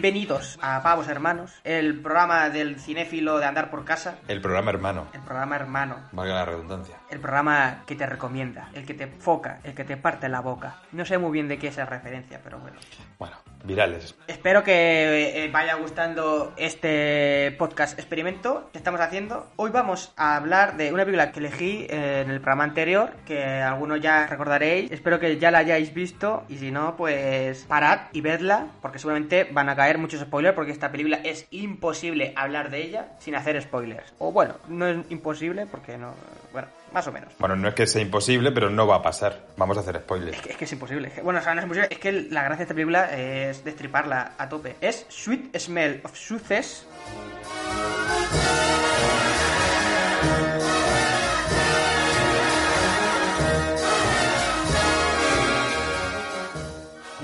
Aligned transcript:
Bienvenidos 0.00 0.58
a 0.60 0.82
Pavos 0.82 1.08
Hermanos, 1.08 1.54
el 1.64 2.02
programa 2.02 2.50
del 2.50 2.78
cinéfilo 2.78 3.38
de 3.38 3.46
andar 3.46 3.70
por 3.70 3.86
casa, 3.86 4.18
El 4.28 4.42
programa 4.42 4.70
hermano, 4.70 5.06
el 5.14 5.22
programa 5.22 5.56
hermano, 5.56 5.96
valga 6.12 6.34
la 6.34 6.44
redundancia. 6.44 6.96
el 7.08 7.18
programa 7.18 7.82
que 7.86 7.94
te 7.94 8.04
recomienda, 8.04 8.68
el 8.74 8.84
que 8.84 8.92
te 8.92 9.06
foca, 9.06 9.60
el 9.64 9.74
que 9.74 9.84
te 9.84 9.96
parte 9.96 10.28
la 10.28 10.40
boca. 10.40 10.82
No 10.92 11.06
sé 11.06 11.16
muy 11.16 11.32
bien 11.32 11.48
de 11.48 11.58
qué 11.58 11.68
es 11.68 11.72
esa 11.78 11.86
referencia, 11.86 12.42
pero 12.44 12.58
bueno. 12.58 12.76
Bueno, 13.18 13.36
virales. 13.66 14.14
Espero 14.28 14.62
que 14.62 15.44
eh, 15.44 15.50
vaya 15.52 15.74
gustando 15.74 16.52
este 16.56 17.54
podcast 17.58 17.98
experimento 17.98 18.68
que 18.72 18.78
estamos 18.78 19.00
haciendo. 19.00 19.46
Hoy 19.56 19.70
vamos 19.70 20.12
a 20.16 20.36
hablar 20.36 20.76
de 20.76 20.92
una 20.92 21.04
película 21.04 21.32
que 21.32 21.40
elegí 21.40 21.86
eh, 21.90 22.22
en 22.24 22.30
el 22.30 22.40
programa 22.40 22.64
anterior, 22.64 23.12
que 23.26 23.44
algunos 23.44 24.00
ya 24.00 24.26
recordaréis. 24.26 24.90
Espero 24.90 25.20
que 25.20 25.38
ya 25.38 25.50
la 25.50 25.58
hayáis 25.58 25.92
visto 25.92 26.44
y 26.48 26.58
si 26.58 26.70
no, 26.70 26.96
pues 26.96 27.64
parad 27.64 28.08
y 28.12 28.20
vedla, 28.20 28.68
porque 28.80 28.98
seguramente 28.98 29.48
van 29.50 29.68
a 29.68 29.76
caer 29.76 29.98
muchos 29.98 30.20
spoilers, 30.20 30.54
porque 30.54 30.72
esta 30.72 30.90
película 30.90 31.18
es 31.24 31.46
imposible 31.50 32.32
hablar 32.36 32.70
de 32.70 32.82
ella 32.82 33.08
sin 33.18 33.34
hacer 33.34 33.60
spoilers. 33.60 34.14
O 34.18 34.32
bueno, 34.32 34.54
no 34.68 34.86
es 34.86 34.98
imposible 35.10 35.66
porque 35.66 35.98
no... 35.98 36.14
Bueno, 36.52 36.68
más 36.96 37.06
o 37.08 37.12
menos. 37.12 37.32
Bueno, 37.38 37.54
no 37.56 37.68
es 37.68 37.74
que 37.74 37.86
sea 37.86 38.00
imposible, 38.00 38.52
pero 38.52 38.70
no 38.70 38.86
va 38.86 38.96
a 38.96 39.02
pasar. 39.02 39.48
Vamos 39.58 39.76
a 39.76 39.80
hacer 39.80 39.96
spoilers. 39.98 40.36
Es 40.38 40.42
que, 40.42 40.50
es 40.52 40.56
que 40.56 40.64
es 40.64 40.72
imposible. 40.72 41.08
Es 41.08 41.14
que- 41.14 41.20
Bueno, 41.20 41.40
o 41.40 41.42
sea, 41.42 41.52
no 41.54 41.60
es 41.60 41.64
imposible. 41.64 41.88
Es 41.90 41.98
que 41.98 42.10
la 42.12 42.42
gracia 42.42 42.56
de 42.58 42.62
esta 42.62 42.74
película 42.74 43.14
es 43.14 43.62
destriparla 43.64 44.32
a 44.38 44.48
tope. 44.48 44.76
Es 44.80 45.04
Sweet 45.10 45.56
Smell 45.58 46.00
of 46.04 46.16
Success. 46.16 46.86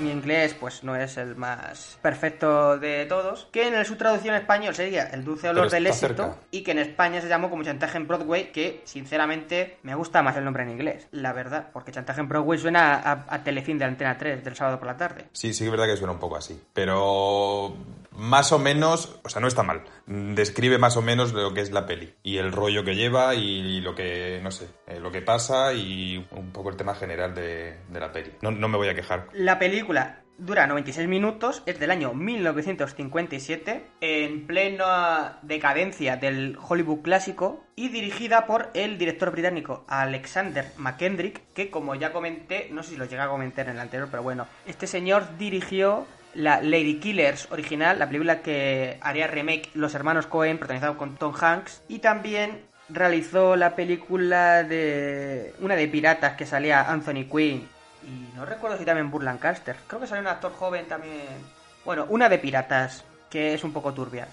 Mi 0.03 0.11
inglés, 0.11 0.53
pues, 0.59 0.83
no 0.83 0.95
es 0.95 1.15
el 1.17 1.35
más 1.35 1.97
perfecto 2.01 2.77
de 2.77 3.05
todos. 3.05 3.47
Que 3.51 3.67
en 3.67 3.85
su 3.85 3.95
traducción 3.95 4.35
en 4.35 4.41
español 4.41 4.75
sería 4.75 5.03
El 5.05 5.23
dulce 5.23 5.47
olor 5.49 5.69
del 5.69 5.87
éxito. 5.87 6.07
cerca. 6.07 6.35
Y 6.51 6.61
que 6.61 6.71
en 6.71 6.79
España 6.79 7.21
se 7.21 7.29
llamó 7.29 7.49
como 7.49 7.63
Chantaje 7.63 7.97
en 7.97 8.07
Broadway. 8.07 8.51
Que, 8.51 8.81
sinceramente, 8.83 9.77
me 9.83 9.95
gusta 9.95 10.21
más 10.21 10.35
el 10.37 10.43
nombre 10.43 10.63
en 10.63 10.71
inglés. 10.71 11.07
La 11.11 11.31
verdad. 11.33 11.69
Porque 11.71 11.91
Chantaje 11.91 12.19
en 12.21 12.27
Broadway 12.27 12.59
suena 12.59 12.95
a, 12.95 13.25
a 13.29 13.43
Telefilm 13.43 13.79
de 13.79 13.85
Antena 13.85 14.17
3 14.17 14.43
del 14.43 14.55
sábado 14.55 14.77
por 14.77 14.87
la 14.87 14.97
tarde. 14.97 15.25
Sí, 15.31 15.53
sí 15.53 15.59
que 15.59 15.65
es 15.65 15.71
verdad 15.71 15.85
que 15.85 15.97
suena 15.97 16.13
un 16.13 16.19
poco 16.19 16.35
así. 16.35 16.61
Pero 16.73 17.75
más 18.15 18.51
o 18.51 18.59
menos, 18.59 19.19
o 19.23 19.29
sea, 19.29 19.41
no 19.41 19.47
está 19.47 19.63
mal. 19.63 19.83
Describe 20.05 20.77
más 20.77 20.97
o 20.97 21.01
menos 21.01 21.33
lo 21.33 21.53
que 21.53 21.61
es 21.61 21.71
la 21.71 21.85
peli. 21.85 22.13
Y 22.23 22.37
el 22.37 22.51
rollo 22.51 22.83
que 22.83 22.95
lleva 22.95 23.35
y 23.35 23.81
lo 23.81 23.95
que, 23.95 24.39
no 24.43 24.51
sé, 24.51 24.69
eh, 24.87 24.99
lo 24.99 25.11
que 25.11 25.21
pasa 25.21 25.73
y 25.73 26.25
un 26.31 26.51
poco 26.51 26.69
el 26.69 26.77
tema 26.77 26.95
general 26.95 27.33
de, 27.33 27.77
la 27.91 28.11
peli. 28.11 28.31
No, 28.41 28.51
no 28.51 28.67
me 28.67 28.77
voy 28.77 28.89
a 28.89 28.95
quejar. 28.95 29.27
La 29.33 29.59
película 29.59 30.23
dura 30.37 30.67
96 30.67 31.07
minutos, 31.07 31.63
es 31.65 31.79
del 31.79 31.91
año 31.91 32.13
1957, 32.13 33.85
en 34.01 34.47
plena 34.47 35.39
decadencia 35.43 36.17
del 36.17 36.57
Hollywood 36.67 37.01
clásico 37.01 37.63
y 37.75 37.89
dirigida 37.89 38.45
por 38.45 38.69
el 38.73 38.97
director 38.97 39.31
británico 39.31 39.85
Alexander 39.87 40.65
McKendrick, 40.77 41.41
que 41.53 41.69
como 41.69 41.95
ya 41.95 42.11
comenté, 42.11 42.69
no 42.71 42.83
sé 42.83 42.91
si 42.91 42.97
lo 42.97 43.05
llegué 43.05 43.21
a 43.21 43.29
comentar 43.29 43.67
en 43.67 43.73
el 43.73 43.79
anterior, 43.79 44.09
pero 44.09 44.23
bueno, 44.23 44.47
este 44.65 44.87
señor 44.87 45.37
dirigió 45.37 46.05
la 46.33 46.61
Lady 46.61 46.99
Killers 46.99 47.47
original, 47.51 47.99
la 47.99 48.07
película 48.07 48.41
que 48.41 48.97
haría 49.01 49.27
remake 49.27 49.69
Los 49.73 49.95
Hermanos 49.95 50.27
Cohen, 50.27 50.57
protagonizado 50.57 50.97
con 50.97 51.15
Tom 51.15 51.33
Hanks, 51.39 51.83
y 51.87 51.99
también 51.99 52.61
realizó 52.89 53.55
la 53.55 53.75
película 53.75 54.63
de 54.63 55.53
una 55.59 55.75
de 55.75 55.87
piratas 55.87 56.35
que 56.35 56.45
salía 56.45 56.91
Anthony 56.91 57.25
Quinn 57.31 57.67
y 58.07 58.35
no 58.35 58.45
recuerdo 58.45 58.77
si 58.77 58.85
también 58.85 59.09
Burt 59.09 59.23
Lancaster. 59.23 59.75
Creo 59.87 60.01
que 60.01 60.07
salió 60.07 60.21
un 60.21 60.27
actor 60.27 60.51
joven 60.53 60.85
también. 60.87 61.27
Bueno, 61.85 62.05
una 62.09 62.29
de 62.29 62.37
piratas, 62.37 63.03
que 63.29 63.53
es 63.53 63.63
un 63.63 63.73
poco 63.73 63.93
turbia. 63.93 64.27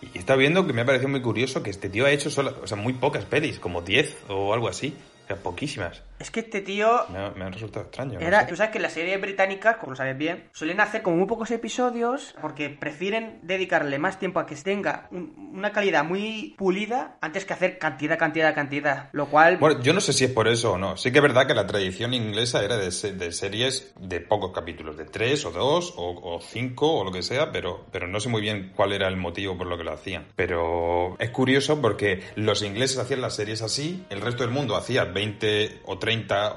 Y 0.00 0.18
está 0.18 0.36
viendo 0.36 0.66
que 0.66 0.72
me 0.72 0.82
ha 0.82 0.84
parecido 0.84 1.08
muy 1.08 1.22
curioso 1.22 1.62
que 1.62 1.70
este 1.70 1.88
tío 1.88 2.06
ha 2.06 2.10
hecho 2.10 2.30
solo, 2.30 2.56
o 2.62 2.66
sea, 2.66 2.76
muy 2.76 2.92
pocas 2.92 3.24
pelis, 3.24 3.58
como 3.58 3.82
10 3.82 4.24
o 4.28 4.52
algo 4.52 4.68
así. 4.68 4.96
O 5.28 5.36
poquísimas. 5.36 6.02
Es 6.18 6.30
que 6.30 6.40
este 6.40 6.60
tío 6.62 7.00
Me 7.10 7.18
ha, 7.18 7.30
me 7.30 7.44
ha 7.44 7.50
resultado 7.50 7.84
extraño. 7.86 8.18
no 8.18 8.26
Era, 8.26 8.40
sé. 8.40 8.46
tú 8.46 8.56
sabes 8.56 8.72
que 8.72 8.78
las 8.80 8.92
series 8.92 9.20
británicas, 9.20 9.76
como 9.76 9.92
lo 9.92 9.96
sabes 9.96 10.16
bien, 10.16 10.48
suelen 10.52 10.80
hacer 10.80 11.02
como 11.02 11.16
muy 11.16 11.26
pocos 11.26 11.50
episodios 11.50 12.34
porque 12.40 12.70
prefieren 12.70 13.40
dedicarle 13.42 13.98
más 13.98 14.18
tiempo 14.18 14.40
a 14.40 14.46
que 14.46 14.56
tenga 14.56 15.08
un- 15.10 15.52
una 15.54 15.72
calidad 15.72 16.04
muy 16.04 16.54
pulida 16.56 17.16
antes 17.20 17.44
que 17.44 17.52
hacer 17.52 17.78
cantidad, 17.78 18.18
cantidad, 18.18 18.54
cantidad. 18.54 19.10
Lo 19.12 19.26
cual, 19.26 19.58
Bueno, 19.58 19.82
yo 19.82 19.92
no 19.92 20.00
sé 20.00 20.12
si 20.14 20.24
es 20.24 20.30
por 20.30 20.48
eso 20.48 20.72
o 20.72 20.78
no. 20.78 20.96
Sí 20.96 21.12
que 21.12 21.18
es 21.18 21.22
verdad 21.22 21.46
que 21.46 21.54
la 21.54 21.66
tradición 21.66 22.14
inglesa 22.14 22.64
era 22.64 22.76
de 22.78 22.90
series 22.90 23.92
de 24.00 24.20
pocos 24.20 24.52
capítulos, 24.54 24.96
de 24.96 25.04
tres 25.04 25.44
o 25.44 25.50
dos 25.52 25.92
o, 25.96 26.36
o 26.36 26.40
cinco 26.40 26.94
o 26.94 27.04
lo 27.04 27.12
que 27.12 27.22
sea, 27.22 27.52
pero, 27.52 27.84
pero 27.92 28.06
no 28.08 28.20
sé 28.20 28.28
muy 28.30 28.40
bien 28.40 28.72
cuál 28.74 28.92
era 28.92 29.06
el 29.08 29.16
motivo 29.16 29.56
por 29.58 29.66
lo 29.66 29.76
que 29.76 29.84
lo 29.84 29.92
hacían. 29.92 30.26
Pero 30.34 31.16
es 31.18 31.30
curioso 31.30 31.80
porque 31.82 32.22
los 32.36 32.62
ingleses 32.62 32.98
hacían 32.98 33.20
las 33.20 33.36
series 33.36 33.60
así, 33.62 34.04
el 34.08 34.20
resto 34.22 34.42
del 34.44 34.52
mundo 34.52 34.76
hacía 34.76 35.04
20 35.04 35.80
o 35.84 35.98
30 35.98 36.05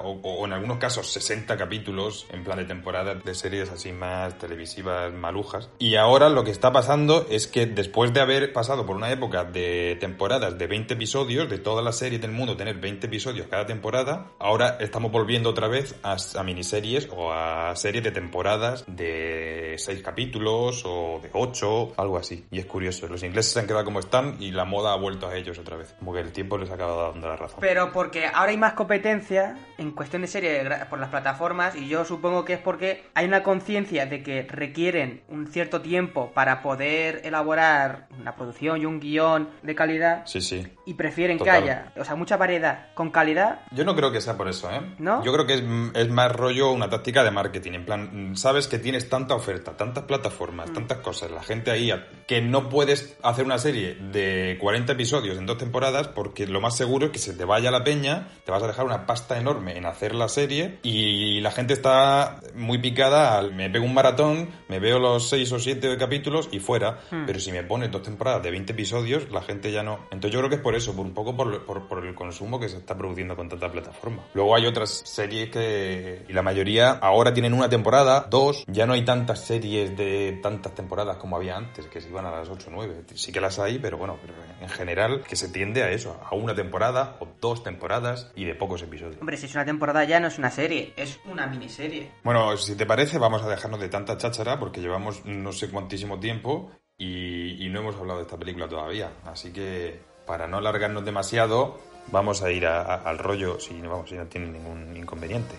o, 0.02 0.20
o 0.22 0.46
en 0.46 0.52
algunos 0.52 0.78
casos 0.78 1.10
60 1.12 1.56
capítulos 1.56 2.26
en 2.30 2.44
plan 2.44 2.58
de 2.58 2.64
temporada 2.64 3.14
de 3.14 3.34
series 3.34 3.70
así 3.70 3.92
más 3.92 4.38
televisivas 4.38 5.12
malujas. 5.12 5.70
Y 5.78 5.96
ahora 5.96 6.28
lo 6.28 6.44
que 6.44 6.50
está 6.50 6.72
pasando 6.72 7.26
es 7.30 7.46
que 7.46 7.66
después 7.66 8.12
de 8.12 8.20
haber 8.20 8.52
pasado 8.52 8.86
por 8.86 8.96
una 8.96 9.10
época 9.10 9.44
de 9.44 9.96
temporadas 10.00 10.58
de 10.58 10.66
20 10.66 10.94
episodios, 10.94 11.48
de 11.50 11.58
todas 11.58 11.84
las 11.84 11.96
series 11.96 12.20
del 12.20 12.32
mundo 12.32 12.56
tener 12.56 12.76
20 12.76 13.06
episodios 13.06 13.46
cada 13.48 13.66
temporada, 13.66 14.26
ahora 14.38 14.76
estamos 14.80 15.10
volviendo 15.10 15.50
otra 15.50 15.68
vez 15.68 15.96
a, 16.02 16.16
a 16.36 16.42
miniseries 16.42 17.08
o 17.10 17.32
a 17.32 17.74
series 17.76 18.04
de 18.04 18.12
temporadas 18.12 18.84
de 18.86 19.74
6 19.78 20.02
capítulos 20.02 20.82
o 20.86 21.20
de 21.22 21.30
8, 21.32 21.94
algo 21.96 22.18
así. 22.18 22.46
Y 22.50 22.58
es 22.58 22.66
curioso, 22.66 23.08
los 23.08 23.22
ingleses 23.22 23.52
se 23.52 23.60
han 23.60 23.66
quedado 23.66 23.84
como 23.84 24.00
están 24.00 24.36
y 24.38 24.52
la 24.52 24.64
moda 24.64 24.92
ha 24.92 24.96
vuelto 24.96 25.26
a 25.26 25.36
ellos 25.36 25.58
otra 25.58 25.76
vez. 25.76 25.94
Como 25.98 26.12
que 26.12 26.20
el 26.20 26.32
tiempo 26.32 26.58
les 26.58 26.70
ha 26.70 26.74
acabado 26.74 27.12
dando 27.12 27.28
la 27.28 27.36
razón. 27.36 27.58
Pero 27.60 27.92
porque 27.92 28.26
ahora 28.26 28.50
hay 28.50 28.56
más 28.56 28.74
competencia 28.74 29.39
en 29.78 29.90
cuestión 29.92 30.22
de 30.22 30.28
serie 30.28 30.62
por 30.88 30.98
las 30.98 31.08
plataformas 31.10 31.74
y 31.76 31.88
yo 31.88 32.04
supongo 32.04 32.44
que 32.44 32.54
es 32.54 32.58
porque 32.58 33.04
hay 33.14 33.26
una 33.26 33.42
conciencia 33.42 34.06
de 34.06 34.22
que 34.22 34.42
requieren 34.48 35.22
un 35.28 35.46
cierto 35.46 35.80
tiempo 35.80 36.32
para 36.32 36.62
poder 36.62 37.22
elaborar 37.24 38.08
una 38.20 38.34
producción 38.36 38.80
y 38.80 38.86
un 38.86 39.00
guion 39.00 39.48
de 39.62 39.74
calidad 39.74 40.22
Sí, 40.26 40.40
sí. 40.40 40.66
y 40.86 40.94
prefieren 40.94 41.38
Total. 41.38 41.62
que 41.64 41.70
haya, 41.70 41.92
o 41.96 42.04
sea, 42.04 42.14
mucha 42.14 42.36
variedad 42.36 42.88
con 42.94 43.10
calidad. 43.10 43.60
Yo 43.72 43.84
no 43.84 43.94
creo 43.96 44.12
que 44.12 44.20
sea 44.20 44.36
por 44.36 44.48
eso, 44.48 44.70
¿eh? 44.70 44.80
¿No? 44.98 45.24
Yo 45.24 45.32
creo 45.32 45.46
que 45.46 45.54
es, 45.54 45.62
es 45.94 46.08
más 46.10 46.30
rollo 46.32 46.72
una 46.72 46.88
táctica 46.90 47.24
de 47.24 47.30
marketing. 47.30 47.72
En 47.72 47.84
plan, 47.84 48.32
mm, 48.32 48.36
sabes 48.36 48.66
que 48.68 48.78
tienes 48.78 49.08
tanta 49.08 49.34
oferta, 49.34 49.76
tantas 49.76 50.04
plataformas, 50.04 50.72
tantas 50.72 50.98
cosas, 50.98 51.30
la 51.30 51.42
gente 51.42 51.70
ahí, 51.70 51.90
a- 51.90 52.06
que 52.26 52.40
no 52.40 52.68
puedes 52.68 53.16
hacer 53.22 53.44
una 53.44 53.58
serie 53.58 53.94
de 53.94 54.56
40 54.60 54.92
episodios 54.92 55.38
en 55.38 55.46
dos 55.46 55.58
temporadas 55.58 56.08
porque 56.08 56.46
lo 56.46 56.60
más 56.60 56.76
seguro 56.76 57.06
es 57.06 57.12
que 57.12 57.18
se 57.18 57.32
te 57.34 57.44
vaya 57.44 57.70
la 57.70 57.82
peña, 57.84 58.28
te 58.44 58.52
vas 58.52 58.62
a 58.62 58.66
dejar 58.66 58.84
una 58.86 59.06
pasta 59.06 59.29
pasta 59.30 59.40
enorme 59.40 59.76
en 59.78 59.86
hacer 59.86 60.14
la 60.14 60.28
serie 60.28 60.78
y 60.82 61.40
la 61.40 61.52
gente 61.52 61.72
está 61.74 62.40
muy 62.54 62.78
picada 62.78 63.38
al 63.38 63.54
me 63.54 63.70
pego 63.70 63.84
un 63.84 63.94
maratón, 63.94 64.48
me 64.68 64.80
veo 64.80 64.98
los 64.98 65.28
seis 65.28 65.52
o 65.52 65.58
siete 65.60 65.96
capítulos 65.96 66.48
y 66.50 66.58
fuera. 66.58 66.98
Hmm. 67.12 67.26
Pero 67.26 67.38
si 67.38 67.52
me 67.52 67.62
pones 67.62 67.92
dos 67.92 68.02
temporadas 68.02 68.42
de 68.42 68.50
20 68.50 68.72
episodios, 68.72 69.30
la 69.30 69.42
gente 69.42 69.70
ya 69.70 69.82
no. 69.84 70.00
Entonces 70.10 70.32
yo 70.32 70.38
creo 70.40 70.50
que 70.50 70.56
es 70.56 70.62
por 70.62 70.74
eso, 70.74 70.94
por 70.96 71.06
un 71.06 71.14
poco 71.14 71.36
por, 71.36 71.64
por- 71.64 71.86
por 71.86 72.04
el 72.04 72.14
consumo 72.14 72.58
que 72.58 72.68
se 72.68 72.78
está 72.78 72.96
produciendo 72.96 73.36
con 73.36 73.48
tanta 73.48 73.70
plataforma. 73.70 74.24
Luego 74.34 74.56
hay 74.56 74.66
otras 74.66 74.90
series 75.04 75.50
que, 75.50 76.24
y 76.28 76.32
la 76.32 76.42
mayoría 76.42 76.90
ahora 76.92 77.32
tienen 77.32 77.54
una 77.54 77.68
temporada, 77.68 78.26
dos, 78.28 78.64
ya 78.66 78.86
no 78.86 78.94
hay 78.94 79.04
tantas 79.04 79.44
series 79.44 79.96
de 79.96 80.40
tantas 80.42 80.74
temporadas 80.74 81.18
como 81.18 81.36
había 81.36 81.56
antes, 81.56 81.86
que 81.86 82.00
se 82.00 82.08
iban 82.08 82.26
a 82.26 82.32
las 82.32 82.48
8 82.48 82.66
o 82.68 82.72
9. 82.72 83.02
Sí 83.14 83.30
que 83.32 83.40
las 83.40 83.58
hay, 83.60 83.78
pero 83.78 83.96
bueno, 83.96 84.18
pero 84.20 84.34
en 84.60 84.68
general 84.68 85.22
que 85.22 85.36
se 85.36 85.48
tiende 85.48 85.82
a 85.84 85.90
eso, 85.90 86.18
a 86.28 86.34
una 86.34 86.54
temporada 86.54 87.16
o 87.20 87.28
dos 87.40 87.62
temporadas 87.62 88.30
y 88.34 88.44
de 88.44 88.54
pocos 88.54 88.82
episodios. 88.82 89.19
Hombre, 89.20 89.36
si 89.36 89.46
es 89.46 89.54
una 89.54 89.64
temporada 89.66 90.02
ya 90.04 90.18
no 90.18 90.28
es 90.28 90.38
una 90.38 90.50
serie, 90.50 90.94
es 90.96 91.20
una 91.26 91.46
miniserie. 91.46 92.10
Bueno, 92.24 92.56
si 92.56 92.74
te 92.74 92.86
parece, 92.86 93.18
vamos 93.18 93.42
a 93.42 93.48
dejarnos 93.48 93.78
de 93.80 93.88
tanta 93.88 94.16
cháchara 94.16 94.58
porque 94.58 94.80
llevamos 94.80 95.24
no 95.26 95.52
sé 95.52 95.68
cuantísimo 95.70 96.18
tiempo 96.18 96.70
y, 96.96 97.68
no 97.70 97.80
hemos 97.80 97.96
hablado 97.96 98.18
de 98.18 98.24
esta 98.24 98.38
película 98.38 98.66
todavía. 98.68 99.10
Así 99.26 99.52
que, 99.52 100.00
para 100.26 100.46
no 100.46 100.56
alargarnos 100.58 101.04
demasiado, 101.04 101.78
vamos 102.08 102.42
a 102.42 102.50
ir 102.50 102.66
al 102.66 103.18
rollo 103.18 103.60
si, 103.60 103.74
no- 103.74 103.90
vamos, 103.90 104.08
si 104.08 104.16
no 104.16 104.26
tiene 104.26 104.48
ningún 104.48 104.96
inconveniente. 104.96 105.54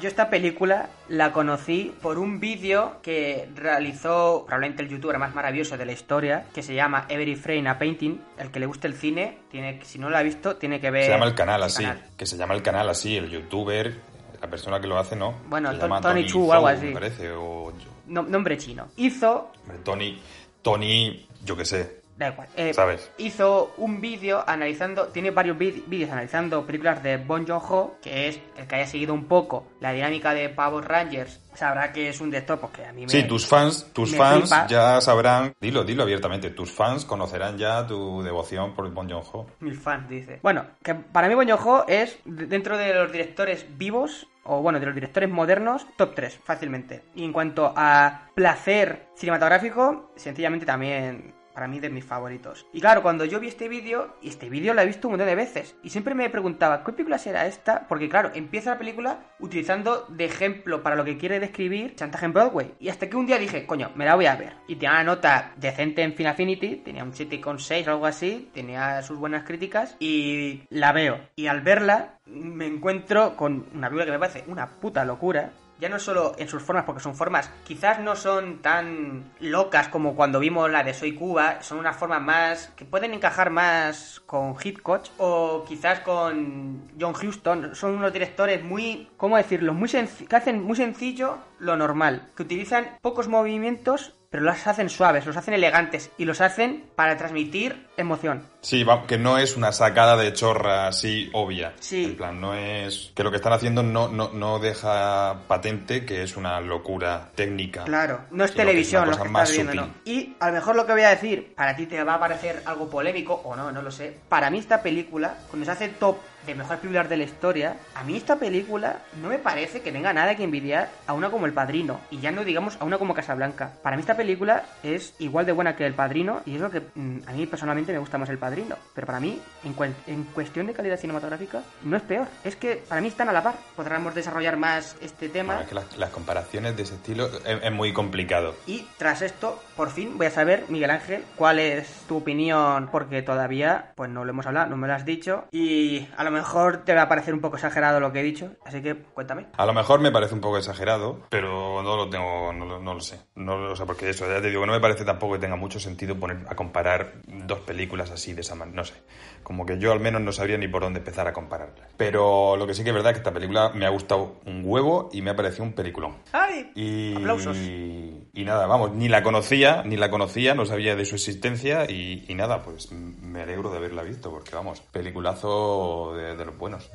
Yo 0.00 0.08
esta 0.08 0.30
película 0.30 0.88
la 1.08 1.30
conocí 1.32 1.92
por 2.00 2.18
un 2.18 2.40
vídeo 2.40 2.96
que 3.02 3.48
realizó 3.54 4.44
probablemente 4.46 4.82
el 4.82 4.88
youtuber 4.88 5.18
más 5.18 5.34
maravilloso 5.34 5.76
de 5.76 5.84
la 5.84 5.92
historia, 5.92 6.46
que 6.54 6.62
se 6.62 6.74
llama 6.74 7.04
Every 7.10 7.36
Frame 7.36 7.68
a 7.68 7.78
Painting. 7.78 8.18
El 8.38 8.50
que 8.50 8.60
le 8.60 8.66
guste 8.66 8.86
el 8.86 8.94
cine, 8.94 9.38
tiene, 9.50 9.78
si 9.84 9.98
no 9.98 10.08
lo 10.08 10.16
ha 10.16 10.22
visto, 10.22 10.56
tiene 10.56 10.80
que 10.80 10.90
ver... 10.90 11.04
Se 11.04 11.10
llama 11.10 11.26
el 11.26 11.34
canal 11.34 11.62
así, 11.62 11.82
canal. 11.84 12.02
que 12.16 12.24
se 12.24 12.36
llama 12.38 12.54
el 12.54 12.62
canal 12.62 12.88
así, 12.88 13.16
el 13.16 13.28
youtuber, 13.28 13.94
la 14.40 14.48
persona 14.48 14.80
que 14.80 14.86
lo 14.86 14.98
hace, 14.98 15.16
¿no? 15.16 15.34
Bueno, 15.48 15.70
Tony 16.00 16.24
Chu 16.24 16.48
o 16.48 16.52
algo 16.54 16.68
así. 16.68 16.86
Me 16.86 16.92
parece, 16.92 17.30
o... 17.32 17.70
No- 18.06 18.22
nombre 18.22 18.56
chino. 18.56 18.88
Hizo 18.96 19.52
Tony, 19.84 20.18
Tony, 20.62 21.26
yo 21.44 21.56
qué 21.56 21.64
sé, 21.66 22.00
Da 22.20 22.28
igual. 22.28 22.48
Eh, 22.54 22.74
¿Sabes? 22.74 23.10
Hizo 23.16 23.72
un 23.78 23.98
vídeo 24.02 24.44
analizando, 24.46 25.06
tiene 25.06 25.30
varios 25.30 25.56
vídeos 25.56 26.10
analizando 26.10 26.66
películas 26.66 27.02
de 27.02 27.16
Bon 27.16 27.46
Joon-ho, 27.46 27.96
que 28.02 28.28
es 28.28 28.38
el 28.58 28.66
que 28.66 28.74
haya 28.74 28.86
seguido 28.86 29.14
un 29.14 29.24
poco 29.24 29.66
la 29.80 29.92
dinámica 29.92 30.34
de 30.34 30.50
Power 30.50 30.84
Rangers, 30.86 31.40
sabrá 31.54 31.90
que 31.94 32.10
es 32.10 32.20
un 32.20 32.30
director 32.30 32.60
porque 32.60 32.84
a 32.84 32.92
mí 32.92 33.02
me... 33.04 33.08
Sí, 33.08 33.22
tus 33.22 33.46
fans, 33.46 33.90
tus 33.94 34.14
fans 34.14 34.40
flipa. 34.50 34.66
ya 34.66 35.00
sabrán, 35.00 35.54
dilo, 35.62 35.82
dilo 35.82 36.02
abiertamente, 36.02 36.50
tus 36.50 36.70
fans 36.70 37.06
conocerán 37.06 37.56
ya 37.56 37.86
tu 37.86 38.22
devoción 38.22 38.74
por 38.74 38.90
Bon 38.92 39.08
Joon-ho. 39.08 39.46
Mil 39.60 39.78
fans, 39.78 40.06
dice. 40.06 40.40
Bueno, 40.42 40.66
que 40.82 40.94
para 40.94 41.26
mí 41.26 41.34
Bon 41.34 41.48
Joon-ho 41.48 41.86
es, 41.88 42.18
de- 42.26 42.44
dentro 42.44 42.76
de 42.76 42.92
los 42.92 43.10
directores 43.10 43.64
vivos, 43.78 44.26
o 44.44 44.60
bueno, 44.60 44.78
de 44.78 44.84
los 44.84 44.94
directores 44.94 45.30
modernos, 45.30 45.86
top 45.96 46.14
3, 46.14 46.38
fácilmente. 46.44 47.02
Y 47.14 47.24
en 47.24 47.32
cuanto 47.32 47.72
a 47.74 48.26
placer 48.34 49.06
cinematográfico, 49.16 50.10
sencillamente 50.16 50.66
también 50.66 51.32
para 51.60 51.70
mí 51.70 51.78
de 51.78 51.90
mis 51.90 52.06
favoritos. 52.06 52.64
Y 52.72 52.80
claro, 52.80 53.02
cuando 53.02 53.26
yo 53.26 53.38
vi 53.38 53.48
este 53.48 53.68
vídeo, 53.68 54.16
y 54.22 54.30
este 54.30 54.48
vídeo 54.48 54.72
lo 54.72 54.80
he 54.80 54.86
visto 54.86 55.08
un 55.08 55.12
montón 55.12 55.28
de 55.28 55.34
veces, 55.34 55.76
y 55.82 55.90
siempre 55.90 56.14
me 56.14 56.30
preguntaba, 56.30 56.82
¿qué 56.82 56.92
película 56.92 57.18
será 57.18 57.46
esta? 57.46 57.86
Porque 57.86 58.08
claro, 58.08 58.30
empieza 58.34 58.70
la 58.70 58.78
película 58.78 59.18
utilizando 59.40 60.06
de 60.08 60.24
ejemplo 60.24 60.82
para 60.82 60.96
lo 60.96 61.04
que 61.04 61.18
quiere 61.18 61.38
describir 61.38 61.94
chantaje 61.96 62.24
en 62.24 62.32
Broadway. 62.32 62.72
Y 62.80 62.88
hasta 62.88 63.10
que 63.10 63.16
un 63.18 63.26
día 63.26 63.36
dije, 63.36 63.66
coño, 63.66 63.90
me 63.94 64.06
la 64.06 64.14
voy 64.14 64.24
a 64.24 64.36
ver. 64.36 64.54
Y 64.68 64.76
tenía 64.76 64.92
una 64.92 65.04
nota 65.04 65.52
decente 65.58 66.02
en 66.02 66.14
Film 66.14 66.30
Affinity, 66.30 66.76
tenía 66.76 67.04
un 67.04 67.12
7,6 67.12 67.86
o 67.88 67.90
algo 67.90 68.06
así, 68.06 68.48
tenía 68.54 69.02
sus 69.02 69.18
buenas 69.18 69.44
críticas, 69.44 69.96
y 70.00 70.62
la 70.70 70.92
veo. 70.92 71.20
Y 71.36 71.48
al 71.48 71.60
verla, 71.60 72.20
me 72.24 72.68
encuentro 72.68 73.36
con 73.36 73.66
una 73.74 73.88
película 73.90 74.06
que 74.06 74.12
me 74.12 74.18
parece 74.18 74.44
una 74.46 74.66
puta 74.66 75.04
locura, 75.04 75.50
ya 75.80 75.88
no 75.88 75.98
solo 75.98 76.34
en 76.38 76.48
sus 76.48 76.62
formas, 76.62 76.84
porque 76.84 77.00
son 77.00 77.14
formas 77.14 77.50
quizás 77.64 78.00
no 78.00 78.16
son 78.16 78.62
tan 78.62 79.32
locas 79.40 79.88
como 79.88 80.14
cuando 80.14 80.38
vimos 80.38 80.70
la 80.70 80.82
de 80.82 80.94
Soy 80.94 81.14
Cuba, 81.14 81.62
son 81.62 81.78
unas 81.78 81.96
formas 81.96 82.22
más 82.22 82.72
que 82.76 82.84
pueden 82.84 83.14
encajar 83.14 83.50
más 83.50 84.20
con 84.26 84.54
Hitchcock 84.62 85.06
o 85.18 85.64
quizás 85.66 86.00
con 86.00 86.88
John 87.00 87.14
Huston. 87.14 87.74
Son 87.74 87.94
unos 87.94 88.12
directores 88.12 88.62
muy, 88.62 89.08
¿cómo 89.16 89.36
decirlo? 89.36 89.74
Muy 89.74 89.88
que 89.88 90.36
hacen 90.36 90.62
muy 90.62 90.76
sencillo 90.76 91.38
lo 91.58 91.76
normal, 91.76 92.28
que 92.36 92.42
utilizan 92.42 92.98
pocos 93.00 93.28
movimientos 93.28 94.14
pero 94.30 94.44
los 94.44 94.66
hacen 94.66 94.88
suaves, 94.88 95.26
los 95.26 95.36
hacen 95.36 95.54
elegantes 95.54 96.12
y 96.16 96.24
los 96.24 96.40
hacen 96.40 96.84
para 96.94 97.16
transmitir 97.16 97.88
emoción. 97.96 98.44
Sí, 98.60 98.84
que 99.06 99.18
no 99.18 99.38
es 99.38 99.56
una 99.56 99.72
sacada 99.72 100.16
de 100.16 100.32
chorra 100.32 100.86
así 100.88 101.30
obvia. 101.32 101.72
Sí. 101.80 102.04
En 102.04 102.16
plan, 102.16 102.40
no 102.40 102.54
es... 102.54 103.12
Que 103.14 103.24
lo 103.24 103.30
que 103.30 103.36
están 103.36 103.52
haciendo 103.52 103.82
no, 103.82 104.08
no, 104.08 104.30
no 104.32 104.58
deja 104.58 105.40
patente 105.46 106.04
que 106.04 106.22
es 106.22 106.36
una 106.36 106.60
locura 106.60 107.30
técnica. 107.34 107.84
Claro, 107.84 108.22
no 108.30 108.44
es 108.44 108.50
sino 108.50 108.62
que 108.62 108.68
televisión 108.68 109.08
una 109.08 109.16
lo 109.16 109.22
que 109.22 109.28
más 109.28 109.50
estás 109.50 109.74
viendo. 109.74 109.94
Y 110.04 110.36
a 110.40 110.48
lo 110.48 110.52
mejor 110.54 110.76
lo 110.76 110.86
que 110.86 110.92
voy 110.92 111.02
a 111.02 111.10
decir, 111.10 111.54
para 111.54 111.74
ti 111.74 111.86
te 111.86 112.02
va 112.02 112.14
a 112.14 112.20
parecer 112.20 112.62
algo 112.66 112.88
polémico 112.88 113.40
o 113.44 113.56
no, 113.56 113.72
no 113.72 113.82
lo 113.82 113.90
sé. 113.90 114.16
Para 114.28 114.50
mí 114.50 114.58
esta 114.58 114.82
película, 114.82 115.36
cuando 115.48 115.64
se 115.64 115.72
hace 115.72 115.88
top 115.88 116.18
de 116.46 116.54
mejores 116.54 116.80
películas 116.80 117.08
de 117.08 117.16
la 117.16 117.24
historia, 117.24 117.76
a 117.94 118.04
mí 118.04 118.16
esta 118.16 118.36
película 118.36 119.00
no 119.20 119.28
me 119.28 119.38
parece 119.38 119.82
que 119.82 119.92
tenga 119.92 120.12
nada 120.12 120.34
que 120.36 120.44
envidiar 120.44 120.88
a 121.06 121.12
una 121.12 121.30
como 121.30 121.46
El 121.46 121.52
Padrino. 121.52 122.00
Y 122.10 122.20
ya 122.20 122.30
no 122.30 122.44
digamos 122.44 122.76
a 122.80 122.84
una 122.84 122.98
como 122.98 123.14
Casablanca. 123.14 123.72
Para 123.82 123.96
mí 123.96 124.00
esta 124.00 124.16
película 124.16 124.64
es 124.82 125.14
igual 125.18 125.46
de 125.46 125.52
buena 125.52 125.76
que 125.76 125.86
El 125.86 125.94
Padrino 125.94 126.42
y 126.46 126.56
es 126.56 126.60
lo 126.60 126.70
que 126.70 126.80
mm, 126.94 127.18
a 127.26 127.32
mí 127.32 127.46
personalmente 127.46 127.92
me 127.92 127.98
gusta 127.98 128.18
más 128.18 128.28
El 128.28 128.38
Padrino. 128.38 128.49
Pero 128.94 129.06
para 129.06 129.20
mí, 129.20 129.40
en, 129.64 129.74
cuen- 129.76 129.94
en 130.06 130.24
cuestión 130.24 130.66
de 130.66 130.72
calidad 130.74 130.98
cinematográfica, 130.98 131.62
no 131.84 131.96
es 131.96 132.02
peor. 132.02 132.26
Es 132.44 132.56
que 132.56 132.82
para 132.88 133.00
mí 133.00 133.08
están 133.08 133.28
a 133.28 133.32
la 133.32 133.42
par. 133.42 133.54
Podremos 133.76 134.14
desarrollar 134.14 134.56
más 134.56 134.96
este 135.00 135.28
tema. 135.28 135.54
Bueno, 135.54 135.62
es 135.62 135.68
que 135.68 135.74
las, 135.74 135.96
las 135.96 136.10
comparaciones 136.10 136.76
de 136.76 136.82
ese 136.82 136.94
estilo 136.94 137.26
es, 137.44 137.62
es 137.62 137.72
muy 137.72 137.92
complicado. 137.92 138.54
Y 138.66 138.86
tras 138.98 139.22
esto, 139.22 139.62
por 139.76 139.90
fin 139.90 140.18
voy 140.18 140.26
a 140.26 140.30
saber, 140.30 140.64
Miguel 140.68 140.90
Ángel, 140.90 141.24
cuál 141.36 141.58
es 141.58 141.88
tu 142.08 142.18
opinión, 142.18 142.88
porque 142.90 143.22
todavía, 143.22 143.92
pues 143.94 144.10
no 144.10 144.24
lo 144.24 144.30
hemos 144.30 144.46
hablado, 144.46 144.68
no 144.70 144.76
me 144.76 144.86
lo 144.88 144.94
has 144.94 145.04
dicho, 145.04 145.44
y 145.52 146.08
a 146.16 146.24
lo 146.24 146.30
mejor 146.30 146.78
te 146.84 146.94
va 146.94 147.02
a 147.02 147.08
parecer 147.08 147.34
un 147.34 147.40
poco 147.40 147.56
exagerado 147.56 148.00
lo 148.00 148.12
que 148.12 148.20
he 148.20 148.22
dicho, 148.22 148.50
así 148.64 148.82
que 148.82 148.94
cuéntame. 148.96 149.46
A 149.56 149.66
lo 149.66 149.72
mejor 149.72 150.00
me 150.00 150.10
parece 150.10 150.34
un 150.34 150.40
poco 150.40 150.58
exagerado, 150.58 151.20
pero 151.28 151.82
no 151.82 151.96
lo 151.96 152.08
tengo, 152.10 152.52
no, 152.52 152.64
lo- 152.66 152.80
no 152.80 152.94
lo 152.94 153.00
sé. 153.00 153.20
No 153.34 153.56
lo 153.58 153.76
sé, 153.76 153.86
porque 153.86 154.10
eso, 154.10 154.26
ya 154.28 154.40
te 154.40 154.48
digo, 154.50 154.66
no 154.66 154.72
me 154.72 154.80
parece 154.80 155.04
tampoco 155.04 155.34
que 155.34 155.40
tenga 155.40 155.56
mucho 155.56 155.80
sentido 155.80 156.16
poner 156.16 156.38
a 156.48 156.54
comparar 156.54 157.12
dos 157.26 157.60
películas 157.60 158.10
así 158.10 158.32
de 158.32 158.39
esa 158.40 158.54
manera. 158.54 158.76
No 158.76 158.84
sé. 158.84 158.94
Como 159.42 159.66
que 159.66 159.78
yo 159.78 159.92
al 159.92 160.00
menos 160.00 160.20
no 160.20 160.32
sabría 160.32 160.58
ni 160.58 160.68
por 160.68 160.82
dónde 160.82 160.98
empezar 161.00 161.26
a 161.26 161.32
compararlas. 161.32 161.88
Pero 161.96 162.56
lo 162.56 162.66
que 162.66 162.74
sí 162.74 162.84
que 162.84 162.90
es 162.90 162.94
verdad 162.94 163.12
es 163.12 163.16
que 163.16 163.20
esta 163.20 163.32
película 163.32 163.70
me 163.74 163.86
ha 163.86 163.88
gustado 163.88 164.36
un 164.46 164.62
huevo 164.64 165.08
y 165.12 165.22
me 165.22 165.30
ha 165.30 165.36
parecido 165.36 165.64
un 165.64 165.72
peliculón. 165.72 166.16
¡Ay! 166.32 166.70
Y, 166.74 167.16
Aplausos. 167.16 167.56
y 167.56 168.44
nada, 168.44 168.66
vamos, 168.66 168.92
ni 168.92 169.08
la 169.08 169.22
conocía, 169.22 169.82
ni 169.84 169.96
la 169.96 170.10
conocía, 170.10 170.54
no 170.54 170.66
sabía 170.66 170.94
de 170.94 171.04
su 171.04 171.14
existencia 171.16 171.90
y, 171.90 172.24
y 172.28 172.34
nada, 172.34 172.62
pues 172.62 172.92
me 172.92 173.42
alegro 173.42 173.70
de 173.70 173.78
haberla 173.78 174.02
visto, 174.02 174.30
porque 174.30 174.54
vamos, 174.54 174.80
peliculazo 174.80 176.14
de, 176.16 176.36
de 176.36 176.44
los 176.44 176.56
buenos. 176.56 176.90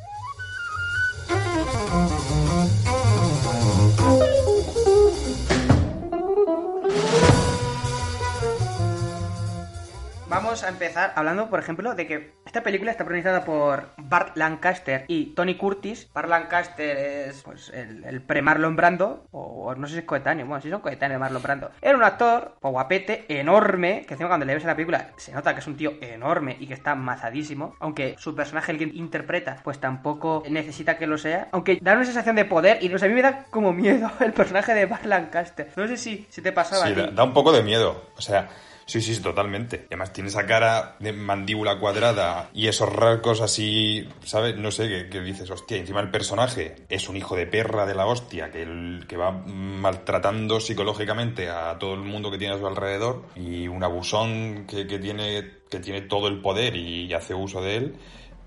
Vamos 10.56 10.64
a 10.64 10.70
empezar 10.70 11.12
hablando, 11.18 11.50
por 11.50 11.60
ejemplo, 11.60 11.96
de 11.96 12.08
que 12.08 12.32
esta 12.46 12.64
película 12.64 12.90
está 12.90 13.04
protagonizada 13.04 13.44
por 13.44 13.90
Bart 13.98 14.38
Lancaster 14.38 15.04
y 15.10 15.34
Tony 15.36 15.56
Curtis. 15.58 16.10
Bart 16.14 16.30
Lancaster 16.30 16.96
es 16.98 17.42
pues 17.44 17.72
el, 17.74 18.06
el 18.06 18.22
pre-Marlon 18.22 18.78
Brando, 18.78 19.28
o, 19.32 19.66
o 19.66 19.76
no 19.76 19.86
sé 19.86 19.96
si 19.96 20.00
es 20.00 20.06
coetáneo, 20.06 20.46
bueno, 20.46 20.62
si 20.62 20.70
son 20.70 20.80
coetáneos 20.80 21.16
de 21.16 21.20
Marlon 21.20 21.42
Brando. 21.44 21.72
Era 21.82 21.98
un 21.98 22.06
actor, 22.06 22.56
pues 22.62 22.72
guapete, 22.72 23.26
enorme, 23.28 24.06
que 24.08 24.14
encima 24.14 24.30
cuando 24.30 24.46
le 24.46 24.54
ves 24.54 24.64
en 24.64 24.68
la 24.70 24.76
película 24.78 25.10
se 25.18 25.34
nota 25.34 25.54
que 25.54 25.60
es 25.60 25.68
un 25.68 25.76
tío 25.76 25.96
enorme 26.00 26.56
y 26.58 26.68
que 26.68 26.74
está 26.74 26.96
mazadísimo, 26.96 27.76
aunque 27.82 28.16
su 28.18 28.34
personaje, 28.34 28.72
el 28.72 28.78
que 28.78 28.86
interpreta, 28.86 29.60
pues 29.62 29.80
tampoco 29.82 30.42
necesita 30.50 30.98
que 30.98 31.06
lo 31.06 31.18
sea, 31.18 31.50
aunque 31.52 31.80
da 31.82 31.96
una 31.96 32.06
sensación 32.06 32.38
de 32.38 32.46
poder 32.46 32.82
y 32.82 32.88
no 32.88 32.98
sé, 32.98 33.08
a 33.08 33.10
mí 33.10 33.14
me 33.16 33.24
da 33.24 33.44
como 33.50 33.74
miedo 33.74 34.10
el 34.22 34.32
personaje 34.32 34.74
de 34.74 34.86
Bart 34.86 35.04
Lancaster. 35.04 35.68
No 35.76 35.86
sé 35.86 35.98
si, 35.98 36.26
si 36.30 36.42
te 36.42 36.54
pasaba 36.54 36.86
Sí, 36.86 36.94
a 36.94 36.96
ti. 36.96 37.02
da, 37.02 37.08
da 37.08 37.24
un 37.26 37.34
poco 37.34 37.52
de 37.52 37.62
miedo. 37.62 38.06
O 38.16 38.22
sea, 38.22 38.48
sí, 38.86 39.02
sí, 39.02 39.22
totalmente. 39.22 39.86
Además 39.88 40.14
tiene 40.14 40.30
esa 40.30 40.46
cara 40.46 40.96
de 41.00 41.14
mandíbula 41.14 41.80
cuadrada 41.80 42.50
y 42.54 42.68
esos 42.68 42.92
rasgos 42.92 43.42
así, 43.42 44.08
¿sabes? 44.24 44.56
No 44.58 44.72
sé, 44.72 45.10
que, 45.10 45.22
dices, 45.22 45.50
hostia, 45.50 45.78
encima 45.78 46.02
el 46.02 46.12
personaje 46.12 46.76
es 46.90 47.10
un 47.10 47.18
hijo 47.18 47.36
de 47.36 47.48
perra 47.48 47.86
de 47.86 47.96
la 47.96 48.06
hostia 48.06 48.52
que, 48.52 49.02
que 49.08 49.18
va 49.18 49.32
maltratando 49.32 50.60
psicológicamente 50.60 51.50
a 51.50 51.78
todo 51.80 51.94
el 51.94 52.02
mundo 52.02 52.32
que 52.32 52.38
tiene 52.38 52.56
a 52.56 52.60
su 52.60 52.68
alrededor 52.68 53.26
y 53.36 53.68
un 53.68 53.84
abusón 53.84 54.66
que, 54.68 54.88
que 54.88 55.00
tiene, 55.00 55.52
que 55.70 55.80
tiene 55.80 56.02
todo 56.02 56.28
el 56.28 56.42
poder 56.42 56.76
y 56.76 57.14
hace 57.14 57.34
uso 57.34 57.62
de 57.62 57.76
él. 57.78 57.96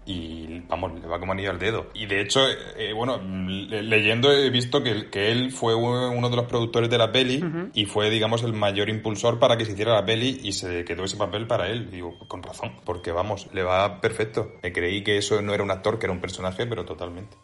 Y 0.08 0.60
vamos, 0.68 0.98
le 0.98 1.06
va 1.06 1.20
como 1.20 1.32
anillo 1.32 1.50
al 1.50 1.58
dedo. 1.58 1.86
Y 1.94 2.06
de 2.06 2.22
hecho, 2.22 2.40
eh, 2.76 2.92
bueno, 2.94 3.20
le- 3.22 3.82
leyendo 3.82 4.32
he 4.32 4.48
visto 4.50 4.82
que, 4.82 5.10
que 5.10 5.30
él 5.30 5.52
fue 5.52 5.74
uno 5.74 6.30
de 6.30 6.36
los 6.36 6.46
productores 6.46 6.88
de 6.88 6.96
la 6.98 7.12
peli 7.12 7.44
y 7.74 7.84
fue, 7.84 8.08
digamos, 8.08 8.42
el 8.42 8.54
mayor 8.54 8.88
impulsor 8.88 9.38
para 9.38 9.56
que 9.58 9.64
se 9.66 9.72
hiciera 9.72 9.92
la 9.94 10.06
peli 10.06 10.40
y 10.42 10.52
se 10.52 10.84
quedó 10.84 11.04
ese 11.04 11.16
papel 11.18 11.46
para 11.46 11.68
él. 11.68 11.90
Digo, 11.90 12.18
con 12.26 12.42
razón, 12.42 12.72
porque 12.84 13.12
vamos, 13.12 13.48
le 13.52 13.62
va 13.62 14.00
perfecto. 14.00 14.52
Me 14.62 14.72
creí 14.72 15.04
que 15.04 15.18
eso 15.18 15.42
no 15.42 15.52
era 15.52 15.62
un 15.62 15.70
actor, 15.70 15.98
que 15.98 16.06
era 16.06 16.12
un 16.12 16.20
personaje, 16.20 16.64
pero 16.66 16.84
totalmente. 16.86 17.36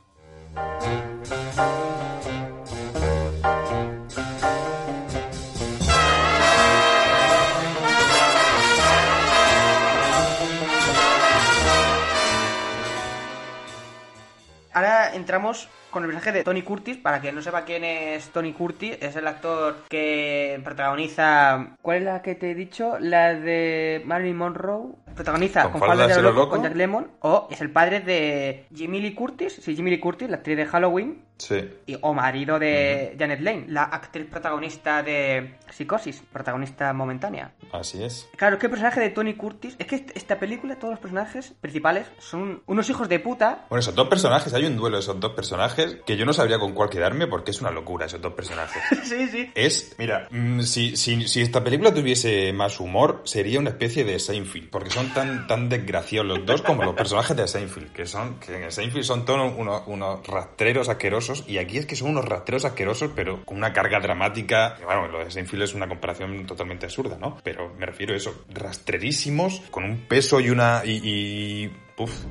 Entramos 15.15 15.69
con 15.95 16.03
el 16.03 16.11
personaje 16.11 16.33
de 16.39 16.45
Tony 16.45 16.61
Curtis. 16.63 16.99
Para 16.99 17.21
quien 17.21 17.35
no 17.35 17.41
sepa 17.41 17.65
quién 17.65 17.85
es 17.85 18.29
Tony 18.31 18.53
Curtis, 18.53 18.99
es 19.01 19.17
el 19.17 19.27
actor 19.27 19.77
que 19.89 20.61
protagoniza. 20.65 21.77
¿Cuál 21.81 21.99
es 21.99 22.03
la 22.05 22.21
que 22.23 22.35
te 22.35 22.51
he 22.51 22.55
dicho? 22.55 22.99
La 23.01 23.35
de 23.35 24.03
Marilyn 24.05 24.37
Monroe. 24.37 24.93
Protagoniza 25.15 25.63
¿Con 25.63 25.73
con, 25.79 25.81
falda 25.89 26.09
de 26.09 26.17
de 26.17 26.23
lo 26.23 26.23
lo 26.23 26.29
loco 26.31 26.41
loco? 26.41 26.51
con 26.57 26.63
Jack 26.65 26.75
Lemmon. 26.75 27.09
O 27.21 27.47
es 27.51 27.61
el 27.61 27.71
padre 27.71 28.01
de 28.01 28.67
Jimmy 28.75 29.01
Lee 29.01 29.15
Curtis. 29.15 29.55
Sí, 29.63 29.77
Jimmy 29.77 29.91
Lee 29.91 30.01
Curtis, 30.01 30.29
la 30.29 30.37
actriz 30.39 30.57
de 30.57 30.67
Halloween. 30.67 31.23
Sí. 31.37 31.69
y- 31.87 31.99
o 32.01 32.15
marido 32.15 32.61
de 32.61 33.17
Janet 33.19 33.41
Lane, 33.41 33.65
la 33.67 33.83
actriz 33.83 34.25
protagonista 34.31 35.03
de 35.03 35.57
Psicosis, 35.69 36.23
protagonista 36.33 36.93
momentánea. 36.93 37.51
Así 37.73 38.05
es. 38.05 38.29
Claro, 38.37 38.55
es 38.55 38.61
que 38.61 38.67
el 38.67 38.71
personaje 38.71 39.01
de 39.01 39.11
Tony 39.11 39.35
Curtis, 39.35 39.75
es 39.81 39.85
que 39.89 39.97
est- 39.97 40.17
esta 40.17 40.39
película, 40.39 40.77
todos 40.77 40.93
los 40.93 41.01
personajes 41.01 41.53
principales 41.61 42.07
son 42.21 42.63
unos 42.67 42.89
hijos 42.89 43.09
de 43.09 43.19
puta. 43.19 43.65
Bueno, 43.69 43.81
esos 43.81 43.97
dos 43.97 44.07
personajes, 44.07 44.55
hay 44.55 44.65
un 44.65 44.77
duelo 44.77 44.97
de 44.97 45.01
esos 45.03 45.19
dos 45.19 45.33
personajes 45.33 45.84
que 46.05 46.17
yo 46.17 46.25
no 46.25 46.33
sabría 46.33 46.59
con 46.59 46.73
cuál 46.73 46.91
quedarme 46.91 47.27
porque 47.27 47.51
es 47.51 47.61
una 47.61 47.71
locura 47.71 48.07
esos 48.07 48.21
dos 48.21 48.35
personajes. 48.35 48.83
sí, 49.05 49.29
sí. 49.29 49.51
Es, 49.55 49.95
mira, 49.99 50.29
mm, 50.31 50.61
si, 50.61 50.97
si, 50.97 51.27
si 51.29 51.43
esta 51.43 51.63
película 51.63 51.93
tuviese 51.93 52.53
más 52.53 52.81
humor, 52.81 53.23
sería 53.25 53.59
una 53.59 53.71
especie 53.71 54.05
de 54.05 54.19
Seinfeld, 54.19 54.71
porque 54.71 54.91
son 54.91 55.13
tan, 55.13 55.47
tan 55.47 55.69
desgraciados 55.69 56.27
los 56.27 56.47
dos 56.47 56.63
como 56.63 56.85
los 56.85 56.95
personajes 56.95 57.37
de 57.37 57.49
Seinfeld, 57.49 57.93
que 57.93 58.07
son, 58.07 58.39
que 58.41 58.65
en 58.65 58.73
Seinfeld 58.73 59.05
son 59.05 59.25
todos 59.25 59.53
unos, 59.57 59.83
unos 59.87 60.27
rastreros 60.27 60.89
asquerosos, 60.89 61.45
y 61.47 61.59
aquí 61.59 61.79
es 61.79 61.87
que 61.87 61.97
son 61.97 62.11
unos 62.11 62.25
rastreros 62.25 62.65
asquerosos, 62.65 63.11
pero 63.15 63.45
con 63.45 63.57
una 63.57 63.73
carga 63.73 64.01
dramática, 64.01 64.77
que, 64.77 64.85
bueno, 64.85 65.09
lo 65.09 65.25
de 65.25 65.31
Seinfeld 65.31 65.63
es 65.63 65.75
una 65.75 65.89
comparación 65.89 66.47
totalmente 66.47 66.87
absurda, 66.87 67.17
¿no? 67.19 67.39
Pero 67.43 67.73
me 67.79 67.87
refiero 67.87 68.15
a 68.15 68.17
eso, 68.17 68.45
rastrerísimos, 68.49 69.63
con 69.71 69.85
un 69.85 70.07
peso 70.07 70.41
y 70.41 70.51
una, 70.51 70.83
y, 70.85 71.01
y 71.03 71.73
uf, 71.99 72.25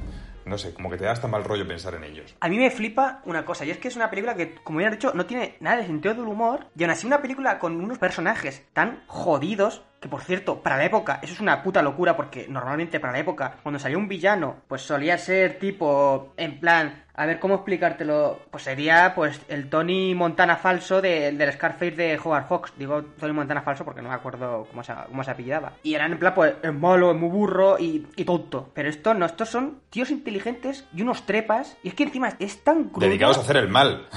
no 0.45 0.57
sé, 0.57 0.73
como 0.73 0.89
que 0.89 0.97
te 0.97 1.05
da 1.05 1.11
hasta 1.11 1.27
mal 1.27 1.43
rollo 1.43 1.67
pensar 1.67 1.95
en 1.95 2.03
ellos. 2.03 2.35
A 2.39 2.49
mí 2.49 2.57
me 2.57 2.71
flipa 2.71 3.21
una 3.25 3.45
cosa, 3.45 3.65
y 3.65 3.71
es 3.71 3.77
que 3.77 3.87
es 3.87 3.95
una 3.95 4.09
película 4.09 4.35
que, 4.35 4.55
como 4.63 4.81
ya 4.81 4.87
he 4.87 4.91
dicho, 4.91 5.11
no 5.13 5.25
tiene 5.25 5.55
nada 5.59 5.77
de 5.77 5.85
sentido 5.85 6.13
del 6.13 6.27
humor, 6.27 6.67
y 6.77 6.83
aún 6.83 6.91
así 6.91 7.07
una 7.07 7.21
película 7.21 7.59
con 7.59 7.79
unos 7.79 7.97
personajes 7.97 8.65
tan 8.73 9.03
jodidos, 9.07 9.83
que 9.99 10.09
por 10.09 10.21
cierto, 10.21 10.61
para 10.61 10.77
la 10.77 10.85
época, 10.85 11.19
eso 11.21 11.33
es 11.33 11.39
una 11.39 11.63
puta 11.63 11.81
locura, 11.81 12.17
porque 12.17 12.47
normalmente 12.49 12.99
para 12.99 13.13
la 13.13 13.19
época, 13.19 13.57
cuando 13.63 13.79
salía 13.79 13.97
un 13.97 14.07
villano, 14.07 14.57
pues 14.67 14.81
solía 14.81 15.17
ser 15.17 15.59
tipo, 15.59 16.33
en 16.37 16.59
plan, 16.59 17.02
a 17.15 17.25
ver 17.27 17.39
cómo 17.39 17.55
explicártelo, 17.55 18.39
pues 18.49 18.63
sería 18.63 19.13
pues 19.15 19.39
el 19.47 19.69
Tony 19.69 20.15
Montana 20.15 20.55
falso 20.55 21.01
de- 21.01 21.31
del 21.31 21.53
Scarface 21.53 21.91
de 21.91 22.19
Howard 22.23 22.45
Hawks, 22.49 22.73
digo 22.77 23.03
Tony 23.19 23.33
Montana 23.33 23.61
falso 23.61 23.85
porque 23.85 24.01
no 24.01 24.09
me 24.09 24.15
acuerdo 24.15 24.65
cómo 24.69 24.83
se, 24.83 24.93
cómo 25.07 25.23
se 25.23 25.31
apellidaba. 25.31 25.73
Y 25.83 25.93
eran 25.93 26.11
en 26.11 26.19
plan, 26.19 26.33
pues, 26.33 26.55
es 26.63 26.73
malo, 26.73 27.11
es 27.11 27.17
muy 27.17 27.29
burro 27.29 27.77
y, 27.79 28.07
y 28.15 28.25
tonto. 28.25 28.69
Pero 28.73 28.89
estos 28.89 29.15
no, 29.15 29.25
estos 29.25 29.49
son 29.49 29.79
tíos 29.89 30.09
inteligentes 30.09 30.85
y 30.95 31.01
unos 31.03 31.25
trepas, 31.25 31.77
y 31.83 31.89
es 31.89 31.93
que 31.93 32.03
encima 32.03 32.33
es 32.39 32.63
tan 32.63 32.85
crudo. 32.85 33.05
Dedicados 33.05 33.37
a 33.37 33.41
hacer 33.41 33.57
el 33.57 33.69
mal. 33.69 34.07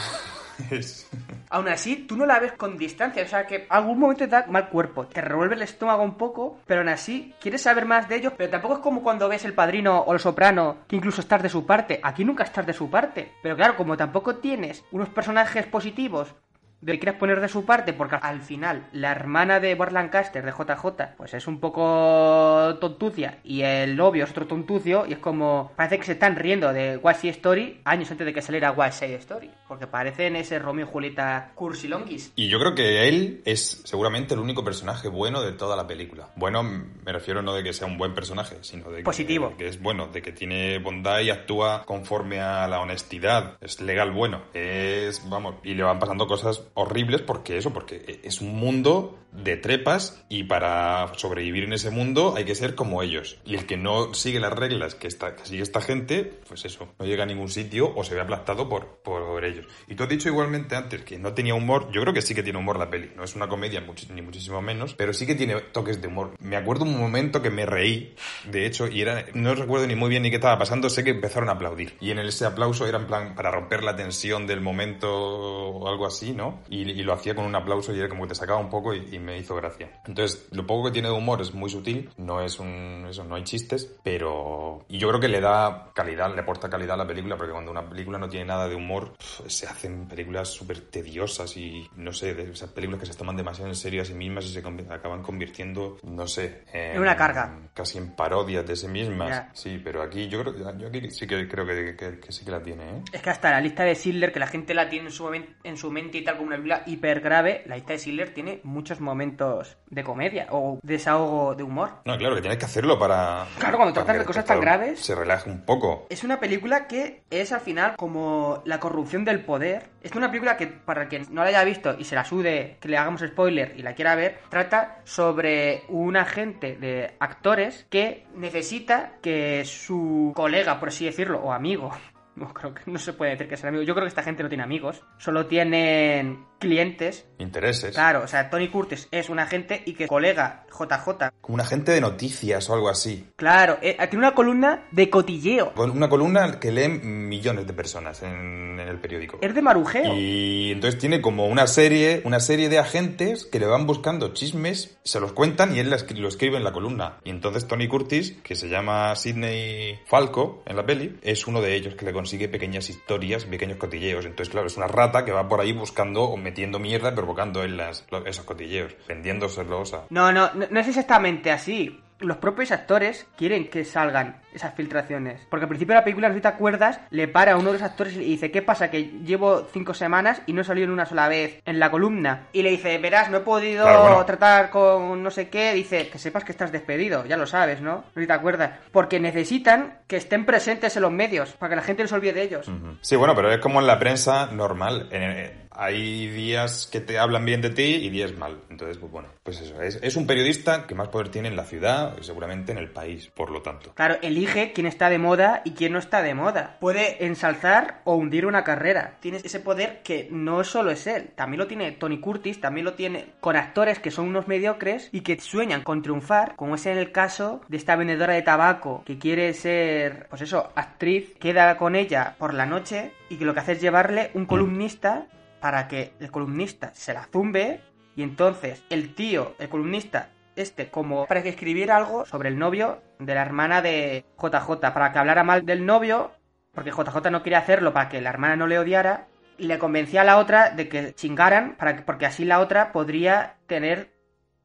Es- 0.70 1.08
Aún 1.48 1.68
así, 1.68 1.96
tú 2.08 2.16
no 2.16 2.26
la 2.26 2.40
ves 2.40 2.52
con 2.52 2.76
distancia, 2.76 3.22
o 3.22 3.26
sea 3.26 3.46
que 3.46 3.66
algún 3.70 3.98
momento 4.00 4.24
te 4.24 4.30
da 4.30 4.46
mal 4.48 4.68
cuerpo, 4.68 5.06
te 5.06 5.20
revuelve 5.20 5.54
el 5.54 5.62
estómago 5.62 6.02
un 6.02 6.16
poco, 6.16 6.58
pero 6.66 6.80
aún 6.80 6.88
así 6.88 7.34
quieres 7.40 7.62
saber 7.62 7.84
más 7.86 8.08
de 8.08 8.16
ellos, 8.16 8.32
pero 8.36 8.50
tampoco 8.50 8.74
es 8.74 8.80
como 8.80 9.02
cuando 9.02 9.28
ves 9.28 9.44
El 9.44 9.54
Padrino 9.54 10.00
o 10.00 10.12
El 10.12 10.18
Soprano, 10.20 10.78
que 10.88 10.96
incluso 10.96 11.20
estás 11.20 11.42
de 11.42 11.48
su 11.48 11.64
parte, 11.64 12.00
aquí 12.02 12.24
nunca 12.24 12.42
estás 12.44 12.66
de 12.66 12.72
su 12.72 12.90
parte. 12.90 13.32
Pero 13.42 13.54
claro, 13.56 13.76
como 13.76 13.96
tampoco 13.96 14.36
tienes 14.36 14.84
unos 14.90 15.08
personajes 15.10 15.66
positivos 15.66 16.34
de 16.82 16.98
quieras 16.98 17.18
poner 17.18 17.40
de 17.40 17.48
su 17.48 17.64
parte, 17.64 17.94
porque 17.94 18.16
al 18.20 18.42
final 18.42 18.86
la 18.92 19.10
hermana 19.10 19.60
de 19.60 19.74
Bart 19.74 19.92
Lancaster, 19.92 20.44
de 20.44 20.52
JJ, 20.52 21.14
pues 21.16 21.32
es 21.32 21.46
un 21.46 21.58
poco 21.58 22.76
tontucia 22.80 23.38
y 23.42 23.62
el 23.62 23.96
novio 23.96 24.24
es 24.24 24.30
otro 24.30 24.46
tontucio 24.46 25.06
y 25.06 25.14
es 25.14 25.18
como, 25.18 25.72
parece 25.74 25.98
que 25.98 26.04
se 26.04 26.12
están 26.12 26.36
riendo 26.36 26.72
de 26.72 27.00
Side 27.18 27.30
Story 27.32 27.80
años 27.84 28.10
antes 28.10 28.26
de 28.26 28.34
que 28.34 28.42
saliera 28.42 28.74
Side 28.92 29.14
Story, 29.16 29.50
porque 29.68 29.86
parecen 29.86 30.36
ese 30.36 30.58
Romeo 30.58 30.86
y 30.86 30.90
Julieta 30.90 31.52
cursilonguis. 31.54 32.32
Y 32.36 32.48
yo 32.48 32.58
creo 32.58 32.74
que 32.74 33.08
él 33.08 33.42
es 33.44 33.82
seguramente 33.84 34.34
el 34.34 34.40
único 34.40 34.64
personaje 34.64 35.08
bueno 35.08 35.42
de 35.42 35.52
toda 35.52 35.76
la 35.76 35.86
película. 35.86 36.30
Bueno, 36.36 36.62
me 36.62 37.12
refiero 37.12 37.42
no 37.42 37.54
de 37.54 37.62
que 37.62 37.72
sea 37.72 37.86
un 37.86 37.98
buen 37.98 38.14
personaje, 38.14 38.56
sino 38.62 38.90
de 38.90 38.98
que, 38.98 39.04
Positivo. 39.04 39.54
que 39.56 39.68
es 39.68 39.80
bueno, 39.80 40.08
de 40.08 40.22
que 40.22 40.32
tiene 40.32 40.78
bondad 40.78 41.20
y 41.20 41.30
actúa 41.30 41.84
conforme 41.84 42.40
a 42.40 42.66
la 42.68 42.80
honestidad. 42.80 43.56
Es 43.60 43.80
legal 43.80 44.12
bueno. 44.12 44.42
Es, 44.54 45.28
vamos, 45.28 45.56
y 45.64 45.74
le 45.74 45.82
van 45.82 45.98
pasando 45.98 46.26
cosas 46.26 46.62
horribles 46.74 47.22
porque 47.22 47.58
eso, 47.58 47.72
porque 47.72 48.20
es 48.22 48.40
un 48.40 48.56
mundo 48.56 49.18
de 49.32 49.56
trepas 49.56 50.24
y 50.28 50.44
para 50.44 51.12
sobrevivir 51.16 51.64
en 51.64 51.72
ese 51.72 51.90
mundo 51.90 52.34
hay 52.36 52.44
que 52.44 52.54
ser 52.54 52.74
como 52.74 53.02
ellos. 53.02 53.38
Y 53.44 53.54
el 53.54 53.66
que 53.66 53.76
no 53.76 54.14
sigue 54.14 54.40
las 54.40 54.52
reglas 54.52 54.94
que, 54.94 55.08
esta, 55.08 55.36
que 55.36 55.44
sigue 55.44 55.62
esta 55.62 55.80
gente, 55.80 56.40
pues 56.48 56.64
eso, 56.64 56.88
no 56.98 57.04
llega 57.04 57.24
a 57.24 57.26
ningún 57.26 57.48
sitio 57.48 57.92
o 57.94 58.04
se 58.04 58.14
ve 58.14 58.20
aplastado 58.20 58.68
por, 58.68 58.98
por 59.02 59.44
ellos. 59.44 59.55
Y 59.86 59.94
tú 59.94 60.02
has 60.02 60.08
dicho 60.08 60.28
igualmente 60.28 60.76
antes 60.76 61.02
que 61.02 61.18
no 61.18 61.32
tenía 61.32 61.54
humor, 61.54 61.90
yo 61.92 62.00
creo 62.02 62.12
que 62.12 62.22
sí 62.22 62.34
que 62.34 62.42
tiene 62.42 62.58
humor 62.58 62.78
la 62.78 62.90
peli, 62.90 63.10
no 63.16 63.24
es 63.24 63.34
una 63.36 63.48
comedia 63.48 63.82
ni 64.12 64.22
muchísimo 64.22 64.60
menos, 64.62 64.94
pero 64.94 65.12
sí 65.12 65.26
que 65.26 65.34
tiene 65.34 65.60
toques 65.72 66.00
de 66.00 66.08
humor. 66.08 66.32
Me 66.40 66.56
acuerdo 66.56 66.84
un 66.84 66.98
momento 66.98 67.42
que 67.42 67.50
me 67.50 67.66
reí, 67.66 68.14
de 68.50 68.66
hecho, 68.66 68.88
y 68.88 69.00
era, 69.00 69.24
no 69.34 69.54
recuerdo 69.54 69.86
ni 69.86 69.94
muy 69.94 70.10
bien 70.10 70.22
ni 70.22 70.30
qué 70.30 70.36
estaba 70.36 70.58
pasando, 70.58 70.88
sé 70.90 71.04
que 71.04 71.10
empezaron 71.10 71.48
a 71.48 71.52
aplaudir. 71.52 71.96
Y 72.00 72.10
en 72.10 72.18
ese 72.18 72.46
aplauso 72.46 72.86
era 72.86 72.98
en 72.98 73.06
plan 73.06 73.34
para 73.34 73.50
romper 73.50 73.82
la 73.82 73.96
tensión 73.96 74.46
del 74.46 74.60
momento 74.60 75.08
o 75.10 75.88
algo 75.88 76.06
así, 76.06 76.32
¿no? 76.32 76.62
Y, 76.68 77.06
lo 77.06 77.12
hacía 77.12 77.36
con 77.36 77.44
un 77.44 77.54
aplauso 77.54 77.94
y 77.94 78.00
era 78.00 78.08
como 78.08 78.24
que 78.24 78.30
te 78.30 78.34
sacaba 78.34 78.58
un 78.58 78.68
poco 78.68 78.92
y, 78.92 79.06
y 79.12 79.18
me 79.20 79.38
hizo 79.38 79.54
gracia. 79.54 80.00
Entonces, 80.06 80.48
lo 80.50 80.66
poco 80.66 80.86
que 80.86 80.92
tiene 80.92 81.08
de 81.08 81.14
humor 81.14 81.40
es 81.40 81.54
muy 81.54 81.70
sutil, 81.70 82.10
no 82.16 82.40
es 82.40 82.58
un, 82.58 83.06
eso, 83.08 83.24
no 83.24 83.36
hay 83.36 83.44
chistes, 83.44 83.96
pero, 84.02 84.84
y 84.88 84.98
yo 84.98 85.08
creo 85.08 85.20
que 85.20 85.28
le 85.28 85.40
da 85.40 85.90
calidad, 85.94 86.34
le 86.34 86.40
aporta 86.40 86.68
calidad 86.68 86.94
a 86.94 86.98
la 86.98 87.06
película, 87.06 87.36
porque 87.36 87.52
cuando 87.52 87.70
una 87.70 87.88
película 87.88 88.18
no 88.18 88.28
tiene 88.28 88.46
nada 88.46 88.68
de 88.68 88.74
humor, 88.74 89.14
se 89.48 89.66
hacen 89.66 90.06
películas 90.08 90.48
súper 90.48 90.80
tediosas 90.80 91.56
y, 91.56 91.88
no 91.96 92.12
sé, 92.12 92.34
de 92.34 92.50
esas 92.52 92.70
películas 92.70 93.00
que 93.00 93.06
se 93.06 93.14
toman 93.14 93.36
demasiado 93.36 93.68
en 93.68 93.74
serio 93.76 94.02
a 94.02 94.04
sí 94.04 94.14
mismas 94.14 94.44
y 94.46 94.52
se 94.52 94.62
conv- 94.62 94.90
acaban 94.90 95.22
convirtiendo, 95.22 95.98
no 96.02 96.26
sé, 96.26 96.64
En 96.72 97.00
una 97.00 97.16
carga. 97.16 97.58
Casi 97.74 97.98
en 97.98 98.14
parodias 98.14 98.66
de 98.66 98.76
sí 98.76 98.88
mismas. 98.88 99.28
Ya. 99.30 99.50
Sí, 99.54 99.80
pero 99.82 100.02
aquí 100.02 100.28
yo 100.28 100.40
creo 100.42 100.54
que 100.54 100.60
yo 100.80 100.88
aquí 100.88 101.10
sí 101.10 101.26
que 101.26 101.48
creo 101.48 101.66
que, 101.66 101.96
que- 101.96 102.18
que 102.20 102.32
sí 102.32 102.44
que 102.44 102.50
la 102.50 102.62
tiene, 102.62 102.84
¿eh? 102.84 103.02
Es 103.12 103.22
que 103.22 103.30
hasta 103.30 103.50
la 103.50 103.60
lista 103.60 103.84
de 103.84 103.94
Sidler, 103.94 104.32
que 104.32 104.38
la 104.40 104.46
gente 104.46 104.74
la 104.74 104.88
tiene 104.88 105.06
en 105.06 105.12
su, 105.12 105.28
en 105.32 105.76
su 105.76 105.90
mente 105.90 106.18
y 106.18 106.24
tal 106.24 106.36
como 106.36 106.48
una 106.48 106.56
película 106.56 106.82
hiper 106.86 107.20
grave, 107.20 107.62
la 107.66 107.76
lista 107.76 107.92
de 107.92 107.98
Sidler 107.98 108.32
tiene 108.34 108.60
muchos 108.64 109.00
momentos 109.00 109.76
de 109.88 110.02
comedia 110.04 110.46
o 110.50 110.78
desahogo 110.82 111.54
de 111.54 111.62
humor. 111.62 111.90
No, 112.04 112.16
claro, 112.16 112.34
que 112.34 112.40
tienes 112.40 112.58
que 112.58 112.64
hacerlo 112.64 112.98
para... 112.98 113.46
Claro, 113.58 113.76
cuando 113.76 113.94
tratas 113.94 114.18
de 114.18 114.24
cosas 114.24 114.44
tan 114.44 114.60
graves. 114.60 115.00
Se 115.00 115.14
relaje 115.14 115.50
un 115.50 115.60
poco. 115.64 116.06
Es 116.10 116.24
una 116.24 116.40
película 116.40 116.86
que 116.86 117.22
es 117.30 117.52
al 117.52 117.60
final 117.60 117.94
como 117.96 118.62
la 118.64 118.80
corrupción 118.80 119.24
del 119.24 119.35
poder. 119.38 119.90
Es 120.02 120.12
una 120.14 120.28
película 120.28 120.56
que, 120.56 120.66
para 120.66 121.08
quien 121.08 121.26
no 121.30 121.42
la 121.42 121.48
haya 121.48 121.64
visto 121.64 121.96
y 121.98 122.04
se 122.04 122.14
la 122.14 122.24
sude, 122.24 122.76
que 122.80 122.88
le 122.88 122.96
hagamos 122.96 123.20
spoiler 123.20 123.74
y 123.76 123.82
la 123.82 123.94
quiera 123.94 124.14
ver, 124.14 124.38
trata 124.48 125.00
sobre 125.04 125.84
un 125.88 126.16
agente 126.16 126.76
de 126.76 127.14
actores 127.18 127.86
que 127.90 128.26
necesita 128.34 129.12
que 129.22 129.64
su 129.64 130.32
colega, 130.34 130.78
por 130.78 130.88
así 130.88 131.04
decirlo, 131.04 131.40
o 131.40 131.52
amigo, 131.52 131.90
no 132.36 132.52
creo 132.52 132.74
que 132.74 132.82
no 132.90 132.98
se 132.98 133.12
puede 133.12 133.32
decir 133.32 133.48
que 133.48 133.56
sea 133.56 133.68
amigo, 133.68 133.84
yo 133.84 133.94
creo 133.94 134.04
que 134.04 134.10
esta 134.10 134.22
gente 134.22 134.42
no 134.42 134.48
tiene 134.48 134.64
amigos, 134.64 135.02
solo 135.18 135.46
tienen 135.46 136.44
clientes. 136.58 137.26
Intereses. 137.38 137.94
Claro, 137.94 138.22
o 138.24 138.26
sea, 138.26 138.48
Tony 138.48 138.68
Curtis 138.68 139.08
es 139.10 139.28
un 139.28 139.38
agente 139.38 139.82
y 139.84 139.92
que 139.94 140.06
colega 140.08 140.64
JJ, 140.70 141.30
Como 141.40 141.54
un 141.54 141.60
agente 141.60 141.92
de 141.92 142.00
noticias 142.00 142.68
o 142.70 142.74
algo 142.74 142.88
así. 142.88 143.26
claro, 143.36 143.78
eh, 143.82 143.96
tiene 144.08 144.26
una 144.26 144.34
columna 144.34 144.84
de 144.90 145.10
cotilleo. 145.10 145.72
Una 145.76 146.08
columna 146.08 146.58
que 146.58 146.72
leen 146.72 147.28
millones 147.28 147.66
de 147.66 147.72
personas 147.72 148.22
en, 148.22 148.78
en 148.80 148.88
el 148.88 148.98
periódico. 148.98 149.38
Es 149.42 149.54
de 149.54 149.62
marujeo. 149.62 150.14
Y 150.16 150.72
entonces 150.72 150.98
tiene 150.98 151.20
como 151.20 151.46
una 151.46 151.66
serie, 151.66 152.22
una 152.24 152.40
serie 152.40 152.68
de 152.68 152.78
agentes 152.78 153.44
que 153.44 153.58
le 153.58 153.66
van 153.66 153.86
buscando 153.86 154.32
chismes, 154.32 154.98
se 155.02 155.20
los 155.20 155.32
cuentan 155.32 155.74
y 155.76 155.80
él 155.80 155.90
lo 155.90 156.28
escribe 156.28 156.56
en 156.56 156.64
la 156.64 156.72
columna. 156.72 157.18
Y 157.24 157.30
entonces 157.30 157.66
Tony 157.66 157.88
Curtis, 157.88 158.32
que 158.42 158.54
se 158.54 158.68
llama 158.68 159.14
Sidney 159.16 160.00
Falco 160.06 160.62
en 160.66 160.76
la 160.76 160.86
peli, 160.86 161.18
es 161.22 161.46
uno 161.46 161.60
de 161.60 161.74
ellos 161.74 161.94
que 161.94 162.04
le 162.04 162.12
consigue 162.12 162.48
pequeñas 162.48 162.88
historias, 162.88 163.44
pequeños 163.44 163.78
cotilleos. 163.78 164.24
Entonces, 164.24 164.50
claro, 164.50 164.66
es 164.66 164.76
una 164.76 164.86
rata 164.86 165.24
que 165.24 165.32
va 165.32 165.48
por 165.48 165.60
ahí 165.60 165.72
buscando 165.72 166.36
metiendo 166.46 166.78
mierda 166.78 167.10
y 167.10 167.14
provocando 167.14 167.64
en 167.64 167.76
las, 167.76 168.04
lo- 168.10 168.24
esos 168.24 168.44
cotilleos, 168.44 168.94
vendiéndoselos 169.08 169.92
a... 169.94 170.04
No, 170.10 170.30
no, 170.32 170.50
no, 170.54 170.66
no 170.70 170.80
es 170.80 170.86
exactamente 170.88 171.50
así. 171.50 172.00
los 172.20 172.38
propios 172.38 172.70
actores 172.72 173.26
quieren 173.36 173.68
que 173.68 173.84
salgan 173.84 174.40
esas 174.54 174.72
filtraciones. 174.74 175.46
Porque 175.50 175.64
al 175.64 175.68
principio 175.68 175.92
de 175.92 176.00
la 176.00 176.04
película, 176.04 176.32
si 176.32 176.40
te 176.40 176.48
acuerdas, 176.48 176.98
le 177.10 177.28
para 177.28 177.52
a 177.52 177.56
uno 177.56 177.66
de 177.66 177.72
los 177.74 177.82
actores 177.82 178.14
y 178.14 178.20
dice, 178.20 178.50
¿qué 178.50 178.62
pasa? 178.62 178.90
Que 178.90 179.02
llevo 179.22 179.66
cinco 179.70 179.92
semanas 179.92 180.40
y 180.46 180.54
no 180.54 180.62
he 180.62 180.64
salido 180.64 180.86
en 180.86 180.92
una 180.92 181.04
sola 181.04 181.28
vez 181.28 181.60
en 181.66 181.78
la 181.78 181.90
columna. 181.90 182.46
Y 182.54 182.62
le 182.62 182.70
dice, 182.70 182.96
verás, 182.96 183.28
no 183.30 183.36
he 183.36 183.40
podido 183.40 183.84
Claro, 183.84 184.00
bueno. 184.00 184.24
tratar 184.24 184.70
con 184.70 185.22
no 185.22 185.30
sé 185.30 185.50
qué. 185.50 185.74
Dice, 185.74 186.08
que 186.08 186.18
sepas 186.18 186.42
que 186.44 186.52
estás 186.52 186.72
despedido, 186.72 187.26
ya 187.26 187.36
lo 187.36 187.46
sabes, 187.46 187.82
¿no? 187.82 188.04
No 188.14 188.22
si 188.22 188.26
te 188.26 188.32
acuerdas. 188.32 188.70
Porque 188.92 189.20
necesitan 189.20 189.98
que 190.06 190.16
estén 190.16 190.46
presentes 190.46 190.96
en 190.96 191.02
los 191.02 191.12
medios, 191.12 191.52
para 191.52 191.68
que 191.70 191.76
la 191.76 191.82
gente 191.82 192.02
no 192.02 192.08
se 192.08 192.14
olvide 192.14 192.32
de 192.32 192.42
ellos. 192.44 192.70
Sí, 193.02 193.16
bueno, 193.16 193.34
pero 193.34 193.52
es 193.52 193.58
como 193.58 193.80
en 193.80 193.86
la 193.86 193.98
prensa 193.98 194.46
normal. 194.52 195.08
En- 195.12 195.65
hay 195.76 196.28
días 196.28 196.88
que 196.90 197.00
te 197.00 197.18
hablan 197.18 197.44
bien 197.44 197.60
de 197.60 197.70
ti 197.70 197.82
y 197.82 198.10
días 198.10 198.36
mal. 198.36 198.58
Entonces, 198.70 198.98
pues 198.98 199.12
bueno, 199.12 199.28
pues 199.42 199.60
eso. 199.60 199.80
Es, 199.80 199.98
es 200.02 200.16
un 200.16 200.26
periodista 200.26 200.86
que 200.86 200.94
más 200.94 201.08
poder 201.08 201.28
tiene 201.28 201.48
en 201.48 201.56
la 201.56 201.64
ciudad 201.64 202.16
y 202.20 202.24
seguramente 202.24 202.72
en 202.72 202.78
el 202.78 202.90
país, 202.90 203.30
por 203.34 203.50
lo 203.50 203.62
tanto. 203.62 203.92
Claro, 203.94 204.16
elige 204.22 204.72
quién 204.72 204.86
está 204.86 205.10
de 205.10 205.18
moda 205.18 205.62
y 205.64 205.72
quién 205.72 205.92
no 205.92 205.98
está 205.98 206.22
de 206.22 206.34
moda. 206.34 206.76
Puede 206.80 207.24
ensalzar 207.24 208.00
o 208.04 208.14
hundir 208.14 208.46
una 208.46 208.64
carrera. 208.64 209.16
Tienes 209.20 209.44
ese 209.44 209.60
poder 209.60 210.02
que 210.02 210.28
no 210.30 210.64
solo 210.64 210.90
es 210.90 211.06
él, 211.06 211.30
también 211.34 211.58
lo 211.58 211.66
tiene 211.66 211.92
Tony 211.92 212.20
Curtis, 212.20 212.60
también 212.60 212.84
lo 212.84 212.94
tiene 212.94 213.26
con 213.40 213.56
actores 213.56 213.98
que 213.98 214.10
son 214.10 214.28
unos 214.28 214.48
mediocres 214.48 215.08
y 215.12 215.20
que 215.20 215.38
sueñan 215.40 215.82
con 215.82 216.02
triunfar, 216.02 216.56
como 216.56 216.74
es 216.74 216.86
en 216.86 216.98
el 216.98 217.12
caso 217.12 217.60
de 217.68 217.76
esta 217.76 217.96
vendedora 217.96 218.34
de 218.34 218.42
tabaco 218.42 219.02
que 219.04 219.18
quiere 219.18 219.52
ser, 219.54 220.26
pues 220.28 220.42
eso, 220.42 220.70
actriz, 220.74 221.34
queda 221.38 221.76
con 221.76 221.96
ella 221.96 222.34
por 222.38 222.54
la 222.54 222.66
noche 222.66 223.12
y 223.28 223.36
que 223.36 223.44
lo 223.44 223.54
que 223.54 223.60
hace 223.60 223.72
es 223.72 223.80
llevarle 223.80 224.30
un 224.34 224.46
columnista 224.46 225.26
para 225.66 225.88
que 225.88 226.12
el 226.20 226.30
columnista 226.30 226.94
se 226.94 227.12
la 227.12 227.24
zumbe 227.24 227.80
y 228.14 228.22
entonces 228.22 228.84
el 228.88 229.16
tío, 229.16 229.56
el 229.58 229.68
columnista, 229.68 230.28
este, 230.54 230.92
como 230.92 231.26
para 231.26 231.42
que 231.42 231.48
escribiera 231.48 231.96
algo 231.96 232.24
sobre 232.24 232.50
el 232.50 232.56
novio 232.56 233.02
de 233.18 233.34
la 233.34 233.42
hermana 233.42 233.82
de 233.82 234.24
JJ, 234.40 234.92
para 234.92 235.10
que 235.10 235.18
hablara 235.18 235.42
mal 235.42 235.66
del 235.66 235.84
novio, 235.84 236.30
porque 236.72 236.92
JJ 236.92 237.32
no 237.32 237.42
quería 237.42 237.58
hacerlo 237.58 237.92
para 237.92 238.08
que 238.08 238.20
la 238.20 238.30
hermana 238.30 238.54
no 238.54 238.68
le 238.68 238.78
odiara, 238.78 239.26
y 239.58 239.66
le 239.66 239.80
convencía 239.80 240.20
a 240.20 240.24
la 240.24 240.38
otra 240.38 240.70
de 240.70 240.88
que 240.88 241.14
chingaran, 241.14 241.74
para 241.74 241.96
que, 241.96 242.02
porque 242.02 242.26
así 242.26 242.44
la 242.44 242.60
otra 242.60 242.92
podría 242.92 243.56
tener 243.66 244.12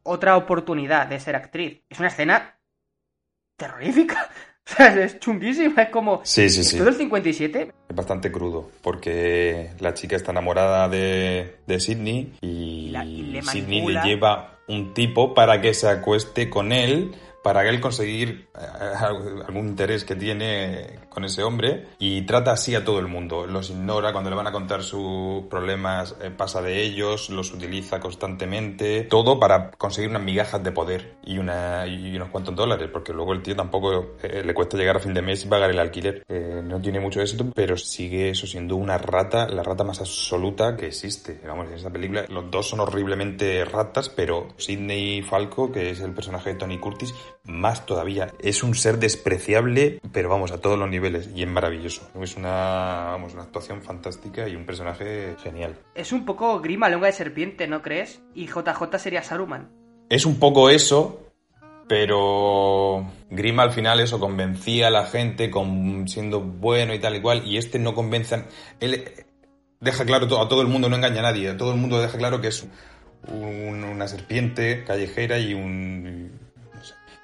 otra 0.04 0.38
oportunidad 0.38 1.08
de 1.08 1.20
ser 1.20 1.36
actriz. 1.36 1.82
Es 1.90 1.98
una 1.98 2.10
escena 2.10 2.60
terrorífica. 3.58 4.30
Es 4.78 5.20
chunguísima, 5.20 5.84
es 5.84 5.90
como... 5.90 6.22
Sí, 6.24 6.50
sí, 6.50 6.64
sí. 6.64 6.78
¿Todo 6.78 6.90
el 6.90 6.96
57? 6.96 7.72
Es 7.90 7.96
bastante 7.96 8.32
crudo, 8.32 8.70
porque 8.82 9.72
la 9.80 9.94
chica 9.94 10.16
está 10.16 10.32
enamorada 10.32 10.88
de, 10.88 11.58
de 11.68 11.80
Sidney 11.80 12.34
y, 12.42 12.48
Y 12.48 12.90
la- 12.92 13.06
y 13.06 13.22
le 13.24 13.42
Sidney 13.42 13.86
le 13.88 14.02
lleva 14.02 14.58
un 14.68 14.94
tipo 14.94 15.34
para 15.34 15.60
que 15.62 15.74
se 15.74 15.88
acueste 15.90 16.50
con 16.50 16.72
él, 16.72 17.12
para 17.44 17.68
él 17.68 17.82
conseguir 17.82 18.48
eh, 18.56 18.94
algún 19.48 19.68
interés 19.70 20.06
que 20.06 20.16
tiene 20.16 21.00
con 21.12 21.26
ese 21.26 21.44
hombre 21.44 21.88
y 22.00 22.22
trata 22.22 22.54
así 22.54 22.74
a 22.74 22.86
todo 22.86 23.00
el 23.00 23.08
mundo. 23.08 23.46
Los 23.46 23.70
ignora, 23.70 24.14
cuando 24.14 24.30
le 24.30 24.36
van 24.36 24.48
a 24.48 24.52
contar 24.52 24.82
sus 24.82 25.44
problemas 25.46 26.16
eh, 26.22 26.32
pasa 26.32 26.62
de 26.62 26.82
ellos, 26.82 27.30
los 27.30 27.52
utiliza 27.54 28.00
constantemente, 28.00 29.04
todo 29.04 29.40
para 29.40 29.72
conseguir 29.72 30.10
unas 30.10 30.24
migajas 30.24 30.64
de 30.64 30.72
poder 30.72 31.16
y, 31.24 31.38
una, 31.38 31.86
y 31.86 32.16
unos 32.16 32.30
cuantos 32.30 32.56
dólares, 32.56 32.90
porque 32.92 33.12
luego 33.12 33.34
el 33.34 33.42
tío 33.42 33.56
tampoco 33.56 34.16
eh, 34.24 34.42
le 34.44 34.54
cuesta 34.54 34.78
llegar 34.78 34.96
a 34.98 35.00
fin 35.00 35.14
de 35.14 35.22
mes 35.22 35.44
y 35.44 35.48
pagar 35.48 35.70
el 35.70 35.80
alquiler. 35.80 36.24
Eh, 36.30 36.62
no 36.64 36.82
tiene 36.82 37.02
mucho 37.02 37.22
éxito, 37.22 37.46
pero 37.54 37.76
sigue 37.76 38.30
eso 38.30 38.48
siendo 38.48 38.78
una 38.78 38.98
rata, 38.98 39.50
la 39.50 39.64
rata 39.64 39.84
más 39.84 40.00
absoluta 40.00 40.78
que 40.78 40.88
existe. 40.88 41.42
Vamos, 41.46 41.68
en 41.68 41.74
esa 41.74 41.90
película 41.90 42.26
los 42.30 42.50
dos 42.50 42.70
son 42.70 42.80
horriblemente 42.80 43.66
ratas, 43.66 44.08
pero 44.08 44.48
Sidney 44.56 45.22
Falco, 45.24 45.72
que 45.72 45.90
es 45.90 46.00
el 46.00 46.14
personaje 46.14 46.52
de 46.52 46.56
Tony 46.56 46.80
Curtis, 46.80 47.14
más 47.44 47.86
todavía. 47.86 48.34
Es 48.40 48.64
un 48.64 48.76
ser 48.76 48.98
despreciable, 49.00 50.00
pero 50.12 50.30
vamos, 50.30 50.52
a 50.52 50.60
todos 50.60 50.78
los 50.78 50.90
niveles, 50.90 51.30
y 51.36 51.44
es 51.44 51.50
maravilloso. 51.50 52.10
Es 52.22 52.36
una, 52.38 53.10
vamos, 53.12 53.34
una 53.34 53.44
actuación 53.44 53.82
fantástica 53.82 54.48
y 54.48 54.56
un 54.56 54.66
personaje 54.66 55.36
genial. 55.44 55.76
Es 55.96 56.12
un 56.12 56.26
poco 56.26 56.60
grima, 56.60 56.90
lengua 56.90 57.08
de 57.08 57.14
serpiente, 57.14 57.68
¿no 57.68 57.82
crees? 57.82 58.22
Y 58.36 58.48
JJ 58.48 58.98
sería 59.00 59.24
Saruman. 59.24 59.70
Es 60.10 60.26
un 60.26 60.40
poco 60.40 60.70
eso, 60.70 61.22
pero 61.88 63.06
Grima 63.30 63.64
al 63.64 63.72
final 63.72 64.00
eso 64.00 64.20
convencía 64.20 64.88
a 64.88 64.92
la 64.92 65.06
gente 65.06 65.50
con 65.52 66.08
siendo 66.08 66.42
bueno 66.42 66.94
y 66.94 67.00
tal 67.00 67.16
y 67.16 67.22
cual, 67.22 67.46
y 67.46 67.58
este 67.58 67.80
no 67.80 67.94
convence 67.94 68.36
a... 68.36 68.46
Él 68.80 69.04
deja 69.80 70.06
claro 70.06 70.26
a 70.40 70.48
todo 70.48 70.62
el 70.62 70.68
mundo, 70.68 70.90
no 70.90 70.96
engaña 70.96 71.20
a 71.20 71.24
nadie, 71.24 71.50
a 71.50 71.58
todo 71.58 71.74
el 71.74 71.80
mundo 71.80 72.02
deja 72.02 72.18
claro 72.18 72.40
que 72.42 72.48
es 72.50 72.66
un- 73.28 73.84
una 73.84 74.08
serpiente 74.08 74.84
callejera 74.86 75.40
y 75.40 75.54
un, 75.54 76.32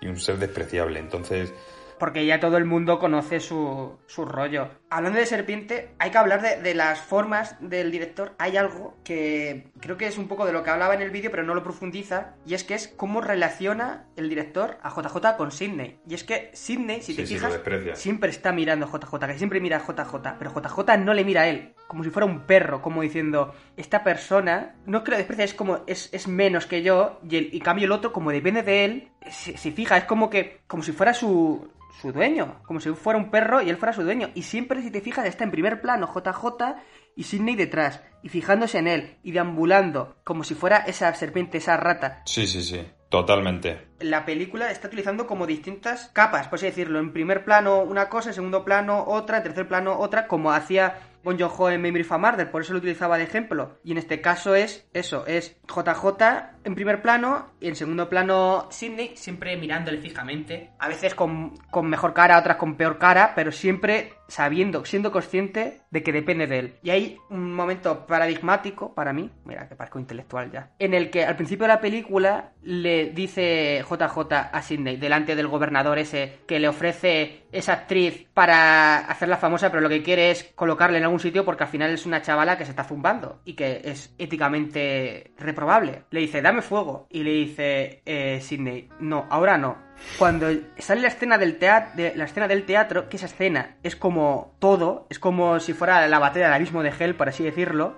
y 0.07 0.09
un 0.09 0.19
ser 0.19 0.37
despreciable. 0.37 0.99
Entonces, 0.99 1.53
Porque 1.99 2.25
ya 2.25 2.39
todo 2.39 2.57
el 2.57 2.65
mundo 2.65 2.99
conoce 2.99 3.39
su, 3.39 3.97
su 4.05 4.23
rollo. 4.23 4.69
Hablando 4.89 5.19
de 5.19 5.25
serpiente, 5.25 5.89
hay 5.97 6.11
que 6.11 6.17
hablar 6.17 6.41
de, 6.41 6.61
de 6.61 6.75
las 6.75 7.01
formas 7.01 7.55
del 7.59 7.91
director. 7.91 8.35
Hay 8.37 8.55
algo 8.55 8.95
que 9.03 9.71
creo 9.81 9.97
que 9.97 10.05
es 10.05 10.17
un 10.19 10.27
poco 10.27 10.45
de 10.45 10.53
lo 10.53 10.63
que 10.63 10.69
hablaba 10.69 10.93
en 10.93 11.01
el 11.01 11.09
vídeo, 11.09 11.31
pero 11.31 11.43
no 11.43 11.55
lo 11.55 11.63
profundiza. 11.63 12.35
Y 12.45 12.53
es 12.53 12.63
que 12.63 12.75
es 12.75 12.87
cómo 12.87 13.19
relaciona 13.19 14.05
el 14.15 14.29
director 14.29 14.77
a 14.83 14.89
JJ 14.89 15.37
con 15.37 15.51
Sidney. 15.51 15.99
Y 16.07 16.13
es 16.13 16.23
que 16.23 16.51
Sidney, 16.53 17.01
si 17.01 17.15
te 17.15 17.25
sí, 17.25 17.33
fijas, 17.33 17.59
siempre 17.95 18.29
está 18.29 18.51
mirando 18.51 18.85
a 18.85 18.89
JJ, 18.89 19.25
que 19.25 19.37
siempre 19.37 19.59
mira 19.59 19.77
a 19.77 19.85
JJ. 19.85 20.37
Pero 20.37 20.53
JJ 20.53 20.97
no 20.99 21.15
le 21.15 21.25
mira 21.25 21.41
a 21.41 21.47
él. 21.47 21.73
Como 21.87 22.03
si 22.03 22.11
fuera 22.11 22.27
un 22.27 22.41
perro, 22.41 22.81
como 22.81 23.01
diciendo, 23.01 23.55
esta 23.75 24.03
persona, 24.03 24.75
no 24.85 25.03
creo 25.03 25.17
desprecia, 25.17 25.45
es 25.45 25.53
como, 25.53 25.79
es, 25.87 26.09
es 26.13 26.27
menos 26.27 26.67
que 26.67 26.83
yo. 26.83 27.19
Y, 27.27 27.37
el, 27.37 27.49
y 27.53 27.59
cambio 27.59 27.85
el 27.85 27.91
otro, 27.91 28.13
como 28.13 28.31
depende 28.31 28.61
de 28.61 28.85
él, 28.85 29.11
si, 29.31 29.57
si 29.57 29.71
fija, 29.71 29.97
es 29.97 30.03
como 30.05 30.29
que, 30.29 30.61
como 30.67 30.83
si 30.83 30.91
fuera 30.91 31.13
su, 31.13 31.69
su 32.01 32.11
dueño, 32.11 32.61
como 32.65 32.79
si 32.79 32.89
fuera 32.91 33.19
un 33.19 33.31
perro 33.31 33.61
y 33.61 33.69
él 33.69 33.77
fuera 33.77 33.93
su 33.93 34.03
dueño. 34.03 34.29
Y 34.35 34.43
siempre, 34.43 34.81
si 34.81 34.91
te 34.91 35.01
fijas, 35.01 35.25
está 35.25 35.43
en 35.43 35.51
primer 35.51 35.81
plano 35.81 36.07
JJ 36.07 36.75
y 37.15 37.23
Sidney 37.23 37.55
detrás, 37.55 38.01
y 38.21 38.29
fijándose 38.29 38.77
en 38.77 38.87
él, 38.87 39.17
y 39.23 39.31
deambulando, 39.31 40.17
como 40.23 40.43
si 40.43 40.53
fuera 40.53 40.77
esa 40.77 41.13
serpiente, 41.15 41.57
esa 41.57 41.75
rata. 41.75 42.21
sí, 42.25 42.45
sí, 42.45 42.61
sí, 42.61 42.85
totalmente. 43.09 43.87
La 43.99 44.23
película 44.23 44.69
está 44.69 44.87
utilizando 44.87 45.25
como 45.25 45.47
distintas 45.47 46.11
capas, 46.13 46.47
por 46.47 46.57
así 46.57 46.67
decirlo. 46.67 46.99
En 46.99 47.13
primer 47.13 47.43
plano 47.43 47.81
una 47.81 48.09
cosa, 48.09 48.29
en 48.29 48.35
segundo 48.35 48.63
plano 48.63 49.03
otra, 49.07 49.37
en 49.37 49.43
tercer 49.43 49.67
plano 49.67 49.97
otra, 49.97 50.27
como 50.27 50.51
hacía 50.51 50.99
Bon 51.23 51.39
Joon-ho 51.39 51.69
en 51.71 51.81
Memory 51.81 52.03
of 52.03 52.11
a 52.11 52.17
Murder, 52.19 52.51
por 52.51 52.61
eso 52.61 52.73
lo 52.73 52.79
utilizaba 52.79 53.17
de 53.17 53.23
ejemplo. 53.23 53.79
Y 53.83 53.91
en 53.93 53.97
este 53.97 54.21
caso 54.21 54.53
es 54.53 54.87
eso, 54.93 55.25
es 55.25 55.57
JJ 55.67 56.56
en 56.67 56.75
primer 56.75 57.01
plano 57.01 57.47
y 57.61 57.69
en 57.69 57.75
segundo 57.75 58.09
plano 58.09 58.67
Sidney, 58.69 59.15
siempre 59.15 59.55
mirándole 59.55 59.99
fijamente. 59.99 60.71
A 60.79 60.89
veces 60.89 61.15
con, 61.15 61.57
con 61.71 61.89
mejor 61.89 62.13
cara, 62.13 62.37
otras 62.37 62.57
con 62.57 62.75
peor 62.75 62.97
cara, 62.97 63.31
pero 63.35 63.51
siempre 63.51 64.13
sabiendo, 64.27 64.83
siendo 64.85 65.11
consciente 65.11 65.81
de 65.89 66.03
que 66.03 66.11
depende 66.11 66.47
de 66.47 66.59
él. 66.59 66.73
Y 66.83 66.89
hay 66.89 67.17
un 67.29 67.53
momento 67.53 68.05
paradigmático 68.05 68.93
para 68.93 69.13
mí, 69.13 69.31
mira 69.45 69.67
que 69.67 69.75
parezco 69.75 69.99
intelectual 69.99 70.51
ya, 70.51 70.71
en 70.79 70.93
el 70.93 71.09
que 71.09 71.23
al 71.25 71.35
principio 71.35 71.63
de 71.63 71.73
la 71.73 71.81
película 71.81 72.51
le 72.61 73.11
dice 73.11 73.83
JJ 73.89 74.33
a 74.51 74.61
Sidney 74.61 74.97
delante 74.97 75.35
del 75.35 75.47
gobernador 75.47 75.97
ese 75.97 76.39
que 76.45 76.59
le 76.59 76.67
ofrece 76.67 77.45
esa 77.51 77.73
actriz 77.73 78.27
para 78.33 78.97
hacerla 78.97 79.37
famosa, 79.37 79.69
pero 79.69 79.81
lo 79.81 79.89
que 79.89 80.03
quiere 80.03 80.31
es 80.31 80.51
colocarle 80.55 80.97
en 80.97 81.05
algún 81.05 81.19
sitio 81.19 81.45
porque 81.45 81.63
al 81.63 81.69
final 81.69 81.91
es 81.91 82.05
una 82.05 82.21
chavala 82.21 82.57
que 82.57 82.65
se 82.65 82.71
está 82.71 82.83
zumbando 82.83 83.39
y 83.45 83.53
que 83.53 83.81
es 83.85 84.13
éticamente 84.17 85.31
reprobable. 85.37 86.03
Le 86.11 86.19
dice, 86.19 86.41
dame 86.41 86.56
fuego. 86.61 87.07
Y 87.09 87.23
le 87.23 87.31
dice 87.31 88.01
eh, 88.05 88.39
Sidney, 88.41 88.89
no, 88.99 89.27
ahora 89.29 89.57
no. 89.57 89.87
Cuando 90.17 90.47
sale 90.77 91.01
la 91.01 91.07
escena 91.07 91.37
del 91.37 91.57
teatro, 91.57 91.91
de, 91.95 92.15
la 92.15 92.25
escena 92.25 92.47
del 92.47 92.65
teatro, 92.65 93.09
que 93.09 93.17
esa 93.17 93.25
escena 93.25 93.77
es 93.83 93.95
como 93.95 94.53
todo, 94.59 95.07
es 95.09 95.19
como 95.19 95.59
si 95.59 95.73
fuera 95.73 96.07
la 96.07 96.19
batalla 96.19 96.45
del 96.45 96.53
abismo 96.53 96.83
de 96.83 96.93
Hell, 96.97 97.15
por 97.15 97.29
así 97.29 97.43
decirlo, 97.43 97.97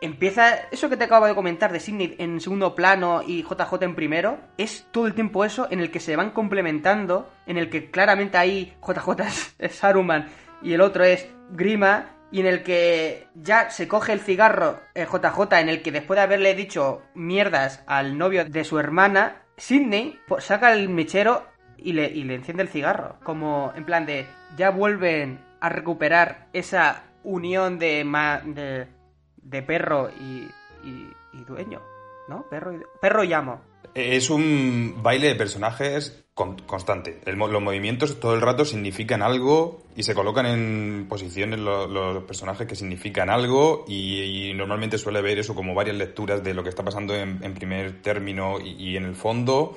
empieza 0.00 0.54
eso 0.70 0.88
que 0.88 0.96
te 0.96 1.04
acabo 1.04 1.26
de 1.26 1.34
comentar 1.34 1.72
de 1.72 1.80
Sidney 1.80 2.14
en 2.18 2.40
segundo 2.40 2.74
plano 2.76 3.22
y 3.26 3.42
JJ 3.42 3.82
en 3.82 3.94
primero, 3.96 4.38
es 4.56 4.86
todo 4.92 5.06
el 5.06 5.14
tiempo 5.14 5.44
eso 5.44 5.66
en 5.70 5.80
el 5.80 5.90
que 5.90 6.00
se 6.00 6.14
van 6.14 6.30
complementando, 6.30 7.28
en 7.46 7.58
el 7.58 7.70
que 7.70 7.90
claramente 7.90 8.38
ahí 8.38 8.74
JJ 8.86 9.22
es, 9.22 9.56
es 9.58 9.74
Saruman 9.74 10.28
y 10.62 10.74
el 10.74 10.80
otro 10.80 11.04
es 11.04 11.28
Grima, 11.50 12.06
y 12.32 12.40
en 12.40 12.46
el 12.46 12.62
que 12.62 13.28
ya 13.34 13.70
se 13.70 13.86
coge 13.86 14.12
el 14.12 14.20
cigarro 14.20 14.80
eh, 14.94 15.06
JJ, 15.06 15.60
en 15.60 15.68
el 15.68 15.82
que 15.82 15.92
después 15.92 16.16
de 16.16 16.22
haberle 16.22 16.54
dicho 16.54 17.02
mierdas 17.14 17.84
al 17.86 18.18
novio 18.18 18.44
de 18.44 18.64
su 18.64 18.78
hermana, 18.78 19.42
Sidney 19.56 20.18
pues, 20.26 20.44
saca 20.44 20.72
el 20.72 20.88
mechero 20.88 21.44
y 21.76 21.92
le, 21.92 22.06
y 22.06 22.24
le 22.24 22.34
enciende 22.34 22.62
el 22.62 22.68
cigarro. 22.68 23.16
Como 23.22 23.72
en 23.76 23.84
plan 23.84 24.06
de, 24.06 24.26
ya 24.56 24.70
vuelven 24.70 25.44
a 25.60 25.68
recuperar 25.68 26.46
esa 26.52 27.04
unión 27.22 27.78
de, 27.78 28.02
ma- 28.04 28.40
de, 28.44 28.88
de 29.36 29.62
perro 29.62 30.10
y, 30.18 30.48
y, 30.84 31.12
y 31.34 31.44
dueño, 31.44 31.80
¿no? 32.28 32.48
Perro 32.48 32.72
y, 32.72 32.80
perro 33.00 33.22
y 33.24 33.32
amo. 33.32 33.60
Es 33.94 34.30
un 34.30 35.02
baile 35.02 35.28
de 35.28 35.34
personajes 35.34 36.24
con- 36.34 36.58
constante. 36.60 37.20
El 37.26 37.36
los 37.36 37.60
movimientos 37.62 38.18
todo 38.20 38.34
el 38.34 38.40
rato 38.40 38.64
significan 38.64 39.22
algo 39.22 39.82
y 39.94 40.02
se 40.04 40.14
colocan 40.14 40.46
en 40.46 41.06
posiciones 41.08 41.58
lo- 41.60 41.86
los 41.86 42.24
personajes 42.24 42.66
que 42.66 42.74
significan 42.74 43.28
algo 43.28 43.84
y, 43.86 44.52
normalmente 44.54 44.96
suele 44.98 45.18
haber 45.18 45.38
eso 45.38 45.54
como 45.54 45.74
varias 45.74 45.96
lecturas 45.96 46.42
de 46.42 46.54
lo 46.54 46.62
que 46.62 46.70
está 46.70 46.82
pasando 46.82 47.14
en, 47.14 47.54
primer 47.54 48.00
término 48.02 48.58
y, 48.60 48.96
en 48.96 49.04
el 49.04 49.14
fondo. 49.14 49.76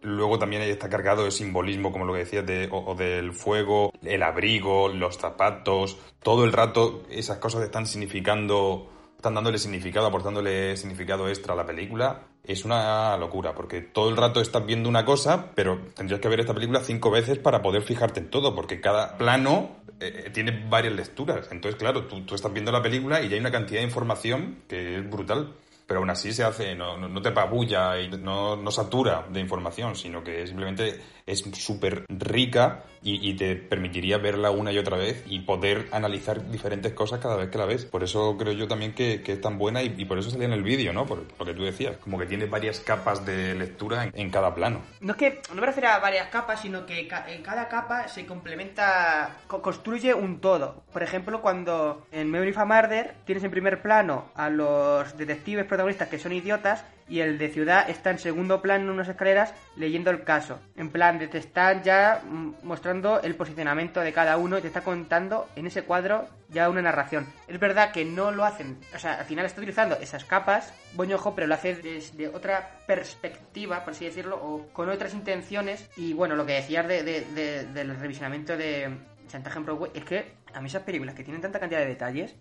Luego 0.00 0.38
también 0.38 0.62
está 0.62 0.88
cargado 0.88 1.24
de 1.24 1.30
simbolismo, 1.32 1.90
como 1.90 2.04
lo 2.04 2.12
que 2.12 2.20
decías, 2.20 2.46
de, 2.46 2.68
o 2.70 2.94
del 2.94 3.32
fuego, 3.32 3.92
el 4.04 4.22
abrigo, 4.22 4.88
los 4.88 5.16
zapatos. 5.18 5.98
Todo 6.22 6.44
el 6.44 6.52
rato 6.52 7.02
esas 7.10 7.38
cosas 7.38 7.62
están 7.62 7.86
significando, 7.86 8.88
están 9.18 9.34
dándole 9.34 9.58
significado, 9.58 10.06
aportándole 10.06 10.76
significado 10.76 11.28
extra 11.28 11.52
a 11.52 11.56
la 11.56 11.66
película. 11.66 12.20
Es 12.44 12.64
una 12.64 13.16
locura, 13.16 13.52
porque 13.52 13.80
todo 13.80 14.10
el 14.10 14.16
rato 14.16 14.40
estás 14.40 14.64
viendo 14.64 14.88
una 14.88 15.04
cosa, 15.04 15.50
pero 15.56 15.80
tendrías 15.96 16.20
que 16.20 16.28
ver 16.28 16.38
esta 16.38 16.54
película 16.54 16.80
cinco 16.84 17.10
veces 17.10 17.36
para 17.36 17.60
poder 17.60 17.82
fijarte 17.82 18.20
en 18.20 18.30
todo, 18.30 18.54
porque 18.54 18.80
cada 18.80 19.18
plano 19.18 19.70
eh, 19.98 20.30
tiene 20.32 20.66
varias 20.70 20.94
lecturas. 20.94 21.48
Entonces, 21.50 21.80
claro, 21.80 22.04
tú, 22.04 22.24
tú 22.24 22.36
estás 22.36 22.52
viendo 22.52 22.70
la 22.70 22.80
película 22.80 23.20
y 23.20 23.28
ya 23.28 23.34
hay 23.34 23.40
una 23.40 23.50
cantidad 23.50 23.80
de 23.80 23.86
información 23.86 24.62
que 24.68 24.98
es 24.98 25.10
brutal 25.10 25.52
pero 25.88 26.00
aún 26.00 26.10
así 26.10 26.34
se 26.34 26.44
hace, 26.44 26.74
no, 26.74 26.98
no, 26.98 27.08
no 27.08 27.22
te 27.22 27.30
pabulla 27.30 27.98
y 27.98 28.10
no, 28.10 28.56
no, 28.56 28.70
satura 28.70 29.26
de 29.30 29.40
información, 29.40 29.96
sino 29.96 30.22
que 30.22 30.46
simplemente 30.46 31.00
es 31.28 31.44
súper 31.52 32.04
rica 32.08 32.84
y, 33.02 33.34
te 33.34 33.54
permitiría 33.54 34.18
verla 34.18 34.50
una 34.50 34.72
y 34.72 34.78
otra 34.78 34.96
vez 34.96 35.22
y 35.28 35.40
poder 35.40 35.86
analizar 35.92 36.50
diferentes 36.50 36.92
cosas 36.92 37.20
cada 37.20 37.36
vez 37.36 37.48
que 37.50 37.58
la 37.58 37.66
ves. 37.66 37.84
Por 37.84 38.02
eso 38.02 38.36
creo 38.36 38.52
yo 38.52 38.66
también 38.66 38.94
que, 38.94 39.22
es 39.24 39.40
tan 39.40 39.58
buena 39.58 39.82
y, 39.82 40.04
por 40.04 40.18
eso 40.18 40.30
salía 40.30 40.46
en 40.46 40.52
el 40.52 40.62
vídeo, 40.62 40.92
¿no? 40.92 41.06
Por 41.06 41.24
lo 41.38 41.44
que 41.44 41.54
tú 41.54 41.62
decías, 41.62 41.96
como 41.98 42.18
que 42.18 42.26
tiene 42.26 42.46
varias 42.46 42.80
capas 42.80 43.24
de 43.24 43.54
lectura 43.54 44.10
en, 44.12 44.30
cada 44.30 44.54
plano. 44.54 44.82
No 45.00 45.12
es 45.12 45.18
que, 45.18 45.40
no 45.54 45.60
me 45.60 45.66
refiero 45.66 45.88
a 45.88 45.98
varias 45.98 46.28
capas, 46.28 46.60
sino 46.60 46.86
que 46.86 47.08
en 47.28 47.42
cada 47.42 47.68
capa 47.68 48.08
se 48.08 48.26
complementa, 48.26 49.36
co 49.46 49.62
construye 49.62 50.14
un 50.14 50.40
todo. 50.40 50.82
Por 50.92 51.02
ejemplo, 51.02 51.40
cuando 51.40 52.06
en 52.12 52.30
Memory 52.30 52.50
of 52.50 52.58
a 52.58 52.64
Murder 52.64 53.14
tienes 53.24 53.44
en 53.44 53.50
primer 53.50 53.80
plano 53.82 54.26
a 54.34 54.50
los 54.50 55.16
detectives 55.16 55.64
protagonistas 55.66 56.08
que 56.08 56.18
son 56.18 56.32
idiotas 56.32 56.84
y 57.08 57.20
el 57.20 57.38
de 57.38 57.48
ciudad 57.48 57.88
está 57.88 58.10
en 58.10 58.18
segundo 58.18 58.60
plano 58.60 58.84
en 58.84 58.90
unas 58.90 59.08
escaleras 59.08 59.54
leyendo 59.76 60.10
el 60.10 60.24
caso. 60.24 60.60
En 60.76 60.90
plan, 60.90 61.18
de 61.18 61.28
te 61.28 61.38
están 61.38 61.82
ya 61.82 62.22
mostrando 62.62 63.20
el 63.22 63.34
posicionamiento 63.34 64.00
de 64.00 64.12
cada 64.12 64.36
uno 64.36 64.58
y 64.58 64.60
te 64.60 64.68
está 64.68 64.82
contando 64.82 65.48
en 65.56 65.66
ese 65.66 65.82
cuadro 65.82 66.26
ya 66.50 66.68
una 66.68 66.82
narración. 66.82 67.26
Es 67.46 67.58
verdad 67.58 67.92
que 67.92 68.04
no 68.04 68.30
lo 68.30 68.44
hacen, 68.44 68.78
o 68.94 68.98
sea, 68.98 69.14
al 69.14 69.24
final 69.24 69.46
está 69.46 69.60
utilizando 69.60 69.96
esas 69.96 70.24
capas, 70.24 70.72
boñojo, 70.94 71.34
pero 71.34 71.46
lo 71.46 71.54
hace 71.54 71.74
desde 71.74 72.28
otra 72.28 72.78
perspectiva, 72.86 73.84
por 73.84 73.92
así 73.92 74.04
decirlo, 74.04 74.36
o 74.42 74.68
con 74.72 74.88
otras 74.88 75.14
intenciones. 75.14 75.90
Y 75.96 76.12
bueno, 76.12 76.36
lo 76.36 76.46
que 76.46 76.54
decías 76.54 76.86
de, 76.88 77.02
de, 77.02 77.20
de, 77.34 77.64
del 77.66 77.98
revisionamiento 77.98 78.56
de 78.56 78.96
Chantaje 79.28 79.58
en 79.58 79.64
Broadway 79.64 79.90
es 79.94 80.04
que 80.04 80.38
a 80.54 80.60
mí 80.60 80.66
esas 80.66 80.82
películas 80.82 81.14
que 81.14 81.22
tienen 81.22 81.42
tanta 81.42 81.60
cantidad 81.60 81.80
de 81.80 81.86
detalles, 81.86 82.34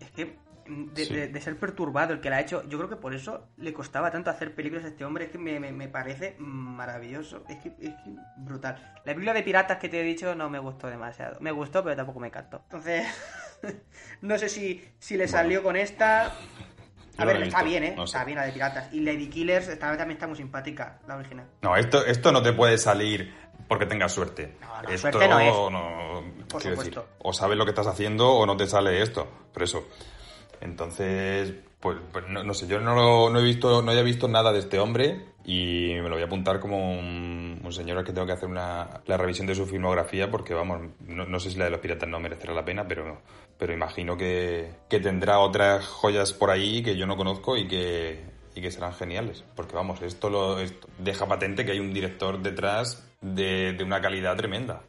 es 0.00 0.10
que 0.10 0.36
de, 0.66 1.04
sí. 1.04 1.14
de, 1.14 1.28
de, 1.28 1.40
ser 1.40 1.58
perturbado 1.58 2.12
el 2.12 2.20
que 2.20 2.30
la 2.30 2.36
ha 2.36 2.40
hecho. 2.40 2.66
Yo 2.68 2.78
creo 2.78 2.88
que 2.88 2.96
por 2.96 3.14
eso 3.14 3.48
le 3.56 3.72
costaba 3.72 4.10
tanto 4.10 4.30
hacer 4.30 4.54
películas 4.54 4.84
a 4.84 4.88
este 4.88 5.04
hombre. 5.04 5.26
Es 5.26 5.30
que 5.30 5.38
me, 5.38 5.58
me, 5.60 5.72
me 5.72 5.88
parece 5.88 6.36
maravilloso. 6.38 7.44
Es 7.48 7.58
que, 7.58 7.68
es 7.80 7.94
que, 7.94 8.10
brutal. 8.36 8.94
La 9.04 9.12
película 9.14 9.32
de 9.32 9.42
piratas 9.42 9.78
que 9.78 9.88
te 9.88 10.00
he 10.00 10.04
dicho 10.04 10.34
no 10.34 10.50
me 10.50 10.58
gustó 10.58 10.88
demasiado. 10.88 11.38
Me 11.40 11.52
gustó, 11.52 11.82
pero 11.82 11.96
tampoco 11.96 12.20
me 12.20 12.28
encantó. 12.28 12.60
Entonces, 12.64 13.06
no 14.20 14.38
sé 14.38 14.48
si, 14.48 14.84
si 14.98 15.16
le 15.16 15.28
salió 15.28 15.62
con 15.62 15.76
esta. 15.76 16.34
A 17.16 17.24
ver, 17.24 17.42
está 17.42 17.62
bien, 17.62 17.84
¿eh? 17.84 17.94
No 17.96 18.06
sé. 18.06 18.16
Está 18.16 18.24
bien 18.24 18.38
la 18.38 18.46
de 18.46 18.52
piratas. 18.52 18.92
Y 18.92 19.00
Lady 19.00 19.28
Killers 19.28 19.68
esta 19.68 19.88
vez 19.88 19.98
también 19.98 20.16
está 20.16 20.26
muy 20.26 20.36
simpática, 20.36 20.98
la 21.06 21.16
original. 21.16 21.46
No, 21.62 21.76
esto, 21.76 22.04
esto 22.04 22.32
no 22.32 22.42
te 22.42 22.52
puede 22.52 22.76
salir 22.76 23.32
porque 23.68 23.86
tengas 23.86 24.12
suerte. 24.12 24.56
No, 24.60 24.82
no, 24.82 24.88
esto 24.88 25.10
suerte 25.10 25.28
no 25.28 25.40
es. 25.40 25.72
No, 25.72 26.46
Por 26.48 26.62
supuesto. 26.62 27.00
Decir, 27.00 27.16
o 27.20 27.32
sabes 27.32 27.56
lo 27.56 27.64
que 27.64 27.70
estás 27.70 27.86
haciendo 27.86 28.32
o 28.32 28.46
no 28.46 28.56
te 28.56 28.66
sale 28.66 29.00
esto. 29.00 29.28
Por 29.52 29.62
eso. 29.62 29.86
Entonces, 30.64 31.52
pues, 31.78 31.98
pues 32.10 32.24
no, 32.28 32.54
sé, 32.54 32.66
yo 32.66 32.80
no, 32.80 32.94
lo, 32.94 33.30
no 33.30 33.38
he 33.38 33.42
visto, 33.42 33.82
no 33.82 33.90
haya 33.90 34.02
visto 34.02 34.26
nada 34.26 34.50
de 34.50 34.60
este 34.60 34.78
hombre 34.78 35.26
y 35.44 35.92
me 35.96 36.08
lo 36.08 36.14
voy 36.14 36.22
a 36.22 36.24
apuntar 36.24 36.58
como 36.58 36.98
un, 36.98 37.60
un 37.62 37.72
señor 37.72 37.98
al 37.98 38.04
que 38.04 38.14
tengo 38.14 38.26
que 38.26 38.32
hacer 38.32 38.48
una, 38.48 39.02
la 39.04 39.16
revisión 39.18 39.46
de 39.46 39.54
su 39.54 39.66
filmografía 39.66 40.30
porque, 40.30 40.54
vamos, 40.54 40.80
no, 41.06 41.26
no, 41.26 41.38
sé 41.38 41.50
si 41.50 41.58
la 41.58 41.66
de 41.66 41.70
los 41.70 41.80
piratas 41.80 42.08
no 42.08 42.18
merecerá 42.18 42.54
la 42.54 42.64
pena, 42.64 42.88
pero, 42.88 43.20
pero 43.58 43.74
imagino 43.74 44.16
que, 44.16 44.70
que 44.88 45.00
tendrá 45.00 45.38
otras 45.38 45.86
joyas 45.86 46.32
por 46.32 46.50
ahí 46.50 46.82
que 46.82 46.96
yo 46.96 47.06
no 47.06 47.18
conozco 47.18 47.58
y 47.58 47.68
que, 47.68 48.24
y 48.54 48.62
que 48.62 48.70
serán 48.70 48.94
geniales. 48.94 49.44
Porque, 49.54 49.76
vamos, 49.76 50.00
esto, 50.00 50.30
lo, 50.30 50.58
esto 50.60 50.88
deja 50.96 51.26
patente 51.26 51.66
que 51.66 51.72
hay 51.72 51.80
un 51.80 51.92
director 51.92 52.40
detrás 52.40 53.06
de, 53.20 53.74
de 53.74 53.84
una 53.84 54.00
calidad 54.00 54.34
tremenda. 54.34 54.82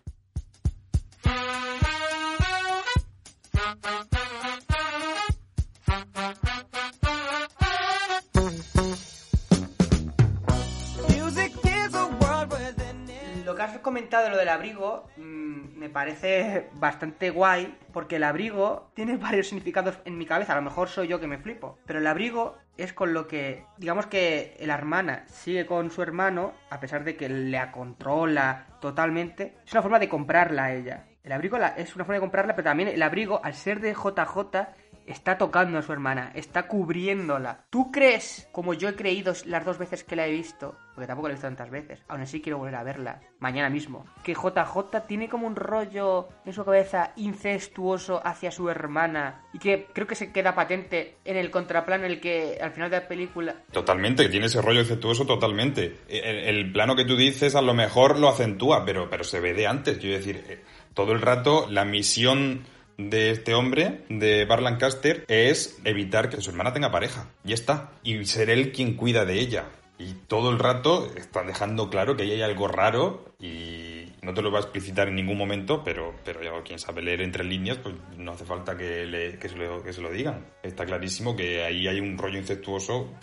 Abrigo 14.55 15.07
mmm, 15.17 15.77
me 15.77 15.89
parece 15.89 16.69
bastante 16.73 17.29
guay 17.29 17.77
porque 17.93 18.15
el 18.15 18.23
abrigo 18.23 18.89
tiene 18.93 19.17
varios 19.27 19.47
significados 19.47 19.99
en 20.05 20.17
mi 20.17 20.25
cabeza. 20.25 20.53
A 20.53 20.57
lo 20.57 20.61
mejor 20.61 20.89
soy 20.89 21.07
yo 21.07 21.19
que 21.19 21.27
me 21.27 21.37
flipo. 21.37 21.77
Pero 21.85 21.99
el 21.99 22.07
abrigo 22.07 22.57
es 22.77 22.93
con 22.93 23.13
lo 23.13 23.27
que, 23.27 23.65
digamos 23.77 24.07
que 24.07 24.57
la 24.59 24.73
hermana 24.73 25.23
sigue 25.27 25.65
con 25.65 25.91
su 25.91 26.01
hermano 26.01 26.53
a 26.69 26.79
pesar 26.79 27.03
de 27.03 27.15
que 27.15 27.29
la 27.29 27.71
controla 27.71 28.67
totalmente. 28.81 29.57
Es 29.65 29.71
una 29.73 29.81
forma 29.81 29.99
de 29.99 30.09
comprarla 30.09 30.65
a 30.65 30.73
ella. 30.73 31.05
El 31.23 31.31
abrigo 31.31 31.57
es 31.57 31.95
una 31.95 32.05
forma 32.05 32.15
de 32.15 32.19
comprarla, 32.19 32.55
pero 32.55 32.65
también 32.65 32.87
el 32.87 33.01
abrigo, 33.01 33.41
al 33.43 33.55
ser 33.55 33.79
de 33.79 33.93
JJ, 33.93 34.67
está 35.05 35.37
tocando 35.37 35.77
a 35.77 35.81
su 35.81 35.91
hermana, 35.91 36.31
está 36.35 36.67
cubriéndola. 36.67 37.65
¿Tú 37.69 37.91
crees, 37.91 38.47
como 38.51 38.73
yo 38.73 38.89
he 38.89 38.95
creído 38.95 39.33
las 39.45 39.65
dos 39.65 39.77
veces 39.77 40.03
que 40.03 40.15
la 40.15 40.27
he 40.27 40.31
visto, 40.31 40.75
porque 40.93 41.07
tampoco 41.07 41.27
la 41.27 41.33
he 41.33 41.35
visto 41.35 41.47
tantas 41.47 41.69
veces, 41.69 42.03
aún 42.07 42.21
así 42.21 42.41
quiero 42.41 42.57
volver 42.57 42.75
a 42.75 42.83
verla, 42.83 43.21
mañana 43.39 43.69
mismo, 43.69 44.05
que 44.23 44.33
JJ 44.33 45.07
tiene 45.07 45.29
como 45.29 45.47
un 45.47 45.55
rollo 45.55 46.29
en 46.45 46.53
su 46.53 46.63
cabeza 46.63 47.11
incestuoso 47.15 48.21
hacia 48.25 48.51
su 48.51 48.69
hermana 48.69 49.43
y 49.53 49.59
que 49.59 49.87
creo 49.93 50.07
que 50.07 50.15
se 50.15 50.31
queda 50.31 50.55
patente 50.55 51.17
en 51.25 51.37
el 51.37 51.51
contraplano 51.51 52.05
el 52.05 52.19
que 52.19 52.57
al 52.61 52.71
final 52.71 52.89
de 52.89 52.99
la 52.99 53.07
película... 53.07 53.55
Totalmente, 53.71 54.29
tiene 54.29 54.47
ese 54.47 54.61
rollo 54.61 54.81
incestuoso 54.81 55.25
totalmente. 55.25 55.99
El, 56.07 56.57
el, 56.57 56.71
plano 56.71 56.95
que 56.95 57.05
tú 57.05 57.15
dices 57.15 57.55
a 57.55 57.61
lo 57.61 57.73
mejor 57.73 58.19
lo 58.19 58.29
acentúa, 58.29 58.83
pero, 58.85 59.09
pero 59.09 59.23
se 59.23 59.39
ve 59.39 59.53
de 59.53 59.67
antes, 59.67 59.97
quiero 59.97 60.17
decir, 60.17 60.43
eh, 60.47 60.63
todo 60.93 61.11
el 61.11 61.21
rato 61.21 61.67
la 61.69 61.85
misión 61.85 62.65
de 62.97 63.31
este 63.31 63.53
hombre, 63.53 64.05
de 64.09 64.45
Bar 64.45 64.61
Lancaster, 64.61 65.25
es 65.27 65.79
evitar 65.83 66.29
que 66.29 66.41
su 66.41 66.49
hermana 66.49 66.73
tenga 66.73 66.91
pareja. 66.91 67.29
Y 67.43 67.53
está. 67.53 67.91
Y 68.03 68.25
ser 68.25 68.49
él 68.49 68.71
quien 68.71 68.95
cuida 68.95 69.25
de 69.25 69.39
ella. 69.39 69.65
Y 69.97 70.13
todo 70.27 70.51
el 70.51 70.59
rato 70.59 71.11
está 71.15 71.43
dejando 71.43 71.89
claro 71.89 72.15
que 72.15 72.23
ahí 72.23 72.31
hay 72.31 72.41
algo 72.41 72.67
raro 72.67 73.33
y 73.39 74.11
no 74.21 74.33
te 74.33 74.41
lo 74.41 74.51
va 74.51 74.59
a 74.59 74.61
explicitar 74.63 75.07
en 75.07 75.15
ningún 75.15 75.37
momento, 75.37 75.83
pero, 75.83 76.13
pero 76.25 76.43
ya 76.43 76.51
quien 76.63 76.79
sabe 76.79 77.01
leer 77.01 77.21
entre 77.21 77.45
líneas, 77.45 77.77
pues 77.77 77.95
no 78.17 78.33
hace 78.33 78.43
falta 78.43 78.75
que, 78.75 79.05
le, 79.05 79.37
que, 79.39 79.47
se, 79.47 79.55
lo, 79.55 79.81
que 79.81 79.93
se 79.93 80.01
lo 80.01 80.11
digan. 80.11 80.45
Está 80.63 80.85
clarísimo 80.85 81.35
que 81.35 81.63
ahí 81.63 81.87
hay 81.87 82.01
un 82.01 82.17
rollo 82.17 82.37
incestuoso 82.37 83.13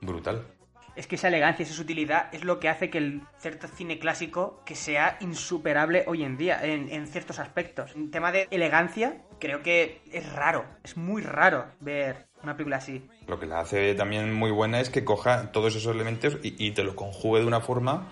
brutal 0.00 0.55
es 0.96 1.06
que 1.06 1.16
esa 1.16 1.28
elegancia, 1.28 1.62
esa 1.62 1.74
sutilidad 1.74 2.34
es 2.34 2.44
lo 2.44 2.58
que 2.58 2.68
hace 2.68 2.90
que 2.90 2.98
el 2.98 3.22
cierto 3.38 3.68
cine 3.68 3.98
clásico 3.98 4.62
que 4.64 4.74
sea 4.74 5.18
insuperable 5.20 6.04
hoy 6.06 6.24
en 6.24 6.36
día 6.36 6.58
en, 6.64 7.06
ciertos 7.06 7.38
aspectos. 7.38 7.94
En 7.94 8.10
tema 8.10 8.32
de 8.32 8.48
elegancia, 8.50 9.22
creo 9.38 9.62
que 9.62 10.00
es 10.10 10.32
raro, 10.32 10.64
es 10.82 10.96
muy 10.96 11.22
raro 11.22 11.66
ver 11.80 12.26
una 12.42 12.56
película 12.56 12.78
así. 12.78 13.06
Lo 13.26 13.38
que 13.38 13.46
la 13.46 13.60
hace 13.60 13.94
también 13.94 14.32
muy 14.32 14.50
buena 14.50 14.80
es 14.80 14.90
que 14.90 15.04
coja 15.04 15.52
todos 15.52 15.76
esos 15.76 15.94
elementos 15.94 16.38
y, 16.42 16.54
y 16.64 16.72
te 16.72 16.82
los 16.82 16.94
conjugue 16.94 17.40
de 17.40 17.46
una 17.46 17.60
forma 17.60 18.08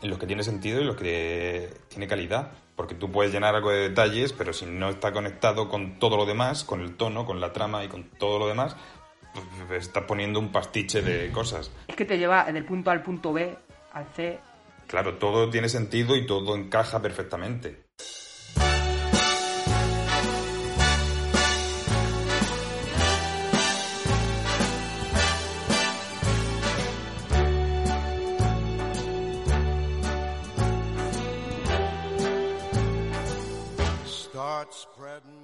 en 0.00 0.10
los 0.10 0.18
que 0.18 0.26
tiene 0.26 0.42
sentido 0.42 0.80
y 0.80 0.84
los 0.84 0.96
que 0.96 1.70
tiene 1.88 2.06
calidad. 2.06 2.52
Porque 2.76 2.94
tú 2.94 3.12
puedes 3.12 3.32
llenar 3.32 3.54
algo 3.54 3.70
de 3.70 3.90
detalles, 3.90 4.32
pero 4.32 4.52
si 4.52 4.64
no 4.64 4.88
está 4.88 5.12
conectado 5.12 5.68
con 5.68 5.98
todo 5.98 6.16
lo 6.16 6.24
demás, 6.24 6.64
con 6.64 6.80
el 6.80 6.96
tono, 6.96 7.26
con 7.26 7.38
la 7.38 7.52
trama 7.52 7.84
y 7.84 7.88
con 7.88 8.04
todo 8.04 8.38
lo 8.38 8.48
demás, 8.48 8.76
está 9.70 10.06
poniendo 10.06 10.38
un 10.38 10.52
pastiche 10.52 11.02
de 11.02 11.30
cosas. 11.30 11.70
Es 11.88 11.96
que 11.96 12.04
te 12.04 12.18
lleva 12.18 12.44
del 12.50 12.64
punto 12.64 12.90
A 12.90 12.92
al 12.92 13.02
punto 13.02 13.32
B, 13.32 13.56
al 13.92 14.06
C. 14.14 14.38
Claro, 14.86 15.14
todo 15.14 15.48
tiene 15.48 15.68
sentido 15.68 16.16
y 16.16 16.26
todo 16.26 16.54
encaja 16.54 17.00
perfectamente. 17.00 17.84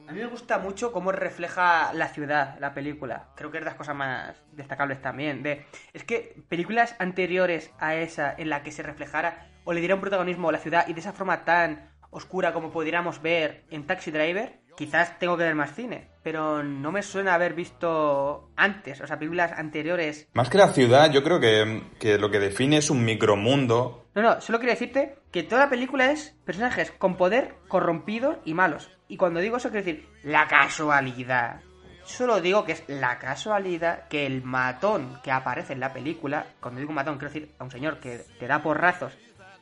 A 0.08 0.12
mí 0.12 0.20
me 0.20 0.26
gusta 0.26 0.58
mucho 0.58 0.92
cómo 0.92 1.12
refleja 1.12 1.92
la 1.92 2.08
ciudad, 2.08 2.56
la 2.60 2.72
película. 2.72 3.28
Creo 3.36 3.50
que 3.50 3.58
es 3.58 3.64
de 3.64 3.70
las 3.70 3.74
cosas 3.74 3.94
más 3.94 4.42
destacables 4.52 5.02
también. 5.02 5.42
De, 5.42 5.66
es 5.92 6.04
que 6.04 6.34
películas 6.48 6.96
anteriores 6.98 7.70
a 7.78 7.94
esa 7.94 8.34
en 8.36 8.48
la 8.48 8.62
que 8.62 8.72
se 8.72 8.82
reflejara 8.82 9.50
o 9.64 9.72
le 9.74 9.80
diera 9.80 9.94
un 9.94 10.00
protagonismo 10.00 10.48
a 10.48 10.52
la 10.52 10.58
ciudad 10.58 10.88
y 10.88 10.94
de 10.94 11.00
esa 11.00 11.12
forma 11.12 11.44
tan 11.44 11.90
oscura 12.10 12.54
como 12.54 12.70
pudiéramos 12.70 13.20
ver 13.20 13.64
en 13.70 13.86
Taxi 13.86 14.10
Driver, 14.10 14.60
quizás 14.78 15.18
tengo 15.18 15.36
que 15.36 15.44
ver 15.44 15.54
más 15.54 15.74
cine, 15.74 16.08
pero 16.22 16.62
no 16.62 16.90
me 16.90 17.02
suena 17.02 17.34
haber 17.34 17.52
visto 17.52 18.50
antes, 18.56 19.00
o 19.02 19.06
sea, 19.06 19.18
películas 19.18 19.52
anteriores. 19.52 20.28
Más 20.32 20.48
que 20.48 20.56
la 20.56 20.68
ciudad, 20.68 21.10
yo 21.10 21.22
creo 21.22 21.38
que, 21.38 21.82
que 21.98 22.16
lo 22.16 22.30
que 22.30 22.38
define 22.38 22.78
es 22.78 22.88
un 22.88 23.04
micromundo. 23.04 24.06
No, 24.14 24.22
no, 24.22 24.40
solo 24.40 24.58
quiero 24.58 24.72
decirte 24.72 25.18
que 25.32 25.42
toda 25.42 25.64
la 25.64 25.70
película 25.70 26.10
es 26.10 26.34
personajes 26.46 26.92
con 26.92 27.16
poder, 27.16 27.56
corrompidos 27.68 28.38
y 28.44 28.54
malos. 28.54 28.97
Y 29.08 29.16
cuando 29.16 29.40
digo 29.40 29.56
eso 29.56 29.70
quiero 29.70 29.84
decir 29.86 30.08
la 30.22 30.46
casualidad. 30.46 31.60
Solo 32.04 32.40
digo 32.40 32.64
que 32.64 32.72
es 32.72 32.84
la 32.88 33.18
casualidad 33.18 34.08
que 34.08 34.24
el 34.26 34.42
matón 34.42 35.20
que 35.22 35.30
aparece 35.30 35.74
en 35.74 35.80
la 35.80 35.92
película, 35.92 36.46
cuando 36.60 36.80
digo 36.80 36.92
matón 36.92 37.18
quiero 37.18 37.32
decir 37.32 37.54
a 37.58 37.64
un 37.64 37.70
señor 37.70 37.98
que 38.00 38.24
te 38.38 38.46
da 38.46 38.62
porrazos 38.62 39.12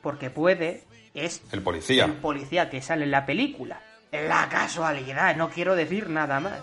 porque 0.01 0.29
puede, 0.29 0.83
es 1.13 1.41
El 1.51 1.61
policía. 1.61 2.05
el 2.05 2.13
policía 2.13 2.69
que 2.69 2.81
sale 2.81 3.03
en 3.05 3.11
la 3.11 3.25
película. 3.25 3.81
La 4.11 4.47
casualidad, 4.49 5.35
no 5.35 5.49
quiero 5.49 5.75
decir 5.75 6.09
nada 6.09 6.39
más. 6.39 6.59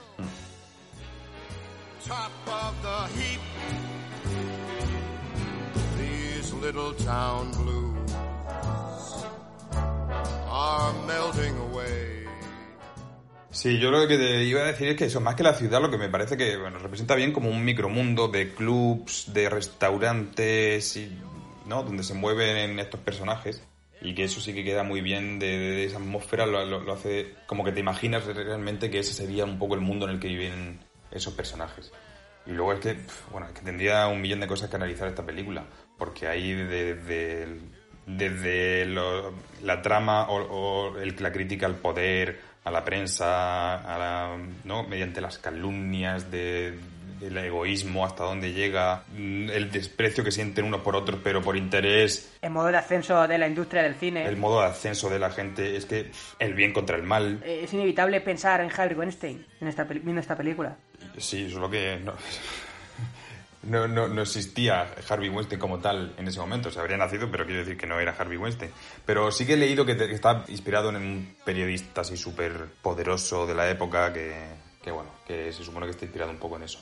top 2.07 2.31
of 2.49 2.75
the 2.83 3.21
heap. 3.21 3.41
These 5.99 6.53
little 6.55 6.93
town 7.05 7.51
blues 7.53 7.94
Sí, 13.55 13.79
yo 13.79 13.93
lo 13.93 14.07
que 14.09 14.19
te 14.19 14.43
iba 14.45 14.63
a 14.63 14.65
decir 14.67 14.89
es 14.89 14.97
que 14.97 15.05
eso, 15.05 15.21
más 15.21 15.37
que 15.37 15.45
la 15.45 15.55
ciudad, 15.55 15.81
lo 15.81 15.89
que 15.91 15.97
me 15.97 16.09
parece 16.09 16.37
que 16.37 16.57
bueno, 16.57 16.79
representa 16.81 17.15
bien 17.15 17.33
como 17.33 17.49
un 17.49 17.65
micromundo 17.65 18.27
de 18.27 18.53
clubs, 18.53 19.33
de 19.33 19.49
restaurantes, 19.49 20.97
y, 20.97 21.17
¿no? 21.67 21.85
Donde 21.85 22.03
se 22.03 22.15
mueven 22.15 22.79
estos 22.81 22.99
personajes. 23.01 23.63
Y 24.03 24.13
que 24.15 24.25
eso 24.25 24.41
sí 24.41 24.53
que 24.53 24.65
queda 24.65 24.83
muy 24.83 25.01
bien 25.01 25.39
de, 25.39 25.85
esa 25.85 25.99
atmósfera, 25.99 26.47
lo, 26.47 26.65
lo- 26.67 26.93
hace 26.93 27.33
como 27.47 27.65
que 27.65 27.71
te 27.71 27.79
imaginas 27.81 28.27
realmente 28.27 28.91
que 28.91 28.99
ese 28.99 29.15
sería 29.15 29.45
un 29.45 29.59
poco 29.59 29.75
el 29.77 29.81
mundo 29.81 30.05
en 30.07 30.11
el 30.15 30.21
que 30.21 30.29
viven 30.29 30.81
esos 31.13 31.33
personajes. 31.33 31.93
Y 32.47 32.51
luego 32.51 32.73
es 32.73 32.81
que, 32.81 32.97
bueno, 33.31 33.47
es 33.47 33.53
que 33.55 33.63
tendría 33.63 34.09
un 34.09 34.21
millón 34.21 34.41
de 34.41 34.49
cosas 34.49 34.69
que 34.69 34.77
analizar 34.77 35.07
esta 35.09 35.25
película, 35.25 35.65
porque 35.97 36.27
hay 36.27 36.53
desde 36.53 37.47
desde 38.07 38.85
lo- 38.85 39.33
la 39.63 39.81
trama 39.81 40.29
o, 40.29 40.43
o 40.91 40.99
el- 40.99 41.17
la 41.21 41.33
crítica 41.33 41.65
al 41.67 41.77
poder, 41.77 42.39
a 42.65 42.71
la 42.71 42.85
prensa, 42.85 43.75
a 43.77 43.99
la- 43.99 44.39
¿no? 44.65 44.83
mediante 44.85 45.21
las 45.21 45.39
calumnias 45.39 46.31
de, 46.31 46.79
del 47.21 47.37
egoísmo, 47.39 48.05
hasta 48.05 48.25
dónde 48.25 48.53
llega, 48.53 49.05
mm, 49.17 49.51
el 49.51 49.71
desprecio 49.71 50.25
que 50.25 50.31
sienten 50.33 50.65
unos 50.65 50.81
por 50.81 50.97
otros, 50.97 51.21
pero 51.23 51.41
por 51.43 51.57
interés, 51.57 52.33
En 52.43 52.53
modo 52.53 52.67
de 52.69 52.77
ascenso 52.77 53.27
de 53.29 53.39
la 53.39 53.47
industria 53.47 53.83
del 53.83 53.95
cine. 53.95 54.27
el 54.27 54.37
modo 54.37 54.61
de 54.61 54.67
ascenso 54.67 55.09
de 55.11 55.19
la 55.19 55.31
gente, 55.31 55.77
es 55.77 55.87
que 55.87 56.11
el 56.39 56.55
bien 56.55 56.73
contra 56.73 56.97
el 56.97 57.03
mal. 57.03 57.41
Eh, 57.45 57.61
Es 57.65 57.73
inevitable 57.73 58.21
pensar 58.21 58.61
en 58.61 58.71
Harvey 58.71 58.97
Weinstein 58.97 59.47
en 59.61 59.69
esta 59.69 59.85
viendo 59.85 60.21
esta 60.21 60.37
película. 60.37 60.77
Sí, 61.19 61.51
solo 61.51 61.71
que 61.71 61.99
no, 62.03 62.13
no, 63.67 63.89
no, 63.89 64.09
no 64.09 64.23
existía 64.23 64.95
Harvey 65.09 65.29
Weinstein 65.29 65.61
como 65.61 65.79
tal 65.81 66.15
en 66.17 66.29
ese 66.29 66.39
momento. 66.41 66.71
Se 66.71 66.79
habría 66.81 66.97
nacido, 66.97 67.31
pero 67.31 67.45
quiero 67.45 67.61
decir 67.61 67.77
que 67.77 67.87
no 67.87 67.99
era 68.01 68.15
Harvey 68.19 68.37
Weinstein. 68.37 68.71
Pero 69.07 69.31
sí 69.33 69.47
que 69.47 69.55
he 69.55 69.57
leído 69.57 69.85
que, 69.87 69.95
te- 69.95 70.07
que 70.09 70.15
está 70.15 70.45
inspirado 70.49 70.91
en 70.91 70.97
un 70.97 71.37
periodista 71.45 72.03
así 72.03 72.17
súper 72.17 72.67
poderoso 72.83 73.47
de 73.47 73.55
la 73.55 73.69
época 73.71 74.13
que, 74.13 74.35
que, 74.83 74.91
bueno, 74.91 75.11
que 75.27 75.53
se 75.53 75.65
supone 75.65 75.87
que 75.87 75.93
está 75.93 76.05
inspirado 76.05 76.31
un 76.31 76.39
poco 76.39 76.57
en 76.57 76.63
eso. 76.65 76.79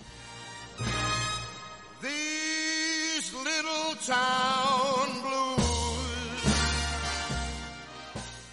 These 2.00 3.32
little 3.34 3.96
town 4.06 5.22
blues. 5.22 5.62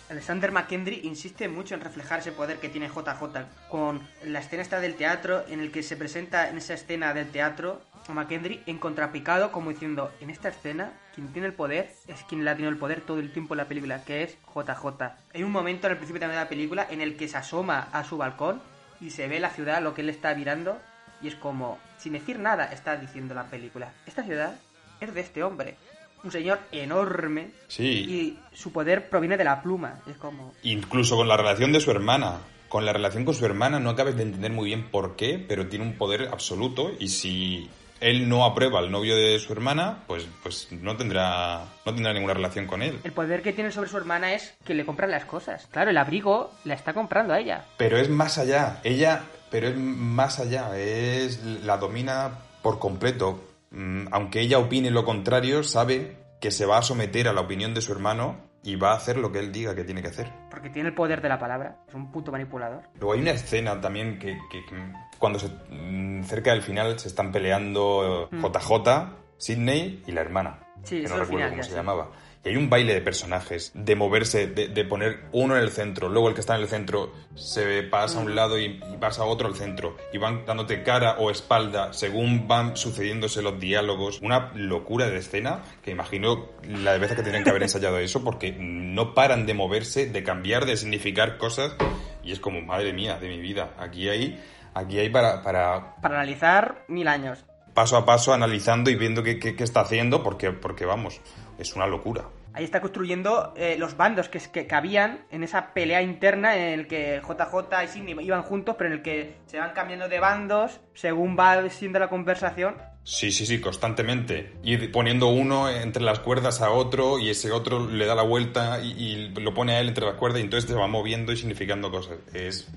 Alexander 0.10 0.52
McKendry 0.52 1.02
insiste 1.04 1.48
mucho 1.48 1.76
en 1.76 1.82
reflejar 1.82 2.20
ese 2.20 2.32
poder 2.32 2.58
que 2.58 2.70
tiene 2.70 2.88
JJ 2.90 3.46
con 3.70 4.08
la 4.24 4.40
escena 4.40 4.64
esta 4.64 4.80
del 4.80 4.96
teatro 4.96 5.46
en 5.48 5.60
el 5.60 5.72
que 5.72 5.84
se 5.84 5.96
presenta 5.98 6.50
en 6.50 6.58
esa 6.58 6.74
escena 6.74 7.14
del 7.14 7.30
teatro 7.30 7.82
a 8.12 8.16
McKendry 8.16 8.62
en 8.66 8.78
contrapicado 8.78 9.52
como 9.52 9.70
diciendo 9.70 10.12
en 10.22 10.30
esta 10.30 10.50
escena 10.50 10.94
quien 11.14 11.32
tiene 11.32 11.48
el 11.48 11.54
poder 11.54 11.92
es 12.08 12.24
quien 12.24 12.44
le 12.44 12.52
ha 12.52 12.54
tenido 12.54 12.72
el 12.72 12.78
poder 12.78 13.02
todo 13.02 13.20
el 13.20 13.32
tiempo 13.32 13.54
en 13.54 13.60
la 13.60 13.68
película 13.68 14.04
que 14.04 14.24
es 14.24 14.38
JJ. 14.54 15.04
Hay 15.34 15.44
un 15.44 15.52
momento 15.52 15.88
en 15.88 15.92
el 15.92 15.98
principio 15.98 16.20
también 16.20 16.40
de 16.40 16.46
la 16.46 16.50
película 16.50 16.88
en 16.90 17.02
el 17.02 17.18
que 17.18 17.28
se 17.28 17.38
asoma 17.38 17.88
a 17.92 18.04
su 18.04 18.18
balcón 18.18 18.62
y 19.02 19.12
se 19.12 19.28
ve 19.28 19.40
la 19.40 19.50
ciudad 19.50 19.82
lo 19.82 19.94
que 19.94 20.02
él 20.02 20.10
está 20.10 20.34
mirando 20.36 20.78
y 21.22 21.28
es 21.28 21.36
como 21.36 21.78
sin 21.98 22.14
decir 22.14 22.40
nada 22.40 22.66
está 22.66 22.96
diciendo 22.98 23.34
la 23.34 23.46
película 23.46 23.94
esta 24.06 24.24
ciudad 24.24 24.56
es 25.00 25.14
de 25.14 25.22
este 25.22 25.44
hombre 25.44 25.76
un 26.24 26.32
señor 26.32 26.60
enorme 26.72 27.52
Sí, 27.68 27.84
y 27.88 28.40
su 28.54 28.72
poder 28.72 29.10
proviene 29.10 29.38
de 29.38 29.44
la 29.44 29.62
pluma. 29.62 30.02
Es 30.08 30.18
como. 30.18 30.54
incluso 30.64 31.16
con 31.16 31.28
la 31.28 31.38
relación 31.38 31.72
de 31.72 31.80
su 31.80 31.92
hermana. 31.92 32.40
Con 32.68 32.86
la 32.86 32.94
relación 32.94 33.26
con 33.26 33.34
su 33.34 33.46
hermana 33.46 33.80
no 33.80 33.90
acabas 33.90 34.16
de 34.16 34.24
entender 34.24 34.52
muy 34.52 34.66
bien 34.66 34.92
por 34.92 35.16
qué, 35.16 35.44
pero 35.48 35.68
tiene 35.68 35.86
un 35.86 35.98
poder 35.98 36.28
absoluto 36.32 36.92
y 37.00 37.08
si 37.08 37.68
él 38.02 38.30
no 38.30 38.46
aprueba 38.46 38.80
al 38.80 38.92
novio 38.92 39.16
de 39.16 39.40
su 39.40 39.54
hermana, 39.54 40.04
pues, 40.08 40.28
pues 40.44 40.68
no 40.72 40.96
tendrá 40.98 41.66
no 41.86 41.94
tendrá 41.94 42.14
ninguna 42.14 42.34
relación 42.34 42.66
con 42.68 42.82
él. 42.82 43.00
El 43.04 43.12
poder 43.12 43.42
que 43.42 43.54
tiene 43.54 43.72
sobre 43.72 43.90
su 43.90 43.98
hermana 43.98 44.34
es 44.34 44.56
que 44.64 44.74
le 44.74 44.86
compran 44.86 45.12
las 45.12 45.26
cosas. 45.26 45.68
Claro, 45.72 45.92
el 45.92 45.98
abrigo 45.98 46.52
la 46.64 46.74
está 46.74 46.94
comprando 46.94 47.34
a 47.34 47.40
ella. 47.40 47.66
Pero 47.78 47.98
es 47.98 48.10
más 48.10 48.38
allá, 48.38 48.80
ella, 48.84 49.24
pero 49.50 49.68
es 49.68 49.78
más 49.78 50.40
allá, 50.40 50.78
es 50.78 51.44
la 51.44 51.78
domina 51.78 52.40
por 52.62 52.80
completo. 52.80 53.44
Mm, 53.72 54.08
Aunque 54.12 54.42
ella 54.42 54.60
opine 54.60 54.92
lo 54.92 55.06
contrario, 55.06 55.64
sabe 55.64 56.18
que 56.40 56.52
se 56.52 56.66
va 56.66 56.78
a 56.78 56.84
someter 56.84 57.28
a 57.28 57.34
la 57.34 57.42
opinión 57.42 57.74
de 57.74 57.82
su 57.82 57.92
hermano 57.92 58.38
y 58.64 58.76
va 58.76 58.92
a 58.92 58.96
hacer 58.96 59.18
lo 59.18 59.32
que 59.32 59.40
él 59.40 59.52
diga 59.52 59.76
que 59.76 59.84
tiene 59.84 60.02
que 60.02 60.10
hacer. 60.10 60.32
Porque 60.60 60.72
tiene 60.74 60.90
el 60.90 60.96
poder 60.96 61.22
de 61.22 61.30
la 61.30 61.40
palabra. 61.40 61.78
Es 61.88 61.94
un 61.96 62.12
puto 62.12 62.34
manipulador. 62.34 62.82
Luego 62.96 63.14
hay 63.14 63.22
una 63.22 63.32
escena 63.32 63.80
también 63.80 64.20
que, 64.20 64.38
que- 64.52 64.66
que 64.66 64.76
cuando 65.18 65.40
se, 65.40 65.48
mm, 65.70 66.24
cerca 66.24 66.52
del 66.52 66.62
final 66.62 67.00
se 67.00 67.08
están 67.08 67.32
peleando 67.32 68.28
Mm. 68.30 68.42
JJ, 68.42 69.10
Sidney 69.40 70.04
y 70.06 70.12
la 70.12 70.22
hermana. 70.22 70.60
Sí, 70.84 71.02
que 71.02 71.08
no 71.10 71.16
recuerdo 71.16 71.28
final 71.28 71.50
cómo 71.50 71.64
se 71.64 71.70
sí. 71.70 71.76
llamaba. 71.76 72.12
Y 72.46 72.50
hay 72.50 72.56
un 72.56 72.70
baile 72.70 72.94
de 72.94 73.02
personajes, 73.02 73.74
de 73.76 73.96
moverse, 73.98 74.48
de, 74.48 74.70
de 74.70 74.86
poner 74.86 75.26
uno 75.34 75.58
en 75.58 75.64
el 75.64 75.72
centro, 75.72 76.08
luego 76.08 76.30
el 76.30 76.36
que 76.36 76.40
está 76.40 76.56
en 76.56 76.62
el 76.62 76.70
centro 76.70 77.12
se 77.36 77.84
pasa 77.84 78.20
a 78.20 78.22
Mm. 78.22 78.26
un 78.28 78.36
lado 78.36 78.58
y, 78.58 78.64
y 78.66 78.98
pasa 78.98 79.24
a 79.24 79.26
otro 79.26 79.50
al 79.50 79.56
centro, 79.56 79.98
y 80.14 80.20
van 80.20 80.46
dándote 80.46 80.82
cara 80.84 81.16
o 81.18 81.32
espalda 81.32 81.92
según 81.92 82.48
van 82.48 82.78
sucediéndose 82.78 83.42
los 83.42 83.60
diálogos. 83.60 84.22
Una 84.22 84.54
locura 84.56 85.10
de 85.10 85.18
escena 85.18 85.64
que 85.84 85.92
imagino 85.92 86.48
la 86.64 86.94
de 86.94 87.00
veces 87.00 87.18
que 87.18 87.24
tienen 87.24 87.44
que 87.44 87.50
haber 87.50 87.64
ensayado 87.70 87.98
eso 88.00 88.24
porque 88.24 88.56
no 88.58 89.14
paran 89.14 89.46
de 89.46 89.54
moverse, 89.54 90.06
de 90.10 90.24
cambiar, 90.24 90.66
de 90.66 90.78
significar 90.78 91.38
cosas, 91.38 91.76
y 92.24 92.32
es 92.32 92.40
como, 92.40 92.62
madre 92.62 92.94
mía, 92.94 93.18
de 93.20 93.28
mi 93.28 93.40
vida, 93.42 93.74
aquí 93.78 94.08
hay, 94.08 94.42
aquí 94.74 94.98
hay 94.98 95.10
para, 95.10 95.42
para 95.44 95.98
Para 95.98 96.16
analizar 96.16 96.86
mil 96.88 97.10
años. 97.10 97.46
Paso 97.74 97.98
a 97.98 98.06
paso 98.06 98.34
analizando 98.34 98.90
y 98.90 98.96
viendo 98.96 99.24
qué, 99.24 99.40
qué- 99.40 99.56
qué 99.56 99.64
está 99.64 99.82
haciendo 99.82 100.24
porque, 100.24 100.52
porque 100.52 100.86
vamos, 100.86 101.22
es 101.58 101.76
una 101.76 101.88
locura. 101.88 102.26
Ahí 102.52 102.64
está 102.64 102.82
construyendo 102.82 103.54
eh, 103.56 103.76
los 103.78 103.96
bandos 103.96 104.28
que, 104.28 104.40
que, 104.40 104.68
habían 104.76 105.26
en 105.30 105.44
esa 105.44 105.72
pelea 105.72 106.02
interna 106.02 106.58
en 106.58 106.80
el 106.80 106.88
que 106.88 107.22
JJ 107.22 107.84
y 107.84 107.88
Sidney 107.88 108.16
iban 108.26 108.42
juntos, 108.42 108.76
pero 108.78 108.90
en 108.90 108.96
el 108.98 109.02
que 109.04 109.36
se 109.46 109.60
van 109.60 109.72
cambiando 109.74 110.10
de 110.10 110.20
bandos 110.20 110.80
según 110.96 111.38
va 111.38 111.70
siendo 111.70 112.00
la 112.00 112.10
conversación. 112.10 112.76
Sí, 113.04 113.32
sí, 113.32 113.46
sí, 113.46 113.62
constantemente. 113.62 114.54
Ir 114.64 114.92
poniendo 114.92 115.28
uno 115.28 115.70
entre 115.70 116.04
las 116.04 116.20
cuerdas 116.20 116.62
a 116.62 116.72
otro 116.72 117.20
y 117.20 117.30
ese 117.30 117.52
otro 117.52 117.88
le 117.88 118.06
da 118.08 118.16
la 118.16 118.24
vuelta 118.24 118.80
y, 118.84 118.92
y 118.92 119.30
lo 119.40 119.54
pone 119.54 119.74
a 119.76 119.80
él 119.80 119.88
entre 119.88 120.06
las 120.06 120.16
cuerdas 120.16 120.40
y 120.42 120.44
entonces 120.44 120.70
se 120.70 120.76
va 120.76 120.88
moviendo 120.88 121.32
y 121.32 121.38
significando 121.38 121.92
cosas. 121.92 122.18
Es, 122.34 122.68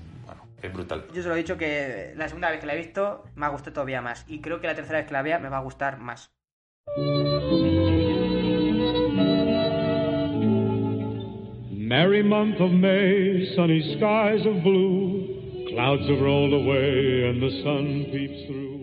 es 0.63 0.73
brutal. 0.73 1.05
Yo 1.13 1.21
se 1.21 1.27
lo 1.27 1.35
he 1.35 1.37
dicho 1.37 1.57
que 1.57 2.13
la 2.15 2.27
segunda 2.27 2.49
vez 2.49 2.59
que 2.61 2.65
la 2.65 2.73
he 2.73 2.77
visto 2.77 3.25
me 3.35 3.45
ha 3.45 3.49
gustado 3.49 3.73
todavía 3.73 4.01
más. 4.01 4.25
Y 4.27 4.41
creo 4.41 4.61
que 4.61 4.67
la 4.67 4.75
tercera 4.75 4.99
vez 4.99 5.07
que 5.07 5.13
la 5.13 5.21
vea 5.21 5.37
me 5.37 5.49
va 5.49 5.57
a 5.57 5.61
gustar 5.61 5.99
más. 5.99 6.31
Merry 11.71 12.23
month 12.23 12.59
of 12.61 12.71
May, 12.71 13.53
sunny 13.55 13.81
skies 13.95 14.45
of 14.45 14.63
blue, 14.63 15.65
clouds 15.69 16.09
have 16.09 16.21
rolled 16.21 16.53
away 16.53 17.29
and 17.29 17.41
the 17.41 17.51
sun 17.61 18.05
peeps 18.11 18.47
through. 18.47 18.73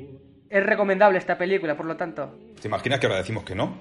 Es 0.50 0.64
recomendable 0.64 1.16
esta 1.18 1.38
película, 1.38 1.76
por 1.76 1.86
lo 1.86 1.96
tanto. 1.96 2.36
¿Te 2.60 2.68
imaginas 2.68 3.00
que 3.00 3.06
ahora 3.06 3.18
decimos 3.18 3.44
que 3.44 3.54
no? 3.54 3.78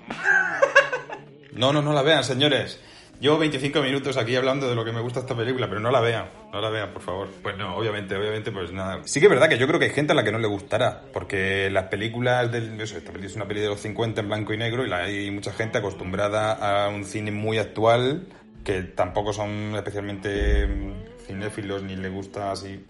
No, 1.54 1.74
no, 1.74 1.82
no 1.82 1.94
la 1.94 2.04
vean, 2.04 2.24
señores. 2.24 2.80
Llevo 3.20 3.38
25 3.38 3.82
minutos 3.82 4.16
aquí 4.16 4.34
hablando 4.38 4.70
de 4.70 4.76
lo 4.76 4.86
que 4.86 4.94
me 4.94 5.02
gusta 5.02 5.20
esta 5.20 5.36
película, 5.36 5.68
pero 5.68 5.82
no 5.82 5.92
la 5.92 6.00
vean, 6.00 6.30
no 6.54 6.62
la 6.62 6.70
vean, 6.70 6.94
por 6.94 7.02
favor. 7.02 7.28
Pues 7.44 7.58
no, 7.58 7.76
obviamente, 7.76 8.16
obviamente, 8.16 8.50
pues 8.50 8.72
nada. 8.72 9.02
Sí 9.04 9.20
que 9.20 9.26
es 9.26 9.30
verdad 9.30 9.50
que 9.50 9.58
yo 9.58 9.68
creo 9.68 9.78
que 9.78 9.88
hay 9.88 9.92
gente 9.92 10.14
a 10.14 10.16
la 10.16 10.24
que 10.24 10.32
no 10.32 10.40
le 10.40 10.48
gustará, 10.48 11.02
porque 11.12 11.70
las 11.70 11.88
películas 11.88 12.50
del... 12.50 12.80
Eso, 12.80 12.98
esta 12.98 13.12
película 13.12 13.30
es 13.30 13.36
una 13.36 13.46
peli 13.46 13.60
de 13.60 13.68
los 13.68 13.82
50 13.82 14.22
en 14.22 14.28
blanco 14.30 14.54
y 14.54 14.58
negro 14.58 14.88
y 14.88 14.94
hay 14.94 15.32
mucha 15.32 15.52
gente 15.52 15.80
acostumbrada 15.80 16.54
a 16.54 16.88
un 16.88 17.04
cine 17.04 17.32
muy 17.32 17.58
actual, 17.58 18.26
que 18.64 18.84
tampoco 18.84 19.34
son 19.34 19.76
especialmente 19.76 20.66
mm, 20.66 20.94
cinéfilos 21.28 21.84
ni 21.84 21.98
le 21.98 22.08
gusta 22.08 22.54
así 22.54 22.86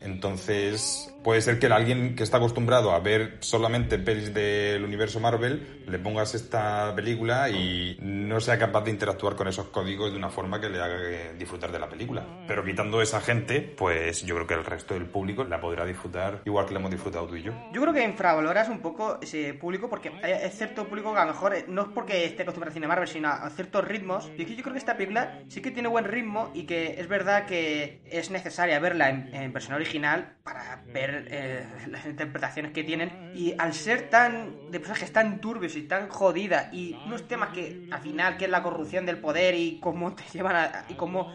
Entonces, 0.00 1.13
puede 1.24 1.40
ser 1.40 1.58
que 1.58 1.66
alguien 1.66 2.14
que 2.14 2.22
está 2.22 2.36
acostumbrado 2.36 2.92
a 2.92 3.00
ver 3.00 3.38
solamente 3.40 3.98
pelis 3.98 4.32
del 4.32 4.84
universo 4.84 5.18
Marvel 5.18 5.82
le 5.88 5.98
pongas 5.98 6.34
esta 6.34 6.94
película 6.94 7.48
y 7.48 7.96
no 8.00 8.40
sea 8.40 8.58
capaz 8.58 8.82
de 8.82 8.90
interactuar 8.90 9.34
con 9.34 9.48
esos 9.48 9.68
códigos 9.68 10.12
de 10.12 10.18
una 10.18 10.28
forma 10.28 10.60
que 10.60 10.68
le 10.68 10.80
haga 10.80 10.96
eh, 11.00 11.34
disfrutar 11.38 11.72
de 11.72 11.78
la 11.78 11.88
película. 11.88 12.24
Pero 12.46 12.62
quitando 12.62 13.00
esa 13.00 13.22
gente, 13.22 13.60
pues 13.60 14.22
yo 14.22 14.34
creo 14.34 14.46
que 14.46 14.54
el 14.54 14.64
resto 14.64 14.94
del 14.94 15.06
público 15.06 15.44
la 15.44 15.60
podrá 15.60 15.86
disfrutar 15.86 16.42
igual 16.44 16.66
que 16.66 16.74
la 16.74 16.80
hemos 16.80 16.90
disfrutado 16.90 17.26
tú 17.26 17.36
y 17.36 17.42
yo. 17.42 17.52
Yo 17.72 17.80
creo 17.80 17.94
que 17.94 18.04
infravaloras 18.04 18.68
un 18.68 18.80
poco 18.80 19.18
ese 19.22 19.54
público 19.54 19.88
porque 19.88 20.12
hay 20.22 20.50
cierto 20.50 20.86
público 20.86 21.14
que 21.14 21.20
a 21.20 21.24
lo 21.24 21.32
mejor 21.32 21.54
eh, 21.54 21.64
no 21.68 21.82
es 21.82 21.88
porque 21.94 22.26
esté 22.26 22.42
acostumbrado 22.42 22.70
al 22.70 22.74
cine 22.74 22.86
Marvel, 22.86 23.08
sino 23.08 23.28
a 23.28 23.48
ciertos 23.48 23.82
ritmos. 23.82 24.30
Y 24.36 24.42
es 24.42 24.48
que 24.48 24.56
yo 24.56 24.62
creo 24.62 24.74
que 24.74 24.78
esta 24.78 24.96
película 24.96 25.40
sí 25.48 25.62
que 25.62 25.70
tiene 25.70 25.88
buen 25.88 26.04
ritmo 26.04 26.50
y 26.52 26.64
que 26.64 27.00
es 27.00 27.08
verdad 27.08 27.46
que 27.46 28.02
es 28.10 28.30
necesaria 28.30 28.78
verla 28.78 29.08
en, 29.08 29.34
en 29.34 29.52
versión 29.54 29.74
original 29.74 30.36
para 30.42 30.82
ver 30.92 31.13
eh, 31.28 31.66
las 31.88 32.04
interpretaciones 32.06 32.72
que 32.72 32.84
tienen. 32.84 33.32
Y 33.34 33.54
al 33.58 33.74
ser 33.74 34.10
tan 34.10 34.70
de 34.70 34.80
personajes 34.80 35.12
tan 35.12 35.40
turbios 35.40 35.76
y 35.76 35.82
tan 35.82 36.08
jodida 36.08 36.70
y 36.72 36.96
unos 37.06 37.26
temas 37.28 37.50
que 37.50 37.86
al 37.90 38.00
final 38.00 38.36
que 38.36 38.46
es 38.46 38.50
la 38.50 38.62
corrupción 38.62 39.06
del 39.06 39.18
poder 39.18 39.54
y 39.54 39.78
cómo 39.80 40.14
te 40.14 40.24
llevan 40.32 40.56
a 40.56 40.84
y 40.88 40.94
cómo 40.94 41.32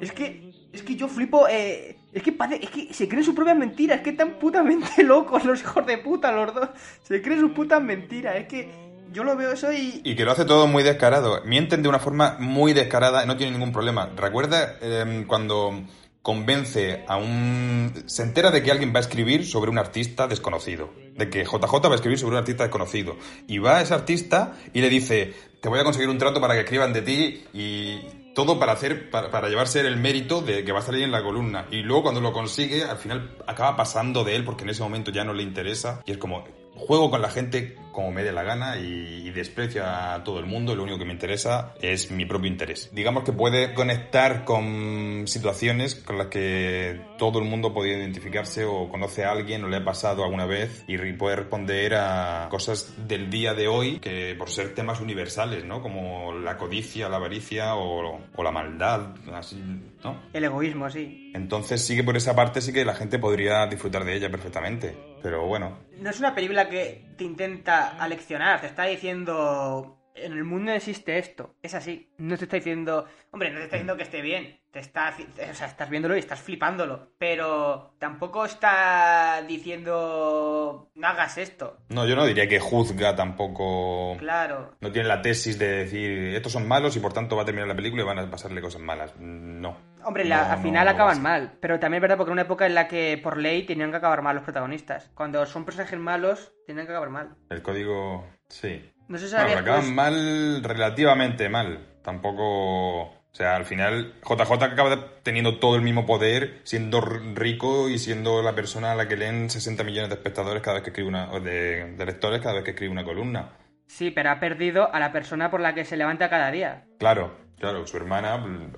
es 0.00 0.12
que 0.12 0.52
es 0.72 0.82
que 0.82 0.96
yo 0.96 1.08
flipo 1.08 1.46
eh, 1.48 1.98
es 2.12 2.22
que 2.22 2.36
es 2.60 2.70
que 2.70 2.94
se 2.94 3.08
creen 3.08 3.24
sus 3.24 3.34
propias 3.34 3.56
mentiras, 3.56 3.98
es 3.98 4.02
que 4.02 4.10
están 4.10 4.38
putamente 4.38 5.02
locos 5.04 5.44
los 5.44 5.60
hijos 5.60 5.86
de 5.86 5.98
puta 5.98 6.32
los 6.32 6.54
dos. 6.54 6.68
Se 7.02 7.22
creen 7.22 7.40
sus 7.40 7.52
putas 7.52 7.82
mentiras, 7.82 8.36
es 8.36 8.46
que 8.46 8.70
yo 9.12 9.24
lo 9.24 9.36
veo 9.36 9.52
eso 9.52 9.72
y 9.72 10.00
Y 10.04 10.14
que 10.14 10.24
lo 10.24 10.32
hace 10.32 10.44
todo 10.44 10.66
muy 10.66 10.82
descarado. 10.82 11.42
Mienten 11.44 11.82
de 11.82 11.88
una 11.88 11.98
forma 11.98 12.36
muy 12.38 12.72
descarada 12.72 13.24
no 13.26 13.36
tiene 13.36 13.52
ningún 13.52 13.72
problema. 13.72 14.10
¿Recuerda 14.16 14.76
eh, 14.80 15.24
cuando 15.26 15.82
convence 16.22 17.04
a 17.08 17.16
un... 17.16 17.92
se 18.06 18.22
entera 18.22 18.50
de 18.50 18.62
que 18.62 18.70
alguien 18.70 18.92
va 18.94 18.98
a 18.98 19.02
escribir 19.02 19.46
sobre 19.46 19.70
un 19.70 19.78
artista 19.78 20.26
desconocido? 20.28 20.90
De 21.16 21.28
que 21.28 21.44
JJ 21.44 21.72
va 21.84 21.92
a 21.92 21.94
escribir 21.96 22.18
sobre 22.18 22.32
un 22.32 22.38
artista 22.38 22.64
desconocido. 22.64 23.16
Y 23.46 23.58
va 23.58 23.78
a 23.78 23.82
ese 23.82 23.94
artista 23.94 24.54
y 24.72 24.80
le 24.80 24.88
dice, 24.88 25.34
te 25.60 25.68
voy 25.68 25.80
a 25.80 25.84
conseguir 25.84 26.08
un 26.08 26.18
trato 26.18 26.40
para 26.40 26.54
que 26.54 26.60
escriban 26.60 26.92
de 26.92 27.02
ti 27.02 27.44
y 27.52 28.00
todo 28.34 28.58
para 28.58 28.72
hacer 28.72 29.10
para, 29.10 29.30
para 29.30 29.48
llevarse 29.48 29.80
el 29.80 29.96
mérito 29.96 30.40
de 30.40 30.64
que 30.64 30.72
va 30.72 30.78
a 30.78 30.82
salir 30.82 31.02
en 31.02 31.12
la 31.12 31.22
columna 31.22 31.66
y 31.70 31.82
luego 31.82 32.04
cuando 32.04 32.20
lo 32.22 32.32
consigue 32.32 32.82
al 32.82 32.96
final 32.96 33.36
acaba 33.46 33.76
pasando 33.76 34.24
de 34.24 34.36
él 34.36 34.44
porque 34.44 34.64
en 34.64 34.70
ese 34.70 34.82
momento 34.82 35.10
ya 35.10 35.22
no 35.22 35.34
le 35.34 35.42
interesa 35.42 36.02
y 36.06 36.12
es 36.12 36.18
como 36.18 36.44
juego 36.74 37.10
con 37.10 37.20
la 37.20 37.28
gente 37.28 37.76
como 37.92 38.10
me 38.10 38.24
dé 38.24 38.32
la 38.32 38.42
gana 38.42 38.78
y, 38.78 39.28
y 39.28 39.30
desprecio 39.30 39.84
a 39.86 40.22
todo 40.24 40.38
el 40.38 40.46
mundo. 40.46 40.74
Lo 40.74 40.82
único 40.82 40.98
que 40.98 41.04
me 41.04 41.12
interesa 41.12 41.74
es 41.80 42.10
mi 42.10 42.26
propio 42.26 42.50
interés. 42.50 42.90
Digamos 42.92 43.24
que 43.24 43.32
puede 43.32 43.74
conectar 43.74 44.44
con 44.44 45.24
situaciones 45.26 45.94
con 45.94 46.18
las 46.18 46.26
que 46.28 47.00
todo 47.18 47.38
el 47.38 47.44
mundo 47.44 47.72
podría 47.72 47.98
identificarse 47.98 48.64
o 48.64 48.88
conoce 48.88 49.24
a 49.24 49.30
alguien 49.32 49.64
o 49.64 49.68
le 49.68 49.76
ha 49.76 49.84
pasado 49.84 50.24
alguna 50.24 50.46
vez 50.46 50.84
y 50.88 50.96
puede 51.12 51.36
responder 51.36 51.94
a 51.94 52.48
cosas 52.50 52.94
del 53.06 53.30
día 53.30 53.54
de 53.54 53.68
hoy 53.68 53.98
que 53.98 54.34
por 54.36 54.50
ser 54.50 54.74
temas 54.74 55.00
universales 55.00 55.64
no 55.64 55.82
como 55.82 56.32
la 56.32 56.56
codicia 56.56 57.08
la 57.08 57.16
avaricia 57.16 57.74
o, 57.74 58.20
o 58.34 58.42
la 58.42 58.50
maldad 58.50 59.14
así 59.32 59.62
no 60.02 60.20
el 60.32 60.44
egoísmo, 60.44 60.90
sí. 60.90 61.30
entonces 61.34 61.84
sí 61.84 61.96
que 61.96 62.04
por 62.04 62.16
esa 62.16 62.34
parte 62.34 62.60
sí 62.60 62.72
que 62.72 62.84
la 62.84 62.94
gente 62.94 63.18
podría 63.18 63.66
disfrutar 63.66 64.04
de 64.04 64.16
ella 64.16 64.30
perfectamente. 64.30 64.96
Pero 65.22 65.46
bueno, 65.46 65.78
No 66.00 66.10
es 66.10 66.18
una 66.18 66.34
película 66.34 66.68
que 66.68 67.04
te 67.16 67.22
intenta 67.22 67.81
aleccionar, 67.88 68.60
te 68.60 68.66
está 68.66 68.84
diciendo 68.84 70.01
en 70.14 70.32
el 70.32 70.44
mundo 70.44 70.72
existe 70.72 71.18
esto, 71.18 71.54
es 71.62 71.74
así. 71.74 72.10
No 72.18 72.36
te 72.36 72.44
está 72.44 72.56
diciendo, 72.56 73.06
hombre, 73.30 73.50
no 73.50 73.58
te 73.58 73.64
está 73.64 73.76
diciendo 73.76 73.96
que 73.96 74.02
esté 74.02 74.20
bien, 74.22 74.60
te 74.70 74.78
está, 74.80 75.14
o 75.50 75.54
sea, 75.54 75.66
estás 75.66 75.90
viéndolo 75.90 76.16
y 76.16 76.18
estás 76.20 76.40
flipándolo, 76.40 77.12
pero 77.18 77.94
tampoco 77.98 78.44
está 78.44 79.42
diciendo 79.46 80.90
no 80.94 81.06
hagas 81.06 81.38
esto. 81.38 81.78
no, 81.88 82.06
yo 82.06 82.16
no 82.16 82.24
diría 82.26 82.48
que 82.48 82.60
juzga 82.60 83.14
tampoco... 83.16 84.16
Claro. 84.18 84.74
No 84.80 84.92
tiene 84.92 85.08
la 85.08 85.22
tesis 85.22 85.58
de 85.58 85.66
decir, 85.84 86.34
estos 86.34 86.52
son 86.52 86.66
malos 86.68 86.96
y 86.96 87.00
por 87.00 87.12
tanto 87.12 87.36
va 87.36 87.42
a 87.42 87.44
terminar 87.46 87.68
la 87.68 87.74
película 87.76 88.02
y 88.02 88.06
van 88.06 88.18
a 88.18 88.30
pasarle 88.30 88.60
cosas 88.60 88.80
malas. 88.80 89.14
No. 89.18 89.76
Hombre, 90.04 90.24
la- 90.24 90.46
No, 90.48 90.52
al 90.52 90.58
final 90.62 90.84
no 90.86 90.90
acaban 90.92 91.22
mal, 91.22 91.58
pero 91.60 91.78
también 91.78 91.98
es 91.98 92.02
verdad 92.02 92.16
porque 92.16 92.30
era 92.30 92.34
una 92.34 92.42
época 92.42 92.66
en 92.66 92.74
la 92.74 92.88
que 92.88 93.18
por 93.22 93.36
ley 93.38 93.64
tenían 93.64 93.90
que 93.90 93.96
acabar 93.98 94.22
mal 94.22 94.34
los 94.36 94.44
protagonistas. 94.44 95.10
Cuando 95.14 95.44
son 95.46 95.64
personajes 95.64 95.98
malos, 95.98 96.52
tienen 96.66 96.86
que 96.86 96.92
acabar 96.92 97.10
mal. 97.10 97.36
El 97.50 97.62
código... 97.62 98.26
Sí. 98.48 98.91
No 99.08 99.18
sé 99.18 99.28
si 99.28 99.34
Bueno, 99.34 99.58
acaban 99.58 99.94
mal, 99.94 100.62
relativamente 100.64 101.48
mal. 101.48 101.86
Tampoco... 102.02 103.02
O 103.32 103.34
sea, 103.34 103.56
al 103.56 103.64
final 103.64 104.12
JJ 104.28 104.52
acaba 104.62 105.14
teniendo 105.22 105.58
todo 105.58 105.76
el 105.76 105.80
mismo 105.82 106.04
poder, 106.04 106.60
siendo 106.64 107.00
rico 107.00 107.88
y 107.88 107.98
siendo 107.98 108.42
la 108.42 108.54
persona 108.54 108.92
a 108.92 108.94
la 108.94 109.08
que 109.08 109.16
leen 109.16 109.48
60 109.48 109.84
millones 109.84 110.10
de 110.10 110.16
espectadores 110.16 110.62
cada 110.62 110.74
vez 110.74 110.82
que 110.84 110.90
escribe 110.90 111.08
una... 111.08 111.30
o 111.32 111.40
de, 111.40 111.94
de 111.96 112.04
lectores 112.06 112.40
cada 112.42 112.56
vez 112.56 112.64
que 112.64 112.72
escribe 112.72 112.92
una 112.92 113.04
columna. 113.04 113.52
Sí, 113.86 114.10
pero 114.10 114.30
ha 114.30 114.38
perdido 114.38 114.92
a 114.94 115.00
la 115.00 115.12
persona 115.12 115.50
por 115.50 115.60
la 115.60 115.74
que 115.74 115.84
se 115.86 115.96
levanta 115.96 116.28
cada 116.28 116.50
día. 116.50 116.84
Claro, 116.98 117.34
claro, 117.58 117.86
su 117.86 117.96
hermana 117.96 118.34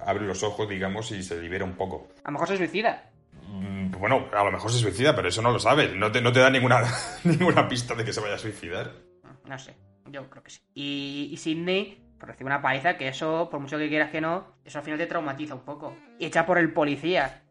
abre 0.06 0.24
los 0.24 0.42
ojos, 0.44 0.68
digamos, 0.68 1.10
y 1.10 1.22
se 1.24 1.40
libera 1.40 1.64
un 1.64 1.74
poco. 1.74 2.08
A 2.22 2.28
lo 2.28 2.32
mejor 2.34 2.48
se 2.48 2.56
suicida. 2.56 3.10
Mm, 3.48 3.90
Bueno, 3.98 4.28
a 4.32 4.44
lo 4.44 4.52
mejor 4.52 4.70
se 4.70 4.78
suicida, 4.78 5.16
pero 5.16 5.28
eso 5.28 5.42
no 5.42 5.50
lo 5.50 5.58
sabes. 5.58 5.92
No 5.94 6.12
te, 6.12 6.20
no 6.20 6.32
te 6.32 6.38
da 6.40 6.50
ninguna, 6.50 6.80
ninguna 7.24 7.66
pista 7.68 7.94
de 7.94 8.04
que 8.04 8.12
se 8.12 8.20
vaya 8.20 8.34
a 8.36 8.38
suicidar. 8.38 8.92
No 9.46 9.58
sé, 9.58 9.74
yo 10.10 10.28
creo 10.30 10.42
que 10.42 10.50
sí. 10.50 10.60
Y, 10.74 11.28
y 11.32 11.36
Sidney 11.36 12.02
pues, 12.18 12.28
recibe 12.28 12.46
una 12.48 12.62
paliza 12.62 12.96
que 12.96 13.08
eso, 13.08 13.48
por 13.50 13.60
mucho 13.60 13.78
que 13.78 13.88
quieras 13.88 14.10
que 14.10 14.20
no, 14.20 14.56
eso 14.64 14.78
al 14.78 14.84
final 14.84 14.98
te 14.98 15.06
traumatiza 15.06 15.54
un 15.54 15.64
poco. 15.64 15.96
Y 16.18 16.26
echa 16.26 16.46
por 16.46 16.58
el 16.58 16.72
policía. 16.72 17.42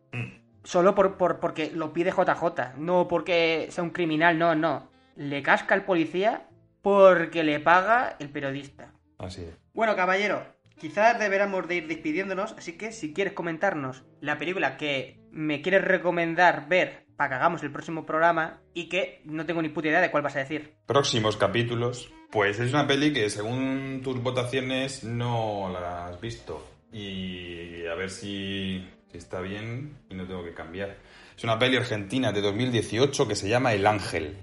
Solo 0.63 0.95
por, 0.95 1.17
por- 1.17 1.39
porque 1.39 1.71
lo 1.73 1.91
pide 1.91 2.11
JJ, 2.11 2.77
no 2.77 3.07
porque 3.07 3.67
sea 3.69 3.83
un 3.83 3.89
criminal, 3.89 4.37
no, 4.39 4.55
no. 4.55 4.89
Le 5.15 5.43
casca 5.43 5.75
el 5.75 5.83
policía 5.83 6.47
porque 6.81 7.43
le 7.43 7.59
paga 7.59 8.15
el 8.19 8.29
periodista. 8.29 8.93
Así 9.17 9.41
es. 9.41 9.57
Bueno, 9.73 9.95
caballero, 9.95 10.45
quizás 10.77 11.19
deberíamos 11.19 11.67
de 11.67 11.75
ir 11.75 11.87
despidiéndonos, 11.87 12.53
así 12.57 12.77
que 12.77 12.91
si 12.91 13.13
quieres 13.13 13.33
comentarnos 13.33 14.05
la 14.21 14.37
película 14.37 14.77
que 14.77 15.19
me 15.31 15.61
quieres 15.61 15.83
recomendar 15.83 16.67
ver 16.69 17.02
para 17.15 17.29
que 17.29 17.35
hagamos 17.35 17.63
el 17.63 17.71
próximo 17.71 18.05
programa 18.05 18.59
y 18.73 18.89
que 18.89 19.21
no 19.25 19.45
tengo 19.45 19.61
ni 19.61 19.69
puta 19.69 19.87
idea 19.87 20.01
de 20.01 20.11
cuál 20.11 20.23
vas 20.23 20.35
a 20.35 20.39
decir. 20.39 20.75
Próximos 20.85 21.37
capítulos. 21.37 22.11
Pues 22.31 22.59
es 22.59 22.73
una 22.73 22.87
peli 22.87 23.13
que 23.13 23.29
según 23.29 24.01
tus 24.03 24.21
votaciones 24.21 25.03
no 25.03 25.69
la 25.71 26.07
has 26.07 26.19
visto. 26.19 26.67
Y 26.91 27.85
a 27.85 27.95
ver 27.95 28.09
si, 28.09 28.87
si 29.11 29.17
está 29.17 29.41
bien 29.41 29.97
y 30.09 30.15
no 30.15 30.25
tengo 30.25 30.43
que 30.43 30.53
cambiar. 30.53 30.97
Es 31.37 31.43
una 31.43 31.57
peli 31.59 31.77
argentina 31.77 32.31
de 32.31 32.41
2018 32.41 33.27
que 33.27 33.35
se 33.35 33.49
llama 33.49 33.73
El 33.73 33.85
Ángel. 33.85 34.37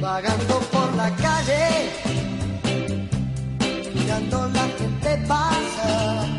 Vagando 0.00 0.60
por 0.70 0.94
la 0.94 1.10
calle, 1.16 1.90
mirando 3.94 4.48
la 4.48 4.68
gente 4.78 5.26
pasa. 5.26 6.35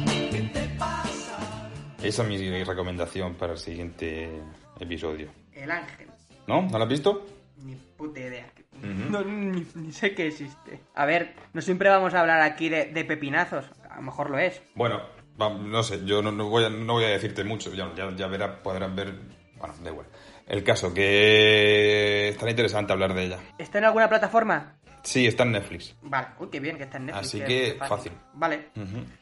Esa 2.07 2.23
es 2.23 2.29
mi 2.29 2.63
recomendación 2.63 3.35
para 3.35 3.51
el 3.51 3.59
siguiente 3.59 4.41
episodio. 4.79 5.29
El 5.51 5.69
ángel. 5.69 6.07
¿No? 6.47 6.61
¿No 6.61 6.77
la 6.77 6.85
has 6.85 6.89
visto? 6.89 7.25
Ni 7.57 7.75
puta 7.75 8.21
idea. 8.21 8.49
No, 8.81 9.21
ni, 9.25 9.65
ni 9.75 9.91
sé 9.91 10.15
que 10.15 10.27
existe. 10.27 10.79
A 10.95 11.05
ver, 11.05 11.33
no 11.51 11.61
siempre 11.61 11.89
vamos 11.89 12.13
a 12.13 12.21
hablar 12.21 12.39
aquí 12.43 12.69
de, 12.69 12.85
de 12.85 13.03
pepinazos. 13.03 13.65
A 13.89 13.97
lo 13.97 14.03
mejor 14.03 14.29
lo 14.29 14.39
es. 14.39 14.61
Bueno, 14.75 15.01
no 15.37 15.83
sé, 15.83 16.05
yo 16.05 16.21
no, 16.21 16.31
no 16.31 16.47
voy, 16.47 16.63
a, 16.63 16.69
no 16.69 16.93
voy 16.93 17.03
a 17.03 17.09
decirte 17.09 17.43
mucho, 17.43 17.73
ya, 17.73 17.93
ya, 17.93 18.09
ya 18.15 18.27
verás, 18.27 18.59
podrás 18.63 18.95
ver... 18.95 19.13
Bueno, 19.57 19.73
da 19.83 19.89
igual. 19.89 20.07
El 20.47 20.63
caso, 20.63 20.93
que 20.93 22.29
estará 22.29 22.51
interesante 22.51 22.93
hablar 22.93 23.13
de 23.15 23.25
ella. 23.25 23.39
¿Está 23.57 23.79
en 23.79 23.83
alguna 23.83 24.07
plataforma? 24.07 24.76
Sí, 25.07 25.25
está 25.25 25.43
en 25.43 25.53
Netflix. 25.53 25.95
Vale, 26.01 26.27
uy, 26.37 26.49
qué 26.51 26.59
bien 26.59 26.75
que 26.77 26.83
está 26.83 26.97
en 26.97 27.05
Netflix. 27.05 27.27
Así 27.27 27.41
que 27.41 27.77
fácil. 27.87 28.11
Vale, 28.33 28.67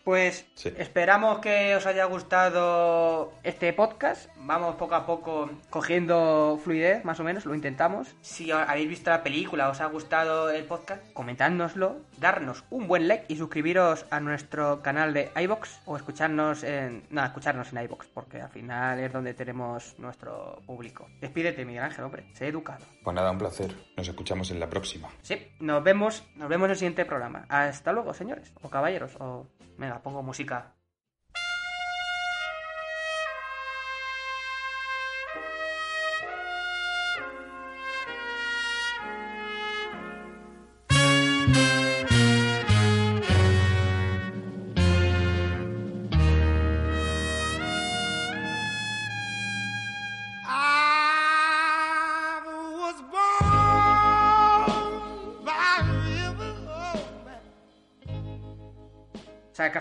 pues 0.03 0.47
Sí. 0.55 0.73
esperamos 0.77 1.37
que 1.39 1.75
os 1.75 1.85
haya 1.85 2.05
gustado 2.05 3.33
este 3.43 3.71
podcast. 3.71 4.29
Vamos 4.37 4.75
poco 4.77 4.95
a 4.95 5.05
poco 5.05 5.49
cogiendo 5.69 6.59
fluidez, 6.63 7.05
más 7.05 7.19
o 7.19 7.23
menos, 7.23 7.45
lo 7.45 7.53
intentamos. 7.53 8.15
Si 8.21 8.49
habéis 8.51 8.89
visto 8.89 9.11
la 9.11 9.21
película, 9.21 9.69
os 9.69 9.79
ha 9.79 9.85
gustado 9.85 10.49
el 10.49 10.65
podcast, 10.65 11.03
comentádnoslo, 11.13 11.97
darnos 12.17 12.63
un 12.71 12.87
buen 12.87 13.07
like 13.07 13.25
y 13.27 13.35
suscribiros 13.37 14.07
a 14.09 14.19
nuestro 14.19 14.81
canal 14.81 15.13
de 15.13 15.31
iBox 15.35 15.81
o 15.85 15.95
escucharnos 15.97 16.63
en. 16.63 17.03
No, 17.11 17.23
escucharnos 17.23 17.71
en 17.73 17.83
iBox, 17.83 18.07
porque 18.07 18.41
al 18.41 18.49
final 18.49 18.99
es 18.99 19.13
donde 19.13 19.35
tenemos 19.35 19.93
nuestro 19.99 20.61
público. 20.65 21.07
Despídete, 21.21 21.63
Miguel 21.63 21.83
Ángel, 21.83 22.05
hombre, 22.05 22.25
sé 22.33 22.47
educado. 22.47 22.83
Pues 23.03 23.15
nada, 23.15 23.29
un 23.31 23.37
placer. 23.37 23.71
Nos 23.95 24.07
escuchamos 24.07 24.49
en 24.51 24.59
la 24.59 24.67
próxima. 24.69 25.09
Sí, 25.21 25.37
nos 25.59 25.74
vemos, 25.83 26.27
nos 26.35 26.49
vemos 26.49 26.65
en 26.65 26.71
el 26.71 26.77
siguiente 26.77 27.05
programa. 27.05 27.45
Hasta 27.49 27.91
luego, 27.91 28.13
señores, 28.13 28.53
o 28.61 28.69
caballeros, 28.69 29.15
o... 29.19 29.47
Venga, 29.77 30.01
pongo 30.01 30.23
música. 30.23 30.74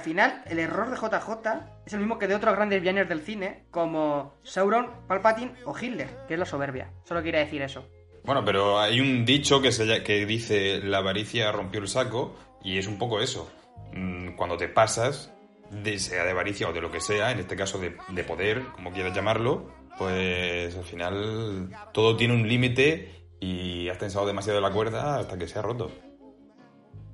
Final 0.04 0.42
el 0.46 0.58
error 0.58 0.90
de 0.90 0.96
JJ 0.96 1.48
es 1.86 1.92
el 1.92 2.00
mismo 2.00 2.18
que 2.18 2.28
de 2.28 2.34
otros 2.34 2.54
grandes 2.54 2.80
villanos 2.80 3.08
del 3.08 3.20
cine, 3.20 3.64
como 3.70 4.34
Sauron, 4.42 4.90
Palpatine 5.08 5.54
o 5.64 5.76
Hitler, 5.76 6.08
que 6.28 6.34
es 6.34 6.38
la 6.38 6.46
soberbia. 6.46 6.92
Solo 7.04 7.22
quería 7.22 7.40
decir 7.40 7.62
eso. 7.62 7.88
Bueno, 8.22 8.44
pero 8.44 8.78
hay 8.78 9.00
un 9.00 9.24
dicho 9.24 9.60
que, 9.60 9.72
se, 9.72 10.02
que 10.02 10.24
dice 10.26 10.80
la 10.82 10.98
avaricia 10.98 11.50
rompió 11.52 11.80
el 11.80 11.88
saco 11.88 12.36
y 12.62 12.78
es 12.78 12.86
un 12.86 12.98
poco 12.98 13.20
eso. 13.20 13.50
Mm, 13.92 14.36
Cuando 14.36 14.56
te 14.56 14.68
pasas, 14.68 15.32
de, 15.70 15.98
sea 15.98 16.24
de 16.24 16.30
avaricia 16.30 16.68
o 16.68 16.72
de 16.72 16.80
lo 16.80 16.90
que 16.90 17.00
sea, 17.00 17.32
en 17.32 17.40
este 17.40 17.56
caso 17.56 17.78
de, 17.78 17.96
de 18.08 18.24
poder, 18.24 18.62
como 18.72 18.92
quieras 18.92 19.14
llamarlo, 19.14 19.70
pues 19.98 20.76
al 20.76 20.84
final 20.84 21.70
todo 21.92 22.16
tiene 22.16 22.34
un 22.34 22.48
límite 22.48 23.26
y 23.40 23.88
has 23.88 23.98
tensado 23.98 24.26
demasiado 24.26 24.60
la 24.60 24.70
cuerda 24.70 25.18
hasta 25.18 25.36
que 25.36 25.46
se 25.46 25.58
ha 25.58 25.62
roto. 25.62 25.90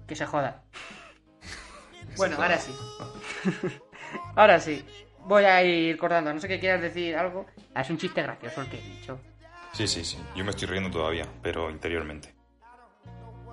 Que 0.07 0.14
se 0.14 0.26
joda. 0.26 0.64
Bueno, 2.16 2.36
ahora 2.36 2.58
sí. 2.58 2.74
ahora 4.36 4.61
sí. 4.61 4.84
Voy 5.24 5.44
a 5.44 5.62
ir 5.62 5.96
cortando. 5.98 6.32
No 6.32 6.40
sé 6.40 6.48
qué 6.48 6.58
quieras 6.58 6.80
decir 6.80 7.16
algo. 7.16 7.46
Ah, 7.74 7.82
es 7.82 7.90
un 7.90 7.98
chiste 7.98 8.22
gracioso 8.22 8.62
el 8.62 8.68
que 8.68 8.78
he 8.78 8.82
dicho. 8.82 9.20
Sí, 9.72 9.86
sí, 9.86 10.04
sí. 10.04 10.18
Yo 10.34 10.44
me 10.44 10.50
estoy 10.50 10.68
riendo 10.68 10.90
todavía, 10.90 11.26
pero 11.42 11.70
interiormente. 11.70 12.34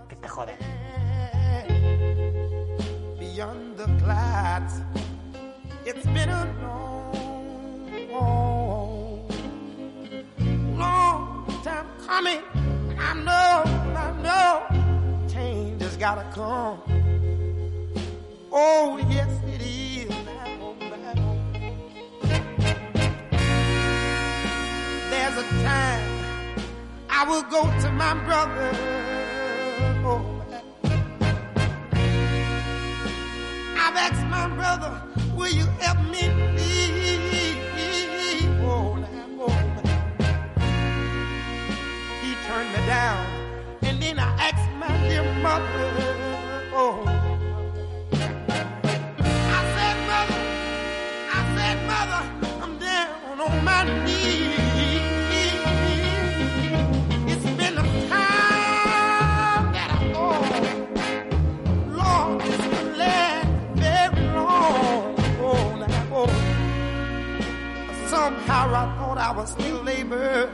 Que 0.09 0.15
te 0.15 0.27
joden. 0.27 0.57
beyond 3.37 3.77
the 3.77 3.85
clouds. 4.03 4.81
It's 5.85 6.05
been 6.07 6.29
a 6.29 6.43
long, 8.09 9.27
long 10.75 11.45
time 11.63 11.85
coming. 12.07 12.41
I 12.97 13.13
know, 13.13 13.63
I 13.95 14.11
know, 14.23 15.27
change 15.29 15.83
has 15.83 15.97
gotta 15.97 16.25
come. 16.31 17.06
Oh, 18.59 18.97
yes, 19.11 19.29
it 19.45 19.61
is. 19.61 20.09
There's 25.11 25.37
a 25.37 25.47
time 25.63 26.09
I 27.07 27.23
will 27.29 27.43
go 27.43 27.61
to 27.81 27.91
my 27.91 28.15
brother. 28.25 28.71
Oh, 30.03 30.25
I've 33.77 33.95
asked 33.95 34.25
my 34.25 34.47
brother, 34.55 35.03
will 35.35 35.51
you 35.53 35.65
help 35.79 35.99
me? 36.09 36.23
Oh, 38.65 38.97
oh, 39.39 39.53
He 42.23 42.33
turned 42.47 42.71
me 42.73 42.81
down, 42.87 43.23
and 43.83 44.01
then 44.01 44.17
I 44.17 44.33
asked 44.49 44.71
my 44.79 45.07
dear 45.07 45.23
mother, 45.43 45.93
oh. 46.73 47.16
I 69.17 69.19
thought 69.19 69.35
I 69.35 69.39
was 69.39 69.49
still 69.49 69.89
able 69.89 70.15
to 70.15 70.49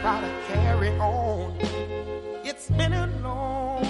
try 0.00 0.20
to 0.20 0.28
carry 0.48 0.90
on. 0.98 1.56
It's 2.44 2.68
been 2.68 2.92
a 2.92 3.06
long, 3.22 3.84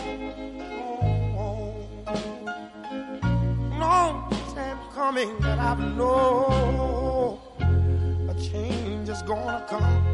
long 3.81 4.31
time 4.55 4.79
coming 4.95 5.37
that 5.41 5.59
I've 5.59 5.81
known 5.97 7.41
a 8.29 8.35
change 8.41 9.09
is 9.09 9.23
gonna 9.23 9.67
come. 9.69 10.07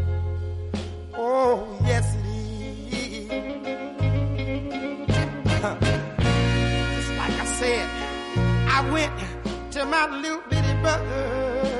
Oh, 1.14 1.78
yes 1.84 2.16
it 2.16 2.24
is. 2.24 3.28
Just 6.96 7.10
like 7.18 7.36
I 7.40 7.46
said, 7.60 7.88
I 8.70 8.90
went 8.90 9.12
to 9.72 9.84
my 9.84 10.06
little 10.18 10.40
bitty 10.48 10.80
brother. 10.80 11.79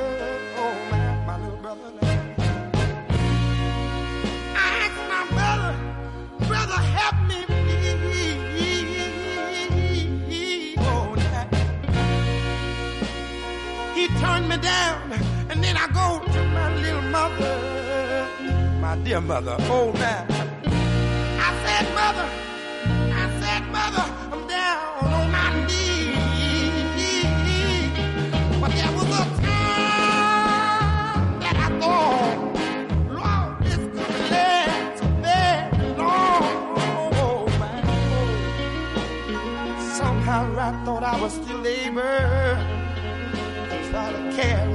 Down, 14.61 15.13
and 15.51 15.63
then 15.63 15.77
I 15.77 15.87
go 15.89 16.21
to 16.33 16.45
my 16.57 16.75
little 16.77 17.03
mother, 17.03 17.57
my 18.81 18.97
dear 19.05 19.21
mother. 19.21 19.57
Oh, 19.61 19.93
now. 19.93 20.27
I 21.47 21.51
said, 21.65 21.87
mother, 21.95 22.29
I 23.13 23.25
said, 23.41 23.63
mother, 23.71 24.07
I'm 24.33 24.43
down 24.47 25.05
on 25.15 25.31
my 25.33 25.49
knees. 25.67 26.19
But 28.61 28.71
there 28.73 28.93
was 28.93 29.09
a 29.09 29.25
time 29.43 31.31
that 31.41 31.57
I 31.57 31.69
thought, 31.81 32.39
Lord, 33.19 33.53
this 33.65 33.83
could 33.95 34.15
last 34.31 35.03
very 35.25 35.89
long. 35.97 37.51
Somehow 39.99 40.43
I 40.59 40.61
thought 40.85 41.05
I 41.05 41.07
was 41.21 41.33
still 41.33 41.67
able 41.67 42.80
care 44.41 44.70